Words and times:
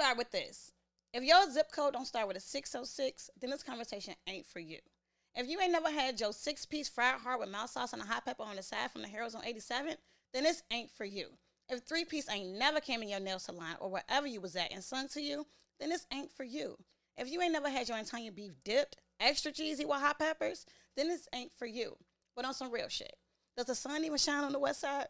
start 0.00 0.16
with 0.16 0.30
this. 0.30 0.72
If 1.12 1.24
your 1.24 1.50
zip 1.50 1.70
code 1.70 1.92
don't 1.92 2.06
start 2.06 2.26
with 2.26 2.38
a 2.38 2.40
606, 2.40 3.28
then 3.38 3.50
this 3.50 3.62
conversation 3.62 4.14
ain't 4.26 4.46
for 4.46 4.58
you. 4.58 4.78
If 5.34 5.46
you 5.46 5.60
ain't 5.60 5.72
never 5.72 5.90
had 5.90 6.18
your 6.18 6.32
six 6.32 6.64
piece 6.64 6.88
fried 6.88 7.20
heart 7.20 7.38
with 7.38 7.50
mild 7.50 7.68
sauce 7.68 7.92
and 7.92 8.00
a 8.00 8.06
hot 8.06 8.24
pepper 8.24 8.42
on 8.42 8.56
the 8.56 8.62
side 8.62 8.90
from 8.90 9.02
the 9.02 9.08
Harold's 9.08 9.34
on 9.34 9.44
87, 9.44 9.96
then 10.32 10.44
this 10.44 10.62
ain't 10.72 10.90
for 10.90 11.04
you. 11.04 11.26
If 11.68 11.80
three 11.80 12.06
piece 12.06 12.30
ain't 12.30 12.58
never 12.58 12.80
came 12.80 13.02
in 13.02 13.10
your 13.10 13.20
nail 13.20 13.38
salon 13.38 13.76
or 13.78 13.90
wherever 13.90 14.26
you 14.26 14.40
was 14.40 14.56
at 14.56 14.72
and 14.72 14.82
sung 14.82 15.06
to 15.08 15.20
you, 15.20 15.46
then 15.78 15.90
this 15.90 16.06
ain't 16.10 16.32
for 16.32 16.44
you. 16.44 16.78
If 17.18 17.30
you 17.30 17.42
ain't 17.42 17.52
never 17.52 17.68
had 17.68 17.86
your 17.86 17.98
Italian 17.98 18.32
beef 18.32 18.52
dipped, 18.64 18.96
extra 19.20 19.52
cheesy 19.52 19.84
with 19.84 20.00
hot 20.00 20.18
peppers, 20.18 20.64
then 20.96 21.08
this 21.08 21.28
ain't 21.34 21.52
for 21.52 21.66
you. 21.66 21.98
But 22.34 22.46
on 22.46 22.54
some 22.54 22.72
real 22.72 22.88
shit, 22.88 23.16
does 23.54 23.66
the 23.66 23.74
sun 23.74 24.02
even 24.06 24.16
shine 24.16 24.44
on 24.44 24.52
the 24.52 24.58
west 24.58 24.80
side? 24.80 25.08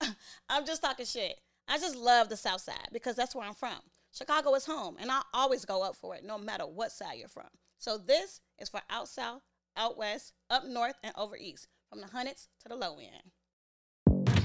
I'm 0.48 0.64
just 0.64 0.80
talking 0.80 1.06
shit. 1.06 1.40
I 1.66 1.78
just 1.78 1.96
love 1.96 2.28
the 2.28 2.36
south 2.36 2.60
side 2.60 2.88
because 2.92 3.16
that's 3.16 3.34
where 3.34 3.46
I'm 3.46 3.54
from. 3.54 3.80
Chicago 4.14 4.54
is 4.54 4.66
home, 4.66 4.96
and 5.00 5.10
I 5.10 5.22
always 5.32 5.64
go 5.64 5.82
up 5.82 5.96
for 5.96 6.14
it 6.14 6.22
no 6.22 6.36
matter 6.36 6.64
what 6.66 6.92
side 6.92 7.18
you're 7.18 7.28
from. 7.28 7.48
So 7.78 7.96
this 7.96 8.42
is 8.58 8.68
for 8.68 8.80
out 8.90 9.08
south, 9.08 9.40
out 9.74 9.96
west, 9.96 10.34
up 10.50 10.66
north, 10.66 10.96
and 11.02 11.14
over 11.16 11.34
east, 11.34 11.66
from 11.88 12.02
the 12.02 12.06
hundreds 12.08 12.48
to 12.62 12.68
the 12.68 12.76
low 12.76 12.98
end. 12.98 13.32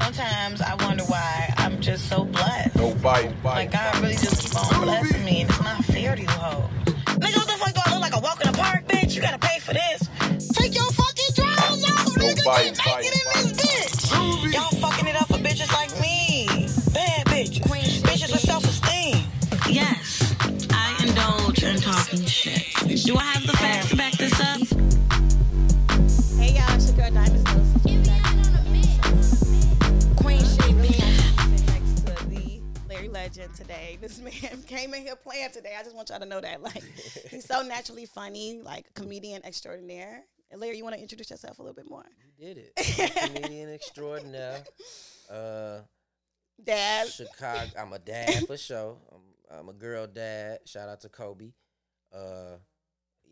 Sometimes 0.02 0.62
I 0.62 0.74
wonder 0.86 1.04
why 1.04 1.54
I'm 1.58 1.82
just 1.82 2.08
so 2.08 2.24
blessed. 2.24 2.78
No 2.78 2.96
bite. 2.96 3.34
Like 3.44 3.72
God 3.72 4.00
really 4.00 4.14
just 4.14 4.42
keep 4.54 4.56
on 4.74 4.84
blessing 4.84 5.26
me, 5.26 5.42
and 5.42 5.50
it's 5.50 5.62
not 5.62 5.84
fair 5.84 6.16
to 6.16 6.22
you 6.22 6.28
hoes. 6.30 6.70
Nigga, 6.86 7.36
what 7.36 7.48
the 7.48 7.54
fuck 7.60 7.74
do 7.74 7.82
I 7.86 7.92
look 7.92 8.02
like 8.02 8.16
a 8.16 8.20
walk 8.22 8.40
in 8.46 8.50
the 8.50 8.58
park, 8.58 8.88
bitch? 8.88 9.16
You 9.16 9.22
gotta 9.22 9.38
pay 9.38 9.60
for 9.60 9.74
this. 9.74 10.08
Take 10.54 10.76
your 10.76 10.90
fucking 10.92 11.36
drawers 11.36 11.84
off, 11.92 12.16
nigga. 12.16 12.46
bite, 12.46 12.64
Get 12.64 12.86
naked 12.86 13.22
bite, 13.34 13.42
in 13.42 13.48
this 13.50 13.52
bitch. 13.52 14.54
Y'all 14.54 14.80
fucking 14.80 15.08
it 15.08 15.16
up 15.18 15.28
for 15.28 15.40
bitches 15.40 15.74
like 15.74 15.92
me. 16.00 16.48
Bad 16.94 17.26
bitches. 17.28 17.67
Bitches 19.68 19.74
with 19.74 19.74
self-esteem. 19.74 19.74
Yes, 19.74 20.36
I 20.72 21.06
indulge 21.06 21.64
in 21.64 21.80
talking 21.80 22.26
shit. 22.26 23.06
Do 23.06 23.18
I 23.18 23.24
have 23.24 23.46
the 23.46 23.54
facts 23.54 23.90
to 23.90 23.96
back 23.96 24.14
this 24.14 24.40
up? 24.40 24.58
Hey 26.38 26.56
y'all, 26.56 26.76
it's 26.76 26.88
your 26.88 26.98
girl 26.98 27.12
Diamonds 27.12 27.44
Queen 30.16 30.40
shit, 30.40 30.76
next 31.68 32.06
to 32.06 32.26
the 32.30 32.62
Larry 32.90 33.10
Legend 33.10 33.54
today. 33.54 33.98
This 34.02 34.20
man 34.20 34.64
came 34.68 34.94
in 34.94 35.02
here 35.04 35.16
playing 35.16 35.52
today. 35.52 35.76
I 35.78 35.84
just 35.84 35.96
want 35.96 36.10
y'all 36.10 36.20
to 36.20 36.26
know 36.26 36.42
that. 36.42 36.62
Like, 36.62 36.84
he's 37.30 37.46
so 37.46 37.62
naturally 37.62 38.06
funny, 38.06 38.62
like 38.64 38.94
comedian 38.94 39.44
extraordinaire. 39.46 40.24
And 40.50 40.62
Larry, 40.62 40.78
you 40.78 40.84
want 40.84 40.96
to 40.96 41.02
introduce 41.02 41.30
yourself 41.30 41.60
a 41.60 41.62
little 41.62 41.76
bit 41.76 41.90
more? 41.90 42.06
You 42.38 42.54
did 42.54 42.58
it. 42.58 43.34
Comedian 43.34 43.74
extraordinaire. 43.74 44.64
Uh, 45.30 45.82
Dad. 46.64 47.10
Chicago. 47.10 47.70
I'm 47.78 47.92
a 47.92 48.00
dad 48.00 48.48
for 48.48 48.56
sure. 48.56 48.96
I'm, 49.12 49.20
I'm 49.52 49.70
a 49.70 49.74
girl 49.74 50.08
dad. 50.08 50.60
Shout 50.66 50.90
out 50.90 51.02
to 51.02 51.10
Kobe. 51.10 51.52
Uh, 52.14 52.58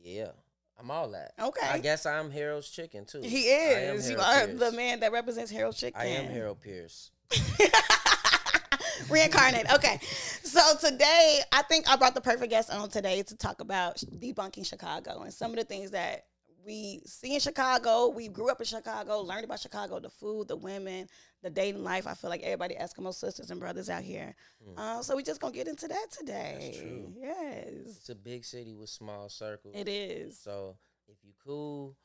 yeah. 0.01 0.31
I'm 0.79 0.91
all 0.91 1.09
that. 1.11 1.33
Okay. 1.41 1.65
I 1.65 1.79
guess 1.79 2.05
I'm 2.05 2.29
Harold's 2.31 2.69
chicken 2.69 3.05
too. 3.05 3.21
He 3.21 3.43
is. 3.43 4.09
You 4.09 4.17
are 4.19 4.45
Pierce. 4.45 4.59
the 4.59 4.71
man 4.73 4.99
that 4.99 5.11
represents 5.11 5.49
Harold 5.49 5.75
Chicken. 5.75 5.99
I 5.99 6.07
am 6.07 6.25
Harold 6.25 6.59
Pierce. 6.59 7.11
Reincarnate. 9.09 9.71
Okay. 9.73 9.99
So 10.43 10.61
today, 10.81 11.39
I 11.53 11.61
think 11.63 11.89
I 11.89 11.95
brought 11.95 12.13
the 12.13 12.21
perfect 12.21 12.49
guest 12.49 12.71
on 12.71 12.89
today 12.89 13.23
to 13.23 13.37
talk 13.37 13.61
about 13.61 13.97
debunking 13.97 14.65
Chicago 14.65 15.21
and 15.21 15.33
some 15.33 15.51
of 15.51 15.57
the 15.57 15.63
things 15.63 15.91
that 15.91 16.25
we 16.65 17.01
see 17.05 17.35
in 17.35 17.39
Chicago. 17.39 18.09
We 18.09 18.27
grew 18.27 18.49
up 18.49 18.59
in 18.59 18.65
Chicago, 18.65 19.21
learned 19.21 19.45
about 19.45 19.59
Chicago, 19.59 19.99
the 19.99 20.09
food, 20.09 20.47
the 20.47 20.55
women, 20.55 21.07
the 21.43 21.49
dating 21.49 21.83
life. 21.83 22.07
I 22.07 22.13
feel 22.15 22.29
like 22.29 22.41
everybody 22.41 22.75
Eskimo 22.75 23.13
sisters 23.13 23.51
and 23.51 23.59
brothers 23.59 23.89
out 23.89 24.01
here. 24.03 24.35
Uh, 24.75 25.01
so 25.01 25.15
we 25.15 25.23
just 25.23 25.39
gonna 25.39 25.53
get 25.53 25.67
into 25.67 25.87
that 25.87 26.07
today. 26.11 26.73
Mm. 26.75 26.81
true. 26.81 27.13
Yes, 27.21 27.67
It's 27.97 28.09
a 28.09 28.15
big 28.15 28.43
city 28.45 28.73
with 28.73 28.89
small 28.89 29.29
circles. 29.29 29.75
it 29.77 29.87
is. 29.87 30.39
So 30.39 30.75
if 31.07 31.17
you 31.23 31.33
cool, 31.45 31.95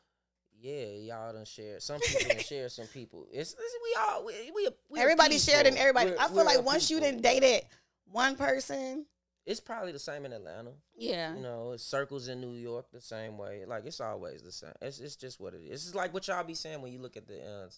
yeah, 0.61 0.84
y'all 0.98 1.33
done 1.33 1.47
share. 1.47 1.80
Some 1.80 2.01
people 2.01 2.29
done 2.29 2.39
share 2.45 2.68
some 2.68 2.86
people. 2.89 3.27
It's, 3.33 3.52
it's 3.55 3.58
we 3.83 3.96
all 4.02 4.27
we 4.27 4.52
we, 4.55 4.68
we 4.90 5.01
everybody 5.01 5.39
shared 5.39 5.67
and 5.67 5.77
everybody. 5.79 6.11
We're- 6.11 6.18
I 6.20 6.29
feel 6.29 6.45
like 6.45 6.63
once 6.63 6.90
you 6.90 7.01
didn't 7.01 7.23
dated 7.23 7.63
one 8.05 8.36
person, 8.36 9.07
it's 9.50 9.61
probably 9.61 9.92
the 9.92 9.98
same 9.98 10.24
in 10.24 10.33
Atlanta. 10.33 10.70
yeah, 10.96 11.34
You 11.34 11.42
know, 11.42 11.72
it 11.72 11.80
circles 11.80 12.28
in 12.28 12.40
New 12.40 12.55
York 12.55 12.86
the 12.92 13.00
same 13.00 13.36
way. 13.38 13.64
Like 13.66 13.84
it's 13.86 14.00
always 14.00 14.42
the 14.42 14.52
same. 14.52 14.72
It's 14.80 14.98
it's 15.00 15.16
just 15.16 15.40
what 15.40 15.55
it 15.55 15.62
is. 15.68 15.86
It's 15.86 15.94
like 15.94 16.14
what 16.14 16.27
y'all 16.28 16.44
be 16.44 16.55
saying 16.55 16.80
when 16.83 16.92
you 16.92 17.00
look 17.00 17.16
at 17.16 17.27
the 17.27 17.38
uh, 17.42 17.68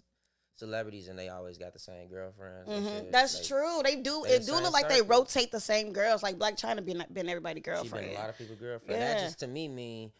celebrities 0.57 1.09
and 1.09 1.19
they 1.19 1.29
always 1.29 1.57
got 1.59 1.73
the 1.73 1.79
same 1.79 2.09
girlfriends. 2.09 2.69
Mhm. 2.69 3.11
That's 3.11 3.37
Like, 3.39 3.47
true. 3.47 3.81
They 3.83 3.97
do. 3.97 4.23
they 4.27 4.35
It 4.37 4.47
do 4.47 4.53
look 4.55 4.73
like 4.73 4.89
they 4.89 5.03
rotate 5.03 5.51
the 5.51 5.61
same 5.61 5.93
girls. 5.93 6.23
Like 6.23 6.37
Blac 6.39 6.61
Chyna 6.61 6.85
been 6.85 7.05
been 7.13 7.29
everybody 7.29 7.61
She 7.61 7.65
girlfriend. 7.65 8.07
been 8.09 8.17
a 8.17 8.19
lot 8.21 8.29
of 8.31 8.37
people 8.39 8.57
girlfriend. 8.57 9.01
That 9.01 9.21
just 9.21 9.41
to 9.41 9.47
me 9.47 9.69
mean 9.69 10.13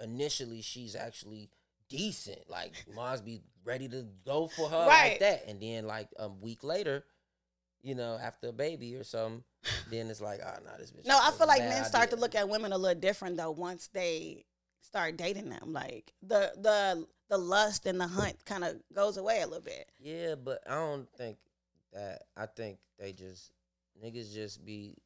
initially 0.00 0.62
she's 0.62 0.96
actually 0.96 1.50
decent. 1.88 2.48
Like 2.48 2.72
Mars 2.94 3.20
be 3.20 3.42
ready 3.64 3.88
to 3.88 4.06
go 4.24 4.46
for 4.48 4.68
her 4.68 4.86
Right. 4.86 5.10
like 5.12 5.20
that, 5.20 5.44
and 5.48 5.60
then 5.60 5.86
like 5.86 6.08
a 6.18 6.28
week 6.28 6.62
later, 6.64 7.04
you 7.86 7.94
know, 7.94 8.18
after 8.20 8.48
a 8.48 8.52
baby 8.52 8.96
or 8.96 9.04
something, 9.04 9.44
then 9.90 10.08
it's 10.10 10.20
like, 10.20 10.40
oh 10.44 10.58
no, 10.64 10.70
this 10.78 10.90
bitch. 10.90 11.06
no, 11.06 11.18
I 11.22 11.30
feel 11.30 11.46
like 11.46 11.60
men 11.60 11.84
start 11.84 12.10
to 12.10 12.16
look 12.16 12.34
at 12.34 12.48
women 12.48 12.72
a 12.72 12.78
little 12.78 13.00
different 13.00 13.36
though 13.36 13.52
once 13.52 13.86
they 13.92 14.44
start 14.80 15.16
dating 15.16 15.48
them. 15.50 15.72
Like 15.72 16.12
the 16.20 16.52
the 16.56 17.06
the 17.28 17.38
lust 17.38 17.86
and 17.86 18.00
the 18.00 18.08
hunt 18.08 18.44
kind 18.44 18.64
of 18.64 18.76
goes 18.92 19.16
away 19.16 19.40
a 19.42 19.46
little 19.46 19.62
bit. 19.62 19.88
Yeah, 20.00 20.34
but 20.34 20.62
I 20.68 20.74
don't 20.74 21.08
think 21.16 21.38
that. 21.92 22.22
I 22.36 22.46
think 22.46 22.78
they 22.98 23.12
just 23.12 23.52
niggas 24.04 24.34
just 24.34 24.64
be 24.64 24.96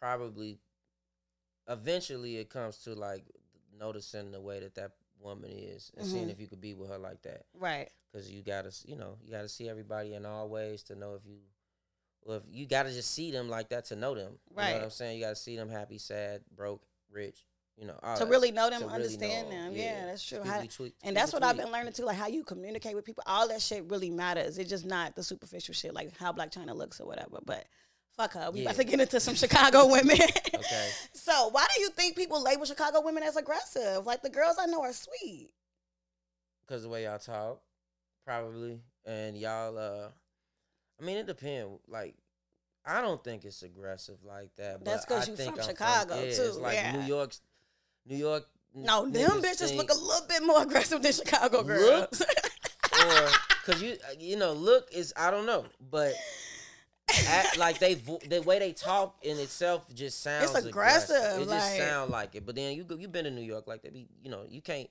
probably. 0.00 0.58
Eventually, 1.68 2.36
it 2.38 2.48
comes 2.48 2.78
to 2.84 2.94
like 2.94 3.24
noticing 3.78 4.30
the 4.32 4.40
way 4.40 4.60
that 4.60 4.74
that 4.76 4.92
woman 5.20 5.50
is 5.50 5.90
and 5.96 6.06
seeing 6.06 6.28
Mhm. 6.28 6.30
if 6.32 6.40
you 6.40 6.46
could 6.46 6.60
be 6.60 6.74
with 6.74 6.88
her 6.90 6.98
like 6.98 7.22
that. 7.22 7.44
Right. 7.54 7.90
Because 8.12 8.30
you 8.30 8.42
gotta, 8.42 8.72
you 8.86 8.94
know, 8.96 9.18
you 9.24 9.32
gotta 9.32 9.48
see 9.48 9.68
everybody 9.68 10.14
in 10.14 10.24
all 10.24 10.48
ways 10.48 10.82
to 10.84 10.94
know 10.94 11.14
if 11.14 11.26
you, 11.26 11.38
well, 12.26 12.38
if 12.38 12.42
you 12.50 12.66
gotta 12.66 12.90
just 12.90 13.12
see 13.12 13.30
them 13.30 13.48
like 13.48 13.68
that 13.70 13.84
to 13.86 13.96
know 13.96 14.14
them. 14.14 14.38
You 14.50 14.56
know 14.56 14.62
Right. 14.62 14.74
what 14.74 14.82
I'm 14.84 14.90
saying? 14.90 15.18
You 15.18 15.24
gotta 15.24 15.36
see 15.36 15.56
them 15.56 15.68
happy, 15.70 15.98
sad, 15.98 16.42
broke, 16.54 16.82
rich. 17.10 17.46
You 17.78 17.86
know, 17.86 17.92
to 17.94 18.24
that. 18.24 18.28
really 18.28 18.52
know 18.52 18.70
them, 18.70 18.80
To 18.80 18.86
really 18.86 18.96
understand 19.04 19.50
know 19.50 19.56
'em, 19.56 19.64
them. 19.64 19.76
yeah. 19.76 19.82
Yeah, 20.00 20.06
that's 20.06 20.24
true. 20.24 20.42
How- 20.42 20.62
tweak- 20.62 20.96
and 21.02 21.14
that's 21.16 21.32
what 21.34 21.42
I've 21.42 21.58
been 21.58 21.70
learning 21.70 21.92
too. 21.92 22.04
Like 22.04 22.16
how 22.16 22.26
you 22.26 22.42
communicate 22.42 22.94
with 22.96 23.04
people. 23.04 23.22
All 23.26 23.46
that 23.48 23.60
shit 23.60 23.84
really 23.84 24.08
matters. 24.10 24.56
It's 24.58 24.70
just 24.70 24.86
not 24.86 25.14
the 25.14 25.22
superficial 25.22 25.74
shit 25.74 25.92
like 25.94 26.16
how 26.16 26.32
Blac 26.32 26.52
Chyna 26.52 26.74
looks 26.74 27.00
or 27.00 27.06
whatever. 27.06 27.38
But 27.44 27.66
fuck 28.16 28.32
her. 28.32 28.50
We 28.50 28.62
about 28.62 28.76
to 28.76 28.84
get 28.84 28.98
into 28.98 29.20
some 29.20 29.34
Chicago 29.34 29.86
women. 29.92 30.18
Okay. 30.54 30.90
So 31.12 31.48
why 31.48 31.66
do 31.74 31.82
you 31.82 31.90
think 31.90 32.16
people 32.16 32.42
label 32.42 32.64
Chicago 32.64 33.02
women 33.02 33.22
as 33.22 33.36
aggressive? 33.36 34.06
Like 34.06 34.22
the 34.22 34.30
girls 34.30 34.56
I 34.58 34.64
know 34.66 34.80
are 34.82 34.92
sweet. 34.94 35.52
because 36.66 36.82
the 36.82 36.88
way 36.88 37.04
y'all 37.04 37.18
talk, 37.18 37.60
probably, 38.24 38.80
and 39.04 39.36
y'all. 39.36 39.76
uh 39.76 40.08
I 41.00 41.04
mean, 41.04 41.16
it 41.18 41.26
depends. 41.26 41.80
Like, 41.88 42.14
I 42.84 43.00
don't 43.02 43.22
think 43.22 43.44
it's 43.44 43.62
aggressive 43.62 44.16
like 44.24 44.54
that. 44.56 44.84
That's 44.84 45.04
because 45.04 45.28
you 45.28 45.36
think 45.36 45.52
from 45.52 45.60
I'm 45.60 45.66
Chicago, 45.68 46.14
yeah, 46.16 46.20
too, 46.34 46.42
It's 46.42 46.56
like 46.58 46.74
yeah. 46.74 46.92
New 46.96 47.06
York's, 47.06 47.40
New 48.06 48.16
York. 48.16 48.46
No, 48.74 49.06
them 49.08 49.42
bitches 49.42 49.68
think- 49.68 49.78
look 49.78 49.90
a 49.90 49.94
little 49.94 50.26
bit 50.28 50.42
more 50.44 50.62
aggressive 50.66 51.02
than 51.02 51.12
Chicago 51.12 51.62
girls. 51.62 52.20
or 52.20 53.28
because 53.64 53.82
you 53.82 53.96
you 54.18 54.36
know 54.36 54.52
look 54.52 54.88
is 54.92 55.12
I 55.16 55.30
don't 55.30 55.46
know, 55.46 55.64
but 55.90 56.12
act, 57.28 57.56
like 57.58 57.78
they 57.78 57.94
the 57.94 58.42
way 58.44 58.58
they 58.58 58.72
talk 58.72 59.16
in 59.22 59.38
itself 59.38 59.86
just 59.94 60.22
sounds 60.22 60.54
aggressive, 60.54 61.16
It 61.16 61.38
just 61.38 61.48
like- 61.48 61.80
sound 61.80 62.10
like 62.10 62.34
it. 62.34 62.44
But 62.46 62.54
then 62.54 62.76
you 62.76 62.84
go- 62.84 62.96
you 62.96 63.08
been 63.08 63.26
in 63.26 63.34
New 63.34 63.42
York 63.42 63.66
like 63.66 63.82
they 63.82 63.90
be 63.90 64.06
you 64.22 64.30
know 64.30 64.44
you 64.48 64.60
can't. 64.60 64.88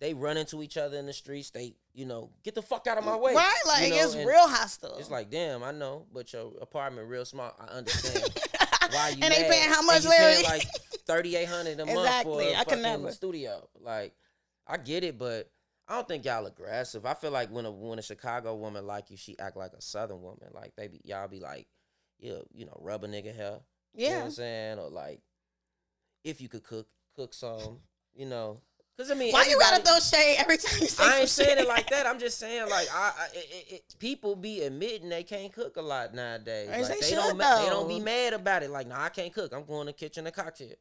They 0.00 0.14
run 0.14 0.38
into 0.38 0.62
each 0.62 0.76
other 0.78 0.96
in 0.96 1.04
the 1.06 1.12
streets. 1.12 1.50
They 1.50 1.74
you 1.92 2.06
know 2.06 2.30
get 2.42 2.54
the 2.54 2.62
fuck 2.62 2.86
out 2.86 2.96
of 2.98 3.04
my 3.04 3.16
way. 3.16 3.34
right? 3.34 3.54
Like 3.66 3.84
you 3.84 3.90
know, 3.90 3.96
it's 3.96 4.14
and 4.14 4.26
real 4.26 4.48
hostile. 4.48 4.96
It's 4.98 5.10
like 5.10 5.30
damn, 5.30 5.62
I 5.62 5.72
know, 5.72 6.06
but 6.12 6.32
your 6.32 6.52
apartment 6.60 7.08
real 7.08 7.24
small. 7.24 7.54
I 7.60 7.72
understand. 7.76 8.24
Why 8.92 9.10
you 9.10 9.18
and 9.22 9.32
they 9.32 9.48
paying 9.48 9.68
how 9.70 9.82
much, 9.82 10.04
Larry? 10.04 10.42
like 10.42 10.66
thirty 11.06 11.36
eight 11.36 11.48
hundred 11.48 11.78
a 11.80 11.86
month 11.86 11.98
for 11.98 12.00
Exactly. 12.00 12.46
a 12.52 12.58
I 12.58 12.64
can 12.64 12.64
fucking 12.64 12.82
never. 12.82 13.12
studio. 13.12 13.68
Like, 13.80 14.14
I 14.66 14.78
get 14.78 15.04
it, 15.04 15.16
but 15.18 15.50
I 15.86 15.94
don't 15.96 16.08
think 16.08 16.24
y'all 16.24 16.46
aggressive. 16.46 17.04
I 17.06 17.14
feel 17.14 17.30
like 17.30 17.50
when 17.50 17.66
a 17.66 17.70
when 17.70 17.98
a 17.98 18.02
Chicago 18.02 18.54
woman 18.56 18.86
like 18.86 19.10
you, 19.10 19.16
she 19.16 19.38
act 19.38 19.56
like 19.56 19.72
a 19.74 19.82
Southern 19.82 20.22
woman. 20.22 20.48
Like 20.52 20.72
they 20.76 20.88
be 20.88 21.00
y'all 21.04 21.28
be 21.28 21.40
like, 21.40 21.66
yeah, 22.18 22.38
you 22.52 22.64
know, 22.64 22.76
rub 22.80 23.04
a 23.04 23.06
nigga 23.08 23.34
hair. 23.36 23.58
You 23.94 24.06
know 24.08 24.10
what 24.10 24.18
yeah. 24.18 24.24
I'm 24.24 24.30
saying? 24.30 24.78
Or 24.78 24.88
like, 24.88 25.20
if 26.24 26.40
you 26.40 26.48
could 26.48 26.64
cook, 26.64 26.86
cook 27.14 27.34
some. 27.34 27.80
You 28.14 28.26
know, 28.26 28.60
because 28.96 29.10
I 29.10 29.14
mean, 29.14 29.32
Why 29.32 29.46
you 29.48 29.58
gotta 29.58 29.82
throw 29.82 29.98
shade 29.98 30.36
every 30.38 30.56
time 30.58 30.78
you 30.80 30.86
say 30.88 31.04
I 31.04 31.18
ain't 31.20 31.28
saying 31.28 31.50
shit? 31.50 31.58
it 31.58 31.68
like 31.68 31.88
that. 31.90 32.06
I'm 32.06 32.18
just 32.18 32.38
saying 32.38 32.68
like 32.68 32.88
I, 32.94 33.12
I 33.18 33.26
it, 33.34 33.72
it, 33.72 33.94
people 33.98 34.36
be 34.36 34.62
admitting 34.62 35.08
they 35.08 35.22
can't 35.22 35.52
cook 35.52 35.76
a 35.76 35.82
lot 35.82 36.14
nowadays. 36.14 36.68
Like, 36.68 37.00
they 37.00 37.10
they, 37.10 37.16
don't 37.16 37.38
they 37.38 37.44
don't 37.70 37.88
be 37.88 38.00
mad 38.00 38.34
about 38.34 38.62
it. 38.62 38.70
Like, 38.70 38.86
nah, 38.86 39.02
I 39.04 39.08
can't 39.08 39.32
cook. 39.32 39.52
I'm 39.54 39.64
going 39.64 39.86
to 39.86 39.92
the 39.92 39.98
kitchen 39.98 40.24
to 40.24 40.30
cocktail. 40.30 40.74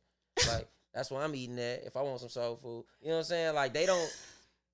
Like 0.48 0.68
that's 0.94 1.12
why 1.12 1.24
I'm 1.24 1.36
eating 1.36 1.56
that. 1.58 1.86
If 1.86 1.96
I 1.96 2.02
want 2.02 2.20
some 2.20 2.30
soul 2.30 2.58
food, 2.58 2.86
you 3.02 3.08
know 3.08 3.14
what 3.16 3.20
I'm 3.20 3.24
saying? 3.26 3.56
Like 3.56 3.74
they 3.74 3.86
don't 3.86 4.12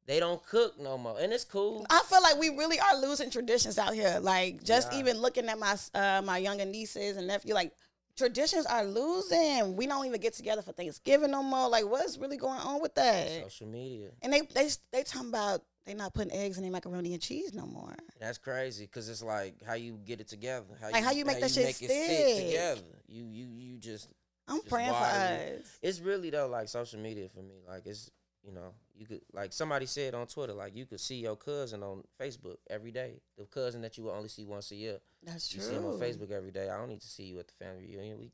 they 0.07 0.19
don't 0.19 0.43
cook 0.45 0.79
no 0.79 0.97
more, 0.97 1.17
and 1.19 1.33
it's 1.33 1.43
cool. 1.43 1.85
I 1.89 2.01
feel 2.07 2.21
like 2.21 2.39
we 2.39 2.49
really 2.49 2.79
are 2.79 2.99
losing 2.99 3.29
traditions 3.29 3.77
out 3.77 3.93
here. 3.93 4.19
Like 4.21 4.63
just 4.63 4.91
Yeah. 4.93 4.99
even 4.99 5.17
looking 5.19 5.49
at 5.49 5.57
my 5.59 5.75
uh, 5.93 6.21
my 6.23 6.37
younger 6.37 6.65
nieces 6.65 7.17
and 7.17 7.27
nephew, 7.27 7.53
like 7.53 7.73
traditions 8.15 8.65
are 8.65 8.83
losing. 8.85 9.75
We 9.75 9.87
don't 9.87 10.05
even 10.05 10.19
get 10.21 10.33
together 10.33 10.61
for 10.61 10.71
Thanksgiving 10.71 11.31
no 11.31 11.43
more. 11.43 11.69
Like, 11.69 11.85
what's 11.89 12.17
really 12.17 12.37
going 12.37 12.59
on 12.59 12.81
with 12.81 12.95
that? 12.95 13.29
Social 13.43 13.67
media. 13.67 14.09
And 14.21 14.31
they 14.33 14.41
they 14.53 14.69
they 14.91 15.03
talking 15.03 15.29
about 15.29 15.61
they 15.85 15.93
not 15.93 16.13
putting 16.13 16.31
eggs 16.33 16.57
in 16.57 16.63
their 16.63 16.71
macaroni 16.71 17.13
and 17.13 17.21
cheese 17.21 17.53
no 17.53 17.65
more. 17.65 17.95
That's 18.19 18.37
crazy 18.37 18.85
because 18.85 19.07
it's 19.09 19.21
like 19.21 19.55
how 19.65 19.75
you 19.75 19.99
get 20.05 20.19
it 20.19 20.27
together. 20.27 20.65
How 20.81 20.89
Like, 20.91 21.03
how 21.03 21.11
you 21.11 21.25
make 21.25 21.39
that 21.41 21.51
shit 21.51 21.69
it 21.69 21.75
stick. 21.75 21.89
stick 21.91 22.45
together. 22.47 22.81
You 23.07 23.23
you 23.25 23.47
you 23.55 23.77
just 23.77 24.09
I'm 24.47 24.57
Just 24.57 24.69
praying 24.69 24.89
for 24.89 24.95
us. 24.95 25.79
it's 25.81 25.99
really 25.99 26.29
though 26.29 26.47
like 26.47 26.67
social 26.69 26.99
media 26.99 27.27
for 27.29 27.41
me. 27.41 27.55
Like 27.67 27.85
it's 27.85 28.09
you 28.43 28.51
know 28.51 28.73
you 28.97 29.05
could 29.05 29.21
like 29.33 29.51
somebody 29.53 29.85
said 29.85 30.13
on 30.15 30.27
Twitter 30.27 30.53
like 30.53 30.75
you 30.75 30.85
could 30.85 30.99
see 30.99 31.15
your 31.15 31.35
cousin 31.35 31.83
on 31.83 32.03
Facebook 32.19 32.57
every 32.69 32.91
day. 32.91 33.21
The 33.37 33.45
cousin 33.45 33.81
that 33.81 33.97
you 33.97 34.03
will 34.05 34.11
only 34.11 34.29
see 34.29 34.45
once 34.45 34.71
a 34.71 34.75
year. 34.75 34.99
That's 35.23 35.53
You 35.53 35.61
see 35.61 35.75
him 35.75 35.85
on 35.85 35.99
Facebook 35.99 36.31
every 36.31 36.51
day. 36.51 36.69
I 36.69 36.77
don't 36.77 36.89
need 36.89 37.01
to 37.01 37.07
see 37.07 37.23
you 37.23 37.39
at 37.39 37.47
the 37.47 37.53
family 37.53 37.85
reunion. 37.87 38.19
We 38.19 38.31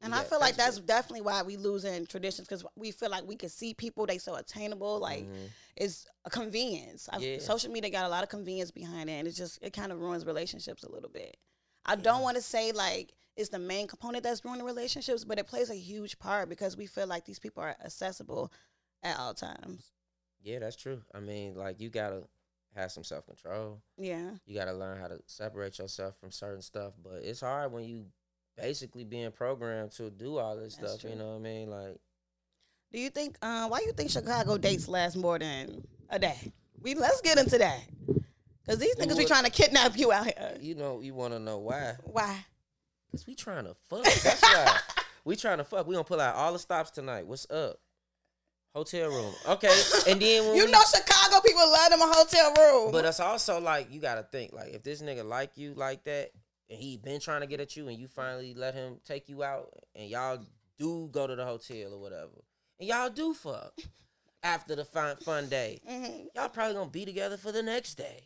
And 0.00 0.14
I 0.14 0.24
feel 0.24 0.40
like 0.40 0.56
that's 0.56 0.78
definitely 0.78 1.22
why 1.22 1.42
we 1.42 1.56
losing 1.56 2.06
traditions 2.06 2.48
because 2.48 2.64
we 2.76 2.90
feel 2.90 3.10
like 3.10 3.26
we 3.26 3.36
can 3.36 3.48
see 3.48 3.72
people. 3.72 4.04
They 4.06 4.18
so 4.18 4.34
attainable. 4.34 4.98
Like 4.98 5.24
Mhm. 5.24 5.50
it's 5.76 6.06
a 6.24 6.30
convenience. 6.30 7.08
Yeah. 7.18 7.38
Social 7.38 7.70
media 7.70 7.90
got 7.90 8.04
a 8.04 8.08
lot 8.08 8.22
of 8.22 8.28
convenience 8.28 8.70
behind 8.70 9.08
it, 9.08 9.14
and 9.14 9.28
it 9.28 9.32
just 9.32 9.58
it 9.62 9.72
kind 9.72 9.92
of 9.92 10.00
ruins 10.00 10.26
relationships 10.26 10.82
a 10.82 10.90
little 10.90 11.08
bit. 11.10 11.36
I 11.86 11.96
don't 11.96 12.22
want 12.22 12.36
to 12.36 12.42
say 12.42 12.72
like 12.72 13.14
it's 13.36 13.50
the 13.50 13.58
main 13.58 13.86
component 13.86 14.22
that's 14.24 14.44
ruining 14.44 14.64
relationships, 14.64 15.24
but 15.24 15.38
it 15.38 15.46
plays 15.46 15.68
a 15.70 15.74
huge 15.74 16.18
part 16.18 16.48
because 16.48 16.76
we 16.76 16.86
feel 16.86 17.06
like 17.06 17.24
these 17.24 17.38
people 17.38 17.62
are 17.62 17.76
accessible 17.84 18.52
at 19.04 19.18
all 19.18 19.34
times. 19.34 19.92
yeah, 20.42 20.58
that's 20.58 20.76
true. 20.76 21.00
I 21.14 21.20
mean, 21.20 21.54
like 21.54 21.80
you 21.80 21.90
gotta 21.90 22.22
have 22.74 22.90
some 22.90 23.04
self 23.04 23.26
control. 23.26 23.80
Yeah. 23.96 24.30
You 24.46 24.54
gotta 24.54 24.72
learn 24.72 24.98
how 25.00 25.08
to 25.08 25.20
separate 25.26 25.78
yourself 25.78 26.18
from 26.18 26.30
certain 26.32 26.62
stuff. 26.62 26.94
But 27.02 27.20
it's 27.22 27.40
hard 27.40 27.70
when 27.72 27.84
you 27.84 28.06
basically 28.56 29.04
being 29.04 29.30
programmed 29.30 29.92
to 29.92 30.10
do 30.10 30.38
all 30.38 30.56
this 30.56 30.76
That's 30.76 30.94
stuff. 30.94 31.10
You 31.10 31.16
know 31.16 31.30
what 31.30 31.36
I 31.36 31.38
mean? 31.40 31.70
Like 31.70 31.98
Do 32.92 32.98
you 32.98 33.10
think? 33.10 33.36
Uh, 33.42 33.68
why 33.68 33.80
you 33.80 33.92
think 33.92 34.10
Chicago 34.10 34.58
dates 34.58 34.88
last 34.88 35.16
more 35.16 35.38
than 35.38 35.86
a 36.10 36.18
day? 36.18 36.52
We 36.80 36.94
let's 36.94 37.20
get 37.20 37.38
into 37.38 37.58
that 37.58 37.80
because 38.64 38.78
these 38.78 38.94
niggas 38.96 39.18
be 39.18 39.24
trying 39.24 39.44
to 39.44 39.50
kidnap 39.50 39.96
you 39.98 40.12
out 40.12 40.24
here. 40.26 40.56
you 40.60 40.74
know, 40.74 41.00
you 41.00 41.14
want 41.14 41.32
to 41.32 41.38
know 41.38 41.58
why? 41.58 41.94
Why? 42.04 42.44
Cause 43.10 43.26
we 43.26 43.34
trying 43.34 43.64
to 43.64 43.74
fuck. 43.88 44.04
That's 44.04 44.42
why 44.42 44.78
we 45.24 45.36
trying 45.36 45.58
to 45.58 45.64
fuck. 45.64 45.86
We 45.86 45.94
gonna 45.94 46.04
pull 46.04 46.20
out 46.20 46.34
all 46.34 46.52
the 46.52 46.58
stops 46.58 46.90
tonight. 46.90 47.26
What's 47.26 47.48
up? 47.48 47.78
Hotel 48.74 49.08
room. 49.08 49.32
Okay, 49.46 49.72
and 50.08 50.20
then 50.20 50.46
when 50.46 50.56
You 50.56 50.64
we, 50.66 50.70
know 50.72 50.80
Chicago 50.92 51.40
people 51.40 51.62
love 51.70 51.90
them 51.90 52.00
a 52.00 52.06
hotel 52.12 52.52
room. 52.58 52.90
but 52.92 53.04
it's 53.04 53.20
also 53.20 53.60
like 53.60 53.92
you 53.92 54.00
gotta 54.00 54.24
think 54.24 54.52
like 54.52 54.74
if 54.74 54.82
this 54.82 55.00
nigga 55.00 55.24
like 55.24 55.56
you 55.56 55.74
like 55.74 56.02
that, 56.04 56.30
and 56.68 56.78
he 56.78 56.96
been 56.96 57.20
trying 57.20 57.42
to 57.42 57.46
get 57.46 57.60
at 57.60 57.76
you, 57.76 57.86
and 57.88 57.96
you 57.98 58.08
finally 58.08 58.52
let 58.54 58.74
him 58.74 58.98
take 59.06 59.28
you 59.28 59.44
out, 59.44 59.68
and 59.94 60.08
y'all 60.10 60.40
do 60.76 61.08
go 61.12 61.26
to 61.28 61.36
the 61.36 61.44
hotel 61.44 61.92
or 61.94 62.00
whatever, 62.00 62.32
and 62.80 62.88
y'all 62.88 63.10
do 63.10 63.32
fuck 63.32 63.72
after 64.42 64.74
the 64.74 64.84
fun 64.84 65.16
fun 65.18 65.48
day, 65.48 65.80
Mhm. 65.88 66.26
y'all 66.34 66.48
probably 66.48 66.74
gonna 66.74 66.90
be 66.90 67.04
together 67.04 67.36
for 67.36 67.52
the 67.52 67.62
next 67.62 67.94
day. 67.94 68.24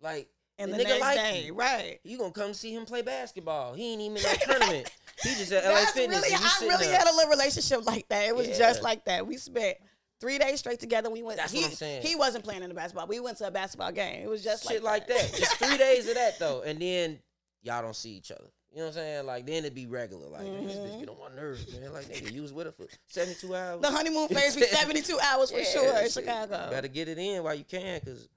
Like 0.00 0.28
And 0.58 0.72
the 0.72 0.76
the, 0.76 0.84
nigga 0.84 0.88
next 0.88 1.00
like 1.00 1.16
day, 1.16 1.44
you. 1.46 1.54
right? 1.54 1.98
you 2.04 2.18
gonna 2.18 2.30
come 2.30 2.54
see 2.54 2.74
him 2.74 2.84
play 2.84 3.02
basketball. 3.02 3.74
He 3.74 3.92
ain't 3.92 4.02
even 4.02 4.16
in 4.18 4.22
that 4.22 4.42
tournament. 4.42 4.90
He 5.22 5.30
just 5.30 5.50
at 5.52 5.64
LA 5.64 5.74
That's 5.74 5.92
Fitness. 5.92 6.22
really, 6.22 6.34
I 6.34 6.58
really 6.60 6.86
there. 6.86 6.98
had 6.98 7.08
a 7.08 7.16
little 7.16 7.30
relationship 7.30 7.86
like 7.86 8.06
that. 8.08 8.26
It 8.26 8.36
was 8.36 8.48
just 8.48 8.82
like 8.82 9.04
that. 9.06 9.26
We 9.26 9.36
spent 9.38 9.78
three 10.20 10.38
days 10.38 10.60
straight 10.60 10.78
together. 10.78 11.10
We 11.10 11.22
went. 11.22 11.38
That's 11.38 11.52
he, 11.52 11.62
what 11.62 11.70
I'm 11.70 11.76
saying. 11.76 12.02
He 12.02 12.16
wasn't 12.16 12.44
playing 12.44 12.62
in 12.62 12.68
the 12.68 12.74
basketball. 12.74 13.08
We 13.08 13.20
went 13.20 13.38
to 13.38 13.46
a 13.46 13.50
basketball 13.50 13.92
game. 13.92 14.22
It 14.22 14.28
was 14.28 14.44
just 14.44 14.68
shit 14.68 14.82
like 14.82 15.08
like 15.08 15.18
that. 15.18 15.34
Just 15.36 15.56
three 15.56 15.76
days 15.78 16.08
of 16.08 16.14
that 16.14 16.38
though, 16.38 16.62
and 16.62 16.80
then 16.80 17.18
y'all 17.62 17.82
don't 17.82 17.96
see 17.96 18.10
each 18.10 18.30
other. 18.30 18.48
You 18.72 18.78
know 18.78 18.84
what 18.84 18.88
I'm 18.88 18.94
saying? 18.94 19.26
Like 19.26 19.46
then 19.46 19.58
it'd 19.58 19.74
be 19.74 19.86
regular. 19.86 20.28
Like 20.28 20.44
man, 20.44 20.66
this 20.66 20.76
bitch 20.76 20.90
mm-hmm. 20.90 21.00
get 21.00 21.08
on 21.10 21.16
my 21.18 21.36
nerves, 21.36 21.78
man. 21.78 21.92
Like 21.92 22.06
nigga, 22.06 22.32
you 22.32 22.40
was 22.40 22.52
with 22.52 22.66
her 22.66 22.72
for 22.72 22.86
72 23.08 23.54
hours. 23.54 23.82
the 23.82 23.90
honeymoon 23.90 24.28
phase 24.28 24.56
be 24.56 24.62
seventy 24.62 25.02
two 25.02 25.18
hours 25.20 25.50
for 25.50 25.58
Yeah, 25.58 25.64
sure 25.64 25.98
in. 25.98 26.10
Chicago. 26.10 26.64
You 26.64 26.70
better 26.70 26.88
get 26.88 27.08
it 27.08 27.18
in 27.18 27.42
while 27.42 27.54
you 27.54 27.64
can, 27.64 28.00
cause 28.00 28.28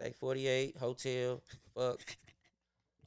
stay 0.00 0.12
48 0.18 0.76
hotel. 0.78 1.42
Fuck. 1.74 2.00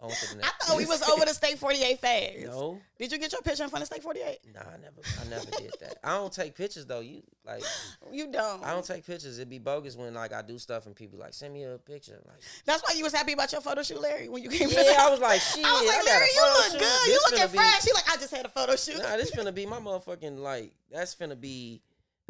On 0.02 0.10
to 0.10 0.36
the 0.38 0.44
I 0.44 0.50
thought 0.62 0.78
we 0.78 0.86
was 0.86 1.02
over 1.08 1.24
the 1.24 1.34
State 1.34 1.58
forty 1.58 1.82
eight 1.82 1.98
phase. 2.02 2.46
No, 2.50 2.78
Did 3.00 3.14
you 3.14 3.18
get 3.20 3.32
your 3.32 3.42
picture 3.42 3.64
in 3.64 3.70
front 3.70 3.84
of 3.84 3.88
State 3.88 4.04
forty 4.04 4.20
eight? 4.20 4.40
nah, 4.54 4.60
I 4.60 4.76
never, 4.78 5.00
I 5.22 5.30
never 5.30 5.46
did 5.52 5.74
that. 5.80 5.98
I 6.04 6.18
don't 6.18 6.34
take 6.34 6.56
pictures 6.56 6.86
though. 6.86 7.00
You 7.00 7.22
like, 7.46 7.64
You 8.12 8.30
don't. 8.30 8.62
I 8.66 8.74
don't 8.74 8.84
take 8.86 9.06
pictures. 9.06 9.38
It'd 9.38 9.50
be 9.50 9.60
bogus 9.60 9.96
when 9.96 10.14
like 10.14 10.34
I 10.34 10.42
do 10.42 10.58
stuff 10.60 10.88
and 10.88 10.96
people 10.96 11.20
like 11.20 11.34
send 11.34 11.54
me 11.54 11.64
a 11.64 11.78
picture. 11.78 12.20
Like, 12.28 12.36
That's 12.66 12.84
why 12.86 12.96
you 12.98 13.04
was 13.06 13.14
happy 13.14 13.32
about 13.32 13.54
your 13.54 13.62
photo 13.62 13.82
shoot, 13.82 14.02
Larry, 14.02 14.28
when 14.28 14.44
you 14.44 14.50
came. 14.50 14.68
yeah, 14.72 14.96
I 15.00 15.10
was 15.10 15.22
like, 15.22 15.40
shit. 15.40 15.64
I 15.66 15.72
was 15.72 15.88
like, 15.88 16.02
a 16.02 16.06
Larry, 16.06 16.28
you 16.36 16.42
look 16.42 16.66
shoot. 16.66 16.80
good. 16.80 17.08
You 17.08 17.14
This 17.14 17.24
looking 17.32 17.40
finna 17.48 17.52
be- 17.54 17.58
fresh. 17.60 17.84
He 17.86 17.94
like, 17.94 18.12
I 18.12 18.16
just 18.18 18.36
had 18.36 18.46
a 18.46 18.50
photo 18.50 18.76
shoot. 18.76 18.98
Nah, 18.98 19.16
this 19.16 19.32
finna 19.32 19.56
be 19.56 19.66
my 19.66 19.80
motherfucking 19.80 20.38
like. 20.40 20.74
That's 20.92 21.16
finna 21.16 21.40
be 21.40 21.82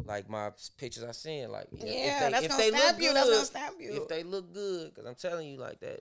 like 0.04 0.28
my 0.28 0.50
pictures 0.78 1.04
I 1.04 1.12
seen. 1.12 1.50
Like, 1.50 1.68
if- 1.72 1.80
Yeah, 1.82 1.86
if 1.86 2.20
they, 2.24 2.30
that's 2.30 2.44
if 2.44 2.50
gonna 2.50 2.62
they 2.62 2.68
stab 2.70 2.94
look 2.94 3.02
you. 3.02 3.08
Good, 3.08 3.16
That's 3.16 3.30
gonna 3.30 3.44
stab 3.44 3.72
you. 3.80 4.02
If 4.02 4.08
they 4.08 4.22
look 4.22 4.52
good, 4.52 4.94
because 4.94 5.08
I'm 5.08 5.14
telling 5.14 5.48
you, 5.48 5.58
like 5.58 5.80
that, 5.80 6.00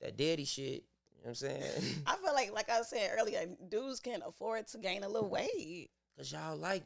that 0.00 0.16
daddy 0.16 0.44
shit. 0.44 0.84
You 1.16 1.30
know 1.30 1.30
what 1.30 1.30
I'm 1.30 1.34
saying? 1.34 1.62
I 2.06 2.16
feel 2.16 2.34
like, 2.34 2.52
like 2.52 2.70
I 2.70 2.82
said 2.82 3.10
earlier, 3.18 3.46
dudes 3.68 4.00
can 4.00 4.20
afford 4.26 4.66
to 4.68 4.78
gain 4.78 5.02
a 5.04 5.08
little 5.08 5.28
weight. 5.28 5.90
Cause 6.16 6.30
y'all 6.32 6.56
like 6.56 6.84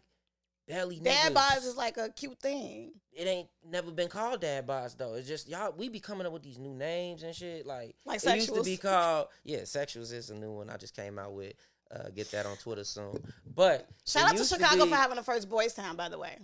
belly 0.66 1.00
Dad 1.00 1.32
niggas. 1.32 1.36
bods 1.36 1.66
is 1.66 1.76
like 1.76 1.96
a 1.98 2.08
cute 2.10 2.38
thing. 2.40 2.92
It 3.12 3.26
ain't 3.26 3.48
never 3.68 3.90
been 3.90 4.08
called 4.08 4.40
dad 4.40 4.66
bods 4.66 4.96
though. 4.96 5.14
It's 5.14 5.26
just 5.28 5.48
y'all. 5.48 5.74
We 5.76 5.88
be 5.88 6.00
coming 6.00 6.26
up 6.26 6.32
with 6.32 6.42
these 6.44 6.58
new 6.58 6.72
names 6.74 7.24
and 7.24 7.34
shit. 7.34 7.66
Like, 7.66 7.96
Like 8.06 8.24
it 8.24 8.36
used 8.36 8.54
to 8.54 8.62
be 8.62 8.76
called. 8.76 9.26
Yeah, 9.44 9.60
sexuals 9.62 10.12
is 10.12 10.30
a 10.30 10.34
new 10.34 10.52
one 10.52 10.70
I 10.70 10.76
just 10.76 10.94
came 10.96 11.18
out 11.18 11.34
with. 11.34 11.52
Uh, 11.94 12.10
get 12.14 12.30
that 12.32 12.44
on 12.46 12.56
Twitter 12.58 12.84
soon. 12.84 13.18
But 13.54 13.88
Shout 14.06 14.30
out 14.30 14.36
to 14.36 14.44
Chicago 14.44 14.84
be- 14.84 14.90
for 14.90 14.96
having 14.96 15.16
the 15.16 15.22
first 15.22 15.48
boys 15.48 15.72
town, 15.72 15.96
by 15.96 16.08
the 16.10 16.18
way. 16.18 16.36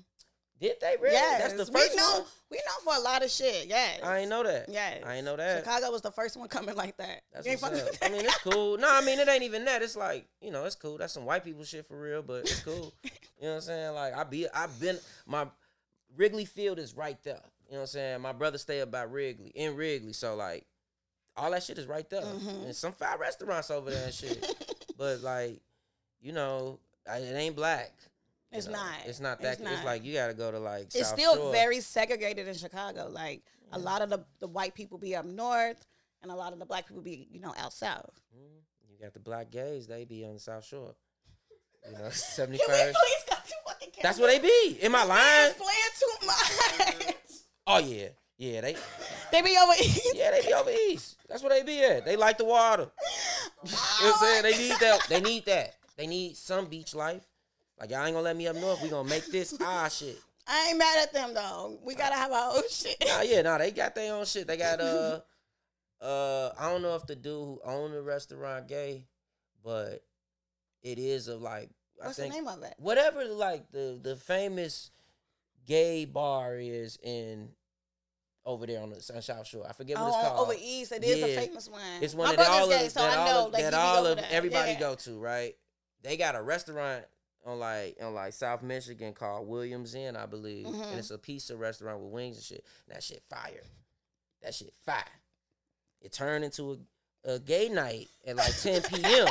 Did 0.60 0.76
they 0.80 0.96
really? 1.00 1.14
Yes, 1.14 1.40
That's 1.42 1.66
the 1.68 1.72
first 1.72 1.90
we 1.90 1.96
know 1.96 2.10
one. 2.12 2.22
we 2.50 2.56
know 2.58 2.92
for 2.92 2.98
a 2.98 3.02
lot 3.02 3.22
of 3.24 3.30
shit. 3.30 3.66
Yes, 3.66 4.00
I 4.02 4.20
ain't 4.20 4.30
know 4.30 4.42
that. 4.44 4.66
Yes, 4.68 5.02
I 5.04 5.16
ain't 5.16 5.24
know 5.26 5.36
that. 5.36 5.64
Chicago 5.64 5.90
was 5.90 6.00
the 6.00 6.12
first 6.12 6.36
one 6.36 6.48
coming 6.48 6.76
like 6.76 6.96
that. 6.98 7.22
That's 7.32 7.46
You 7.46 7.56
what's 7.58 7.82
up. 7.82 7.88
I 8.00 8.08
mean, 8.08 8.24
it's 8.24 8.38
cool. 8.38 8.78
No, 8.78 8.88
I 8.90 9.04
mean 9.04 9.18
it 9.18 9.28
ain't 9.28 9.42
even 9.42 9.64
that. 9.66 9.82
It's 9.82 9.96
like 9.96 10.26
you 10.40 10.50
know, 10.52 10.64
it's 10.64 10.76
cool. 10.76 10.96
That's 10.96 11.12
some 11.12 11.26
white 11.26 11.44
people 11.44 11.64
shit 11.64 11.84
for 11.84 12.00
real, 12.00 12.22
but 12.22 12.42
it's 12.42 12.60
cool. 12.60 12.94
you 13.02 13.10
know 13.42 13.48
what 13.48 13.54
I'm 13.56 13.60
saying? 13.62 13.94
Like 13.94 14.14
I 14.16 14.24
be, 14.24 14.46
I've 14.54 14.80
been 14.80 14.98
my 15.26 15.46
Wrigley 16.16 16.44
Field 16.46 16.78
is 16.78 16.94
right 16.96 17.18
there. 17.24 17.40
You 17.66 17.72
know 17.72 17.78
what 17.78 17.80
I'm 17.82 17.86
saying? 17.88 18.20
My 18.22 18.32
brother 18.32 18.56
stay 18.56 18.80
up 18.80 18.90
by 18.92 19.02
Wrigley 19.02 19.48
in 19.54 19.74
Wrigley, 19.74 20.12
so 20.12 20.36
like 20.36 20.64
all 21.36 21.50
that 21.50 21.64
shit 21.64 21.78
is 21.78 21.86
right 21.86 22.08
there. 22.08 22.22
Mhm. 22.22 22.66
And 22.66 22.76
some 22.76 22.92
fine 22.92 23.18
restaurants 23.18 23.70
over 23.72 23.90
there 23.90 24.04
and 24.04 24.14
shit. 24.14 24.54
but 24.96 25.20
like, 25.20 25.60
you 26.20 26.32
know, 26.32 26.78
I- 27.10 27.18
it 27.18 27.34
ain't 27.34 27.56
black. 27.56 27.92
It's 28.52 28.66
know? 28.66 28.74
not. 28.74 28.94
It's 29.06 29.20
not 29.20 29.40
that. 29.42 29.60
It's 29.60 29.70
It's, 29.70 29.84
like 29.84 30.04
you 30.04 30.14
got 30.14 30.28
to 30.28 30.34
go 30.34 30.50
to 30.52 30.58
like. 30.60 30.84
it's 30.94 31.08
South 31.08 31.18
still 31.18 31.34
Shore. 31.34 31.52
very 31.52 31.80
segregated 31.80 32.46
in 32.46 32.54
Chicago. 32.54 33.08
Like 33.10 33.42
a 33.72 33.78
lot 33.78 34.00
of 34.00 34.10
the, 34.10 34.24
the 34.38 34.46
white 34.46 34.74
people 34.74 34.96
be 34.96 35.16
up 35.16 35.24
north, 35.24 35.84
and 36.22 36.30
a 36.30 36.34
lot 36.36 36.52
of 36.52 36.60
the 36.60 36.64
black 36.66 36.86
people 36.86 37.02
be 37.02 37.26
you 37.32 37.40
know 37.40 37.52
out 37.58 37.72
south. 37.72 38.20
Mhm. 38.36 38.60
You 38.88 38.96
got 39.02 39.12
the 39.12 39.18
black 39.20 39.50
gays. 39.50 39.88
They 39.88 40.04
be 40.04 40.24
on 40.24 40.34
the 40.34 40.38
South 40.40 40.64
Shore. 40.64 40.94
You 41.84 41.92
know, 41.98 41.98
Can 42.36 42.50
we 42.50 42.58
please 42.58 42.94
fucking? 43.26 43.90
That's 44.02 44.18
where 44.20 44.28
they 44.28 44.38
be. 44.38 44.78
Am 44.82 44.94
I 44.94 45.02
lying? 45.04 45.54
Playing 45.54 45.94
too 45.98 46.26
much. 46.26 47.14
Oh 47.66 47.78
yeah, 47.78 48.08
yeah. 48.36 48.60
They 48.60 48.76
they 49.32 49.40
be 49.40 49.56
over 49.56 49.72
east. 49.80 50.10
yeah 50.14 50.30
they 50.32 50.46
be 50.46 50.52
over 50.52 50.70
east. 50.70 51.16
That's 51.30 51.42
where 51.42 51.48
they 51.50 51.62
be 51.62 51.82
at. 51.82 52.04
They 52.04 52.14
like 52.14 52.36
the 52.36 52.44
water. 52.44 52.90
You 54.00 54.06
know 54.06 54.12
what 54.12 54.22
I'm 54.22 54.42
saying? 54.42 54.42
They 54.42 54.68
need 54.68 54.80
that. 54.80 55.00
They 55.08 55.20
need 55.20 55.44
that. 55.46 55.74
They 55.96 56.06
need 56.06 56.36
some 56.36 56.66
beach 56.66 56.94
life. 56.94 57.22
Like 57.78 57.90
y'all 57.90 58.04
ain't 58.04 58.14
gonna 58.14 58.24
let 58.24 58.36
me 58.36 58.46
up 58.46 58.56
north. 58.56 58.82
We 58.82 58.88
gonna 58.88 59.08
make 59.08 59.26
this 59.26 59.56
ah 59.60 59.88
shit. 59.88 60.18
I 60.46 60.68
ain't 60.68 60.78
mad 60.78 61.02
at 61.02 61.12
them 61.12 61.34
though. 61.34 61.78
We 61.84 61.94
gotta 61.94 62.14
have 62.16 62.30
our 62.32 62.56
own 62.56 62.62
shit. 62.70 62.96
Nah, 63.06 63.22
yeah, 63.22 63.42
nah. 63.42 63.58
They 63.58 63.70
got 63.70 63.94
their 63.94 64.14
own 64.14 64.24
shit. 64.26 64.46
They 64.46 64.56
got 64.56 64.80
uh 64.80 65.20
uh. 66.04 66.50
I 66.58 66.70
don't 66.70 66.82
know 66.82 66.94
if 66.96 67.06
the 67.06 67.16
dude 67.16 67.32
who 67.32 67.60
owned 67.64 67.94
the 67.94 68.02
restaurant 68.02 68.68
gay, 68.68 69.06
but 69.64 70.04
it 70.82 70.98
is 70.98 71.28
of 71.28 71.40
like 71.40 71.70
I 72.02 72.06
What's 72.06 72.18
the 72.18 72.28
name 72.28 72.48
of 72.48 72.62
it? 72.62 72.74
whatever 72.78 73.24
like 73.24 73.70
the 73.70 73.98
the 74.02 74.16
famous 74.16 74.90
gay 75.66 76.04
bar 76.04 76.56
is 76.58 76.98
in 77.02 77.48
over 78.46 78.66
there 78.66 78.80
on 78.82 78.90
the 78.90 79.00
Sun 79.00 79.22
South 79.22 79.46
Shore. 79.46 79.66
I 79.68 79.72
forget 79.72 79.98
what 79.98 80.08
it's 80.08 80.16
Oh, 80.18 80.20
called. 80.28 80.48
over 80.50 80.58
east, 80.60 80.92
it 80.92 81.02
is 81.04 81.22
a 81.22 81.40
famous 81.40 81.68
one. 81.68 81.80
It's 82.00 82.14
one 82.14 82.28
My 82.30 82.36
that 82.36 82.48
all 82.48 82.64
of, 82.72 82.78
gay, 82.78 82.88
so 82.88 83.00
that 83.00 83.18
I 83.18 83.24
know 83.24 83.30
all 83.38 83.46
of, 83.46 83.52
like, 83.52 83.62
that 83.62 83.74
all 83.74 84.06
of 84.06 84.18
everybody 84.18 84.72
Yeah. 84.72 84.78
go 84.80 84.94
to, 84.96 85.18
right? 85.18 85.56
They 86.02 86.16
got 86.16 86.34
a 86.34 86.42
restaurant 86.42 87.04
on 87.46 87.58
like 87.58 87.96
on 88.02 88.14
like 88.14 88.32
South 88.32 88.62
Michigan 88.62 89.12
called 89.12 89.46
Williams 89.48 89.94
Inn, 89.94 90.16
I 90.16 90.26
believe, 90.26 90.66
Mhm. 90.66 90.90
and 90.90 90.98
it's 90.98 91.10
a 91.10 91.18
pizza 91.18 91.56
restaurant 91.56 92.00
with 92.00 92.10
wings 92.12 92.36
and 92.36 92.44
shit. 92.44 92.64
And 92.86 92.96
that 92.96 93.02
shit 93.02 93.22
fire. 93.22 93.62
That 94.42 94.54
shit 94.54 94.72
fire. 94.84 95.04
It 96.02 96.12
turned 96.12 96.44
into 96.44 96.78
a, 97.24 97.32
a 97.34 97.38
gay 97.38 97.68
night 97.70 98.08
at 98.26 98.36
like 98.36 98.54
10 98.60 98.82
p.m. 98.90 99.28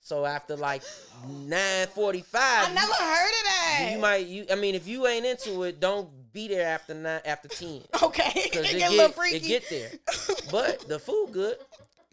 so 0.00 0.24
after 0.24 0.56
like 0.56 0.82
9:45, 1.26 2.24
I 2.34 2.72
never 2.74 2.92
heard 2.92 3.28
of 3.28 3.44
that. 3.44 3.78
you, 3.86 3.90
you 3.92 3.98
might 3.98 4.26
you. 4.26 4.46
I 4.50 4.54
mean, 4.54 4.74
if 4.74 4.86
you 4.86 5.06
ain't 5.06 5.26
into 5.26 5.62
it, 5.64 5.80
don't 5.80 6.19
be 6.32 6.48
there 6.48 6.66
after 6.66 6.94
nine 6.94 7.20
after 7.24 7.48
10. 7.48 7.82
Okay, 8.02 8.30
it 8.34 8.52
get, 8.52 8.64
it 8.74 8.82
a 8.82 8.90
little 8.90 9.06
get, 9.08 9.14
freaky. 9.14 9.36
it 9.36 9.48
get 9.48 9.70
there. 9.70 9.90
But 10.50 10.88
the 10.88 10.98
food 10.98 11.30
good. 11.32 11.56
You 11.58 11.66
know 11.66 11.66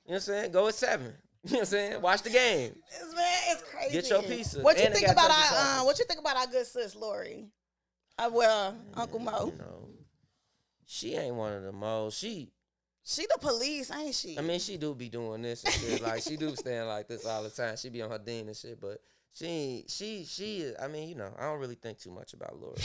what 0.05 0.13
I'm 0.15 0.19
saying? 0.21 0.51
Go 0.51 0.67
at 0.67 0.75
seven. 0.75 1.13
You 1.43 1.53
know 1.53 1.59
what 1.59 1.61
I'm 1.61 1.65
saying? 1.67 2.01
Watch 2.01 2.21
the 2.23 2.29
game. 2.29 2.75
Man 3.15 3.23
it's 3.49 3.63
crazy. 3.63 3.93
Get 3.93 4.09
your 4.09 4.21
pizza. 4.21 4.59
What 4.61 4.77
you 4.77 4.83
And 4.83 4.93
think 4.93 5.07
about 5.07 5.31
our 5.31 5.79
um, 5.79 5.85
What 5.85 5.97
you 5.97 6.03
think 6.05 6.19
about 6.19 6.35
our 6.35 6.47
good 6.47 6.65
sis 6.65 6.93
Lori? 6.93 7.45
Uh, 8.17 8.29
well, 8.33 8.75
Uncle 8.95 9.19
Mo. 9.19 9.53
You 9.53 9.57
know, 9.57 9.87
she 10.85 11.15
ain't 11.15 11.35
one 11.35 11.53
of 11.53 11.63
the 11.63 11.71
most. 11.71 12.17
She, 12.17 12.51
She 13.05 13.27
the 13.27 13.37
police, 13.39 13.91
ain't 13.91 14.15
she? 14.15 14.37
I 14.37 14.41
mean, 14.41 14.59
she 14.59 14.75
do 14.77 14.93
be 14.93 15.07
doing 15.07 15.41
this 15.41 15.63
and 15.63 15.73
shit. 15.73 16.01
Like 16.01 16.21
she 16.21 16.35
do 16.35 16.53
stand 16.55 16.87
like 16.89 17.07
this 17.07 17.25
all 17.25 17.43
the 17.43 17.49
time. 17.49 17.77
She 17.77 17.89
be 17.89 18.01
on 18.01 18.09
her 18.09 18.19
dean 18.19 18.47
and 18.47 18.57
shit, 18.57 18.81
but 18.81 18.99
she, 19.33 19.85
she, 19.87 20.25
she. 20.25 20.71
I 20.81 20.87
mean, 20.87 21.07
you 21.07 21.15
know, 21.15 21.31
I 21.37 21.43
don't 21.43 21.59
really 21.59 21.75
think 21.75 21.99
too 21.99 22.11
much 22.11 22.33
about 22.33 22.59
Lori. 22.59 22.75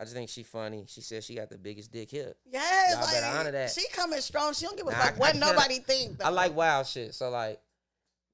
I 0.00 0.04
just 0.04 0.14
think 0.14 0.30
she 0.30 0.42
funny. 0.44 0.86
She 0.88 1.02
says 1.02 1.26
she 1.26 1.34
got 1.34 1.50
the 1.50 1.58
biggest 1.58 1.92
dick 1.92 2.10
hip. 2.10 2.34
yes, 2.50 2.92
Y'all 2.94 3.06
better 3.06 3.26
like, 3.26 3.40
honor 3.40 3.50
that. 3.52 3.70
She 3.70 3.86
coming 3.92 4.20
strong. 4.22 4.54
She 4.54 4.64
don't 4.64 4.76
give 4.78 4.86
a 4.88 4.92
fuck 4.92 5.18
what 5.18 5.36
nobody 5.36 5.78
think. 5.80 6.18
Though. 6.18 6.24
I 6.24 6.28
like 6.30 6.56
wild 6.56 6.86
shit. 6.86 7.14
So 7.14 7.28
like, 7.28 7.60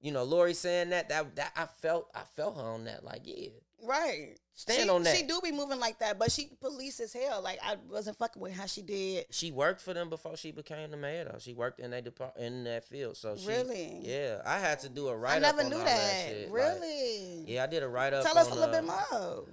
you 0.00 0.12
know, 0.12 0.22
Lori 0.22 0.54
saying 0.54 0.90
that 0.90 1.08
that 1.08 1.34
that 1.34 1.52
I 1.56 1.66
felt 1.82 2.08
I 2.14 2.20
felt 2.36 2.56
her 2.56 2.62
on 2.62 2.84
that. 2.84 3.02
Like, 3.02 3.22
yeah, 3.24 3.48
right. 3.82 4.36
stand 4.54 4.84
she, 4.84 4.88
on 4.88 5.02
that. 5.02 5.16
She 5.16 5.24
do 5.24 5.40
be 5.42 5.50
moving 5.50 5.80
like 5.80 5.98
that, 5.98 6.20
but 6.20 6.30
she 6.30 6.50
police 6.60 7.00
as 7.00 7.12
hell. 7.12 7.42
Like 7.42 7.58
I 7.64 7.76
wasn't 7.90 8.16
fucking 8.16 8.40
with 8.40 8.52
how 8.52 8.66
she 8.66 8.82
did. 8.82 9.24
she 9.30 9.50
worked 9.50 9.80
for 9.80 9.92
them 9.92 10.08
before 10.08 10.36
she 10.36 10.52
became 10.52 10.92
the 10.92 10.96
mayor 10.96 11.24
though. 11.24 11.38
She 11.40 11.52
worked 11.52 11.80
in 11.80 11.90
that 11.90 12.04
depart 12.04 12.36
in 12.36 12.62
that 12.64 12.84
field. 12.84 13.16
So 13.16 13.34
she, 13.36 13.48
Really? 13.48 13.98
yeah, 14.02 14.40
I 14.46 14.60
had 14.60 14.78
to 14.80 14.88
do 14.88 15.08
a 15.08 15.16
write 15.16 15.42
I 15.42 15.48
up. 15.48 15.56
never 15.56 15.62
on 15.64 15.70
knew 15.70 15.78
all 15.78 15.84
that. 15.84 16.26
shit. 16.28 16.48
Like, 16.52 16.54
really? 16.64 17.44
yeah, 17.48 17.64
I 17.64 17.66
did 17.66 17.82
a 17.82 17.88
write 17.88 18.12
up. 18.14 18.24
Tell 18.24 18.38
us 18.38 18.46
a 18.46 18.52
on, 18.52 18.56
little 18.60 18.72
bit 18.72 18.88
uh, 18.88 19.16
more. 19.18 19.44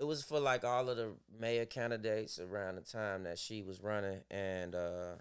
It 0.00 0.04
was 0.04 0.22
for 0.22 0.38
like 0.38 0.64
all 0.64 0.88
of 0.88 0.96
the 0.96 1.12
mayor 1.40 1.64
candidates 1.64 2.38
around 2.38 2.76
the 2.76 2.82
time 2.82 3.24
that 3.24 3.38
she 3.38 3.62
was 3.62 3.82
running, 3.82 4.20
and 4.30 4.74
uh 4.74 5.14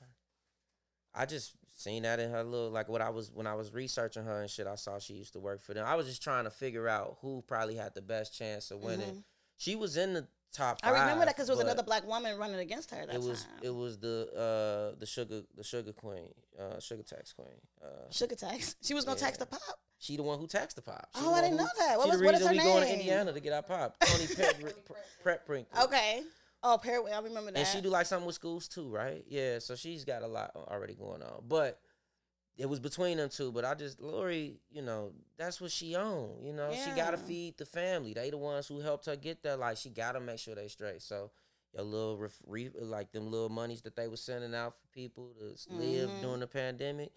I 1.16 1.26
just 1.26 1.54
seen 1.76 2.04
that 2.04 2.20
in 2.20 2.30
her 2.30 2.44
little 2.44 2.70
like 2.70 2.88
what 2.90 3.02
I 3.02 3.10
was 3.10 3.32
when 3.34 3.48
I 3.48 3.56
was 3.56 3.74
researching 3.74 4.24
her 4.24 4.42
and 4.42 4.50
shit. 4.50 4.68
I 4.68 4.76
saw 4.76 5.00
she 5.00 5.14
used 5.14 5.34
to 5.34 5.40
work 5.40 5.62
for 5.62 5.74
them. 5.74 5.86
I 5.86 5.96
was 5.96 6.06
just 6.08 6.22
trying 6.22 6.44
to 6.44 6.52
figure 6.52 6.88
out 6.88 7.18
who 7.22 7.44
probably 7.48 7.76
had 7.76 7.96
the 7.96 8.02
best 8.02 8.38
chance 8.38 8.70
of 8.70 8.80
winning. 8.80 9.24
She 9.58 9.76
was 9.76 9.98
in 9.98 10.14
the 10.14 10.28
top. 10.54 10.82
Mm-hmm. 10.82 10.96
I 10.96 11.00
remember 11.02 11.26
that 11.26 11.36
because 11.36 11.50
it 11.50 11.54
was 11.54 11.62
another 11.62 11.84
black 11.84 12.06
woman 12.08 12.38
running 12.38 12.60
against 12.60 12.92
her. 12.92 13.06
That 13.06 13.16
It 13.16 13.22
was 13.22 13.44
time. 13.44 13.52
it 13.64 13.74
was 13.76 13.98
the 14.00 14.28
uh 14.94 15.00
the 15.00 15.06
sugar 15.06 15.42
the 15.56 15.64
sugar 15.64 15.94
queen 15.94 16.30
uh 16.60 16.80
sugar 16.80 17.04
tax 17.04 17.34
queen. 17.34 17.48
Uh, 17.84 18.10
sugar 18.12 18.36
tax. 18.36 18.76
She 18.82 18.94
was 18.94 19.06
gonna 19.06 19.20
tax 19.20 19.38
the 19.38 19.46
pop. 19.46 19.62
she 20.00 20.16
the 20.18 20.24
one 20.24 20.40
who 20.40 20.48
taxed 20.48 20.76
the 20.76 20.82
pop. 20.82 21.08
She 21.16 21.22
Oh, 21.24 21.34
I 21.34 21.42
didn't 21.42 21.58
who- 21.60 21.64
know 21.66 21.70
that. 21.80 21.98
What 21.98 22.10
was- 22.10 22.20
the 22.20 22.26
what 22.26 22.36
is 22.36 22.46
her 22.46 22.52
we 22.52 22.58
going 22.60 22.84
to? 22.86 22.94
Indiana 22.94 23.34
to 23.34 23.40
get 23.40 23.54
our 23.54 23.62
pop. 23.64 23.98
Toni 24.00 24.26
Preckwinkle. 25.24 25.84
Okay. 25.86 26.24
Oh, 26.64 26.80
Perry, 26.82 27.12
I 27.12 27.20
remember 27.20 27.52
that. 27.52 27.60
And 27.60 27.68
she 27.68 27.82
do 27.82 27.90
like 27.90 28.08
something 28.08 28.26
with 28.26 28.36
schools 28.36 28.68
too, 28.68 28.90
right? 28.90 29.24
Yeah, 29.28 29.60
so 29.60 29.76
she's 29.76 30.04
got 30.06 30.24
a 30.24 30.28
lot 30.28 30.52
already 30.56 30.96
going 30.96 31.22
on. 31.22 31.44
But 31.48 31.80
it 32.58 32.68
was 32.68 32.80
between 32.80 33.18
them 33.18 33.30
two. 33.30 33.52
But 33.52 33.66
I 33.66 33.74
just 33.76 34.00
Lori, 34.02 34.60
you 34.72 34.82
know, 34.82 35.12
that's 35.38 35.62
what 35.62 35.72
she 35.72 35.96
own. 35.96 36.38
You 36.44 36.54
know, 36.54 36.72
she 36.74 36.92
gotta 36.96 37.18
feed 37.18 37.58
the 37.58 37.66
family. 37.66 38.14
They 38.14 38.30
the 38.30 38.38
ones 38.38 38.68
who 38.68 38.80
helped 38.80 39.06
her 39.06 39.16
get 39.16 39.44
there. 39.44 39.56
Like 39.58 39.78
she 39.78 39.90
gotta 39.90 40.20
make 40.20 40.40
sure 40.40 40.56
they 40.56 40.68
straight. 40.68 41.02
So 41.02 41.32
your 41.74 41.84
little 41.84 42.18
ref, 42.18 42.32
re, 42.48 42.70
like 42.80 43.12
them 43.12 43.30
little 43.30 43.50
monies 43.50 43.82
that 43.84 43.96
they 43.96 44.08
were 44.08 44.18
sending 44.18 44.56
out 44.56 44.74
for 44.74 44.88
people 44.94 45.34
to 45.40 45.54
s- 45.54 45.68
live 45.70 46.10
during 46.22 46.40
the 46.40 46.48
pandemic, 46.48 47.12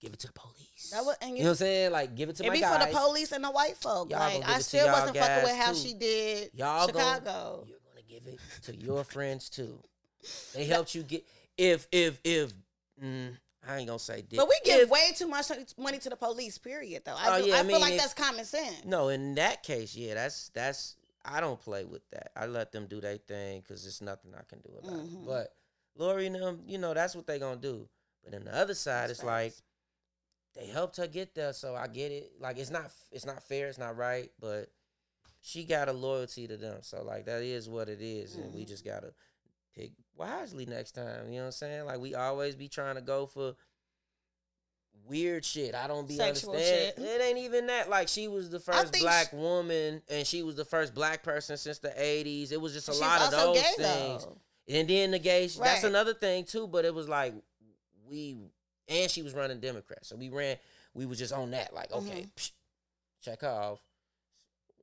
give 0.00 0.12
it 0.12 0.20
to 0.20 0.28
the 0.28 0.32
police. 0.32 0.90
That 0.92 1.04
was- 1.04 1.16
and 1.20 1.32
you 1.32 1.36
you- 1.38 1.42
know 1.42 1.48
what 1.50 1.52
I'm 1.52 1.56
saying? 1.56 1.92
Like 1.92 2.14
give 2.14 2.28
it 2.28 2.36
to 2.36 2.44
it 2.44 2.48
my 2.48 2.54
be 2.54 2.60
guys. 2.60 2.84
for 2.86 2.90
the 2.92 2.98
police 2.98 3.32
and 3.32 3.44
the 3.44 3.50
white 3.50 3.76
folk. 3.76 4.10
Y'all 4.10 4.20
like 4.20 4.48
I 4.48 4.60
still 4.60 4.86
wasn't 4.86 5.16
fucking 5.16 5.42
with 5.44 5.56
how 5.56 5.72
too. 5.72 5.78
she 5.78 5.94
did 5.94 6.50
Y'all 6.54 6.86
Chicago. 6.86 7.24
Gonna, 7.24 7.66
you're 7.66 7.78
gonna 7.90 8.02
give 8.08 8.26
it 8.32 8.38
to 8.62 8.74
your 8.76 9.04
friends 9.04 9.50
too. 9.50 9.78
They 10.54 10.64
helped 10.64 10.94
you 10.94 11.02
get 11.02 11.24
if 11.58 11.86
if 11.92 12.20
if 12.24 12.52
mm, 13.02 13.36
I 13.68 13.76
ain't 13.78 13.86
gonna 13.86 13.98
say 13.98 14.22
dick. 14.22 14.38
but 14.38 14.48
we 14.48 14.56
give 14.64 14.80
If- 14.80 14.88
way 14.88 15.12
too 15.14 15.28
much 15.28 15.50
money 15.76 15.98
to 15.98 16.08
the 16.08 16.16
police. 16.16 16.56
Period. 16.58 17.04
Though 17.04 17.14
I 17.16 17.28
Oh, 17.28 17.38
feel, 17.38 17.48
yeah, 17.48 17.56
I 17.56 17.60
I 17.60 17.64
feel 17.64 17.80
like 17.80 17.92
if- 17.94 18.00
that's 18.00 18.14
common 18.14 18.44
sense. 18.44 18.84
no, 18.84 19.08
in 19.08 19.34
that 19.34 19.62
case, 19.62 19.94
yeah, 19.94 20.14
that's 20.14 20.48
that's 20.50 20.96
I 21.24 21.40
don't 21.40 21.60
play 21.60 21.84
with 21.84 22.08
that. 22.10 22.32
I 22.34 22.46
let 22.46 22.72
them 22.72 22.86
do 22.86 23.00
their 23.00 23.18
thing 23.18 23.60
because 23.60 23.82
there's 23.82 24.00
nothing 24.00 24.34
I 24.34 24.42
can 24.48 24.60
do 24.60 24.70
about 24.78 24.92
Mhm. 24.98 25.22
it. 25.22 25.26
But 25.26 25.54
Lori 25.96 26.26
and 26.26 26.36
them, 26.36 26.62
you 26.66 26.78
know, 26.78 26.94
that's 26.94 27.14
what 27.14 27.26
they 27.26 27.38
gonna 27.38 27.60
do. 27.60 27.88
But 28.24 28.34
on 28.34 28.44
the 28.44 28.54
other 28.56 28.74
side, 28.74 29.10
That's 29.10 29.18
it's 29.20 29.24
like 29.24 29.54
they 30.54 30.66
helped 30.66 30.96
her 30.96 31.06
get 31.06 31.34
there, 31.34 31.52
so 31.52 31.74
I 31.76 31.86
get 31.88 32.10
it. 32.10 32.32
Like 32.40 32.56
it's 32.58 32.70
not 32.70 32.90
it's 33.10 33.26
not 33.26 33.42
fair, 33.42 33.68
it's 33.68 33.78
not 33.78 33.96
right, 33.96 34.32
but 34.40 34.70
she 35.40 35.64
got 35.64 35.88
a 35.88 35.92
loyalty 35.92 36.46
to 36.48 36.56
them. 36.56 36.82
So 36.82 37.02
like 37.02 37.26
that 37.26 37.42
is 37.42 37.68
what 37.68 37.88
it 37.90 38.00
is, 38.00 38.34
and 38.36 38.46
Mm-hmm. 38.46 38.56
we 38.56 38.64
just 38.64 38.84
gotta 38.84 39.12
pick 39.74 39.92
wisely 40.18 40.66
next 40.66 40.92
time. 40.92 41.26
You 41.28 41.36
know 41.36 41.40
what 41.40 41.46
I'm 41.46 41.52
saying? 41.52 41.84
Like 41.86 42.00
we 42.00 42.14
always 42.14 42.54
be 42.56 42.68
trying 42.68 42.96
to 42.96 43.00
go 43.00 43.26
for 43.26 43.54
weird 45.06 45.44
shit. 45.44 45.74
I 45.74 45.86
don't 45.86 46.06
be 46.08 46.16
Sexual 46.16 46.52
understand. 46.52 46.92
shit. 46.98 47.04
It 47.04 47.22
ain't 47.22 47.38
even 47.38 47.66
that. 47.68 47.88
Like 47.88 48.08
she 48.08 48.28
was 48.28 48.50
the 48.50 48.60
first 48.60 48.98
black 49.00 49.30
sh- 49.30 49.32
woman, 49.34 50.02
and 50.08 50.26
she 50.26 50.42
was 50.42 50.56
the 50.56 50.64
first 50.64 50.94
black 50.94 51.22
person 51.22 51.56
since 51.56 51.78
the 51.78 51.88
'80s. 51.90 52.52
It 52.52 52.60
was 52.60 52.72
just 52.72 52.88
a 52.88 52.92
She's 52.92 53.00
lot 53.00 53.22
of 53.22 53.30
those 53.30 53.56
gay, 53.56 53.72
things. 53.76 54.24
though. 54.24 54.38
And 54.70 54.88
then 54.88 55.10
the 55.12 55.18
gay, 55.18 55.46
that's 55.46 55.58
Right. 55.58 55.84
another 55.84 56.12
thing 56.14 56.44
too. 56.44 56.66
But 56.66 56.84
it 56.84 56.94
was 56.94 57.08
like 57.08 57.34
we, 58.06 58.36
and 58.88 59.10
she 59.10 59.22
was 59.22 59.34
running 59.34 59.60
Democrat, 59.60 60.04
so 60.04 60.16
we 60.16 60.28
ran. 60.28 60.56
We 60.94 61.06
was 61.06 61.18
just 61.18 61.32
on 61.32 61.52
that, 61.52 61.72
like 61.74 61.92
okay, 61.92 62.22
Mm-hmm. 62.22 62.28
psh, 62.36 62.50
check 63.22 63.40
her 63.42 63.48
off. 63.48 63.78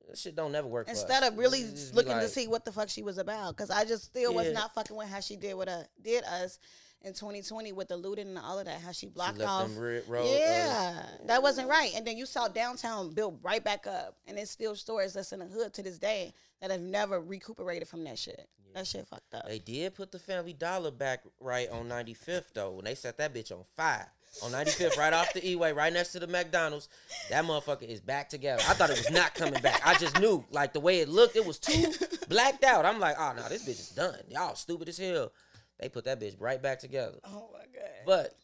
That 0.07 0.17
shit 0.17 0.35
don't 0.35 0.51
never 0.51 0.67
work. 0.67 0.87
for 0.87 0.91
Instead 0.91 1.23
of 1.23 1.37
really 1.37 1.61
It 1.61 1.71
just 1.71 1.91
be 1.91 1.97
looking 1.97 2.13
to 2.19 2.27
see 2.27 2.47
what 2.47 2.65
the 2.65 2.71
fuck 2.71 2.89
she 2.89 3.01
was 3.03 3.17
about, 3.17 3.55
because 3.55 3.69
I 3.69 3.85
just 3.85 4.05
still 4.05 4.33
was 4.33 4.51
not 4.51 4.73
fucking 4.73 4.95
with 4.95 5.07
how 5.09 5.19
she 5.19 5.35
did 5.35 5.55
with 5.55 5.67
us, 5.67 5.87
did 6.01 6.23
us 6.23 6.59
in 7.01 7.13
2020 7.13 7.71
with 7.71 7.87
the 7.87 7.97
looting 7.97 8.27
and 8.27 8.37
all 8.37 8.59
of 8.59 8.65
that. 8.65 8.81
How 8.81 8.91
she 8.91 9.05
she 9.05 9.07
blocked 9.07 9.37
left 9.37 9.51
off. 9.51 9.69
road, 9.77 10.03
uh, 10.09 10.23
Yeah, 10.23 11.05
that 11.25 11.41
wasn't 11.41 11.69
right. 11.69 11.91
And 11.95 12.05
then 12.05 12.17
you 12.17 12.25
saw 12.25 12.47
downtown 12.47 13.13
built 13.13 13.39
right 13.43 13.63
back 13.63 13.87
up, 13.87 14.17
and 14.27 14.37
it's 14.37 14.51
still 14.51 14.75
stores 14.75 15.13
that's 15.13 15.31
in 15.31 15.39
the 15.39 15.45
hood 15.45 15.73
to 15.73 15.83
this 15.83 15.99
day 15.99 16.33
that 16.61 16.71
have 16.71 16.81
never 16.81 17.21
recuperated 17.21 17.87
from 17.87 18.03
that 18.05 18.17
shit. 18.17 18.47
That 18.73 18.87
shit 18.87 19.07
fucked 19.07 19.33
up. 19.33 19.47
They 19.47 19.59
did 19.59 19.93
put 19.95 20.11
the 20.11 20.19
Family 20.19 20.51
Dollar 20.53 20.91
back 20.91 21.23
right 21.39 21.69
on 21.69 21.87
95th 21.87 22.53
though. 22.53 22.71
When 22.71 22.85
they 22.85 22.95
set 22.95 23.17
that 23.17 23.33
bitch 23.33 23.51
on 23.51 23.63
fire 23.75 24.11
on 24.43 24.51
95th, 24.51 24.97
right 24.97 25.13
off 25.13 25.33
the 25.33 25.47
E-way, 25.47 25.71
right 25.71 25.91
next 25.91 26.11
to 26.11 26.19
the 26.19 26.27
McDonald's, 26.27 26.89
that 27.29 27.45
motherfucker 27.45 27.83
is 27.83 28.01
back 28.01 28.29
together. 28.29 28.61
I 28.67 28.73
thought 28.73 28.89
it 28.89 28.97
was 28.97 29.11
not 29.11 29.33
coming 29.33 29.61
back. 29.61 29.81
I 29.85 29.95
just 29.95 30.19
knew, 30.19 30.43
like 30.51 30.73
the 30.73 30.79
way 30.79 30.99
it 30.99 31.09
looked, 31.09 31.35
it 31.35 31.45
was 31.45 31.59
too 31.59 31.91
blacked 32.29 32.63
out. 32.63 32.85
I'm 32.85 32.99
like, 32.99 33.15
ah, 33.17 33.33
oh 33.33 33.41
no, 33.41 33.49
this 33.49 33.63
bitch 33.63 33.79
is 33.79 33.89
done. 33.89 34.19
Y'all 34.29 34.55
stupid 34.55 34.89
as 34.89 34.97
hell. 34.97 35.31
They 35.79 35.89
put 35.89 36.05
that 36.05 36.19
bitch 36.19 36.35
right 36.39 36.61
back 36.61 36.79
together. 36.79 37.17
Oh 37.25 37.49
my 37.51 37.59
god! 37.59 37.89
But 38.05 38.35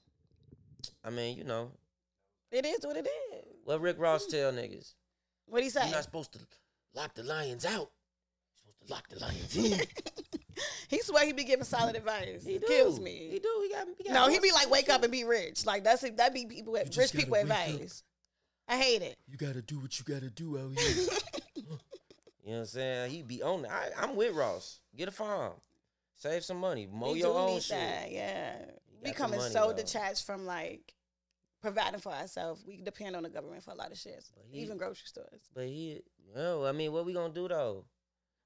I 1.03 1.09
mean, 1.09 1.37
you 1.37 1.43
know, 1.43 1.71
it 2.51 2.65
is 2.65 2.85
what 2.85 2.97
it 2.97 3.07
is. 3.07 3.45
what 3.63 3.81
Rick 3.81 3.97
Ross 3.99 4.25
hmm. 4.25 4.31
tell 4.31 4.51
niggas? 4.51 4.93
What 5.45 5.63
he 5.63 5.69
say? 5.69 5.83
You're 5.83 5.95
not 5.95 6.03
supposed 6.03 6.33
to 6.33 6.39
lock 6.93 7.15
the 7.15 7.23
lions 7.23 7.65
out. 7.65 7.91
You're 8.53 8.73
supposed 8.73 8.87
to 8.87 8.93
lock 8.93 9.07
the 9.09 9.19
lions 9.19 9.55
in. 9.55 9.79
he 10.87 10.99
swear 11.01 11.25
he 11.25 11.33
be 11.33 11.43
giving 11.43 11.63
solid 11.65 11.95
advice. 11.95 12.43
He 12.45 12.53
it 12.55 12.61
do. 12.61 12.67
kills 12.67 12.99
me. 12.99 13.29
He 13.31 13.39
do. 13.39 13.49
He 13.63 13.69
got. 13.73 13.87
He 13.97 14.03
got 14.05 14.13
No, 14.13 14.27
he 14.27 14.33
one- 14.35 14.41
be 14.41 14.51
like, 14.51 14.69
wake 14.69 14.89
up 14.89 15.03
and 15.03 15.11
be 15.11 15.23
rich. 15.23 15.65
Like 15.65 15.83
that's 15.83 16.03
it. 16.03 16.17
That 16.17 16.33
be 16.33 16.45
people, 16.45 16.75
just 16.85 16.97
rich 16.97 17.13
people 17.13 17.35
gotta 17.35 17.53
up. 17.53 17.67
advice. 17.69 18.03
I 18.67 18.77
hate 18.77 19.01
it. 19.01 19.17
You 19.27 19.37
gotta 19.37 19.61
do 19.61 19.79
what 19.79 19.97
you 19.99 20.05
gotta 20.05 20.29
do 20.29 20.57
out 20.57 20.77
here. 20.79 21.07
You 22.43 22.53
know 22.53 22.53
what 22.53 22.59
I'm 22.61 22.65
saying? 22.65 23.11
He 23.11 23.21
be 23.21 23.43
on 23.43 23.65
it. 23.65 23.71
I, 23.71 23.89
I'm 24.01 24.15
with 24.15 24.33
Ross. 24.33 24.79
Get 24.97 25.07
a 25.07 25.11
farm. 25.11 25.53
Save 26.15 26.43
some 26.43 26.57
money. 26.57 26.87
Mow 26.91 27.11
we 27.13 27.19
your 27.19 27.33
do 27.33 27.37
own 27.39 27.53
need 27.53 27.61
shit. 27.63 27.77
that. 27.77 28.11
Yeah, 28.11 28.55
we 29.03 29.11
got 29.11 29.29
the 29.29 29.37
money, 29.37 29.51
so 29.51 29.67
though. 29.67 29.73
detached 29.73 30.25
from 30.25 30.47
like 30.47 30.95
providing 31.61 31.99
for 31.99 32.11
ourselves. 32.11 32.63
We 32.67 32.81
depend 32.81 33.15
on 33.15 33.21
the 33.23 33.29
government 33.29 33.63
for 33.63 33.71
a 33.71 33.75
lot 33.75 33.91
of 33.91 33.97
shit, 33.99 34.23
But 34.35 34.43
he- 34.49 34.61
even 34.63 34.77
grocery 34.77 35.05
stores. 35.05 35.41
But 35.53 35.65
he, 35.65 36.01
well, 36.35 36.65
I 36.65 36.71
mean, 36.71 36.91
what 36.91 37.05
we 37.05 37.13
gonna 37.13 37.31
do 37.31 37.47
though? 37.47 37.85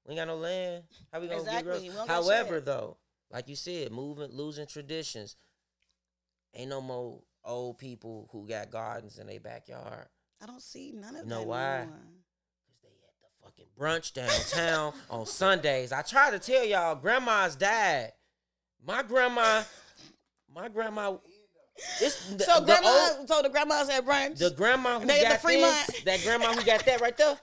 We 0.06 0.12
ain't 0.12 0.18
got 0.20 0.28
no 0.28 0.36
land. 0.36 0.84
How 1.12 1.20
we 1.20 1.26
gonna 1.26 1.40
Exactly. 1.40 1.58
get 1.62 1.64
groceries? 1.64 1.90
We 1.90 1.96
don't 1.96 2.06
got 2.06 2.14
However, 2.24 2.60
though, 2.60 2.96
like 3.30 3.48
you 3.48 3.56
said, 3.56 3.90
moving, 3.92 4.30
losing 4.32 4.66
traditions. 4.66 5.36
Ain't 6.54 6.70
no 6.70 6.80
more 6.80 7.20
old 7.44 7.78
people 7.78 8.28
who 8.32 8.46
got 8.48 8.70
gardens 8.70 9.18
in 9.18 9.26
their 9.26 9.40
backyard. 9.40 10.06
I 10.42 10.46
don't 10.46 10.62
see 10.62 10.92
none 10.92 11.16
of 11.16 11.22
You 11.24 11.28
know 11.28 11.40
that 11.40 11.46
why? 11.46 11.76
anymore. 11.78 11.96
Cause 12.66 12.78
they 12.82 12.88
at 12.88 13.20
the 13.20 13.44
fucking 13.44 13.66
brunch 13.78 14.12
downtown 14.12 14.92
on 15.10 15.26
Sundays. 15.26 15.92
I 15.92 16.02
try 16.02 16.30
to 16.30 16.38
tell 16.38 16.64
y'all, 16.64 16.94
grandma's 16.94 17.56
died. 17.56 18.12
My 18.84 19.02
grandma, 19.02 19.62
my 20.54 20.68
grandma. 20.68 21.16
It's 22.00 22.24
the, 22.30 22.44
So 22.44 22.60
the 22.60 22.66
grandma, 22.66 23.16
old- 23.18 23.28
so 23.28 23.42
the 23.42 23.48
grandmas 23.50 23.88
at 23.90 24.04
brunch. 24.06 24.38
The 24.38 24.50
grandma 24.50 24.98
who 25.00 25.10
at 25.10 25.18
the 25.18 25.24
got 25.28 25.40
Fremont. 25.42 25.86
this, 25.88 26.02
that 26.04 26.22
grandma 26.22 26.52
who 26.54 26.64
got 26.64 26.84
that 26.86 27.00
right 27.00 27.16
there, 27.16 27.38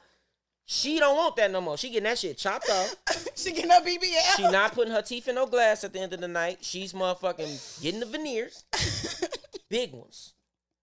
she 0.65 1.00
don't 1.00 1.15
want 1.17 1.36
that 1.36 1.51
no 1.51 1.62
more. 1.62 1.77
She 1.77 1.89
getting 1.89 2.03
that 2.05 2.17
shit 2.17 2.38
chopped 2.38 2.70
off. 2.70 2.96
she 3.36 3.51
getting 3.51 3.70
her 3.72 3.82
BBL. 3.82 4.36
She 4.38 4.43
not 4.43 4.74
putting 4.74 4.93
her 4.93 5.01
teeth 5.01 5.27
in 5.27 5.36
no 5.36 5.46
glass 5.46 5.84
at 5.84 5.93
the 5.93 6.00
end 6.00 6.13
of 6.13 6.22
the 6.22 6.27
night. 6.27 6.60
She's 6.62 6.93
motherfucking 6.93 7.82
getting 7.82 8.00
the 8.00 8.05
veneers, 8.05 8.63
big 9.70 9.91
ones, 9.93 10.34